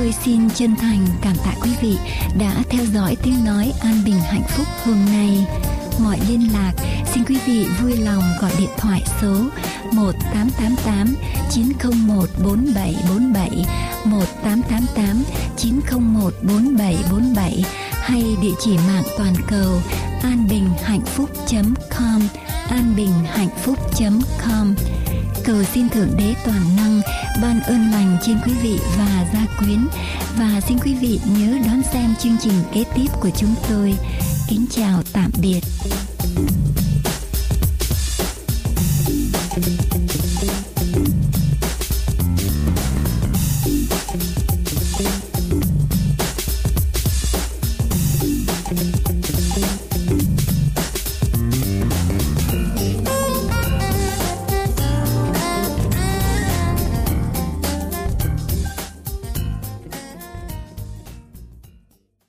tôi 0.00 0.14
xin 0.24 0.50
chân 0.50 0.76
thành 0.76 1.06
cảm 1.22 1.36
tạ 1.44 1.54
quý 1.62 1.70
vị 1.80 1.96
đã 2.38 2.54
theo 2.70 2.84
dõi 2.94 3.16
tiếng 3.22 3.44
nói 3.44 3.72
an 3.80 3.94
bình 4.04 4.20
hạnh 4.20 4.42
phúc 4.48 4.66
hôm 4.84 4.96
nay. 5.12 5.46
Mọi 5.98 6.18
liên 6.28 6.52
lạc, 6.52 6.72
xin 7.14 7.24
quý 7.24 7.38
vị 7.46 7.66
vui 7.82 7.96
lòng 7.96 8.22
gọi 8.40 8.50
điện 8.58 8.68
thoại 8.78 9.02
số 9.20 9.34
1888 9.92 11.14
901 11.50 12.28
4747 12.44 13.50
1888 14.04 15.22
901 15.56 16.34
4747 16.42 17.64
hay 18.02 18.24
địa 18.42 18.54
chỉ 18.60 18.76
mạng 18.88 19.04
toàn 19.18 19.34
cầu 19.48 19.80
an 20.22 20.46
bình 20.50 20.68
hạnh 20.82 21.04
phúc 21.04 21.30
com, 21.98 22.20
an 22.68 22.94
bình 22.96 23.12
hạnh 23.32 23.56
phúc 23.64 23.78
com 24.44 24.74
cầu 25.50 25.62
xin 25.64 25.88
thượng 25.88 26.16
đế 26.18 26.34
toàn 26.44 26.76
năng 26.76 27.00
ban 27.42 27.60
ơn 27.60 27.90
lành 27.90 28.16
trên 28.22 28.36
quý 28.46 28.52
vị 28.62 28.78
và 28.98 29.26
gia 29.32 29.46
quyến. 29.58 29.86
Và 30.38 30.60
xin 30.60 30.78
quý 30.84 30.94
vị 30.94 31.20
nhớ 31.26 31.58
đón 31.66 31.82
xem 31.92 32.14
chương 32.18 32.36
trình 32.40 32.62
kế 32.72 32.84
tiếp 32.94 33.06
của 33.20 33.30
chúng 33.36 33.54
tôi. 33.68 33.94
Kính 34.48 34.66
chào 34.70 35.02
tạm 35.12 35.30
biệt. 35.42 35.60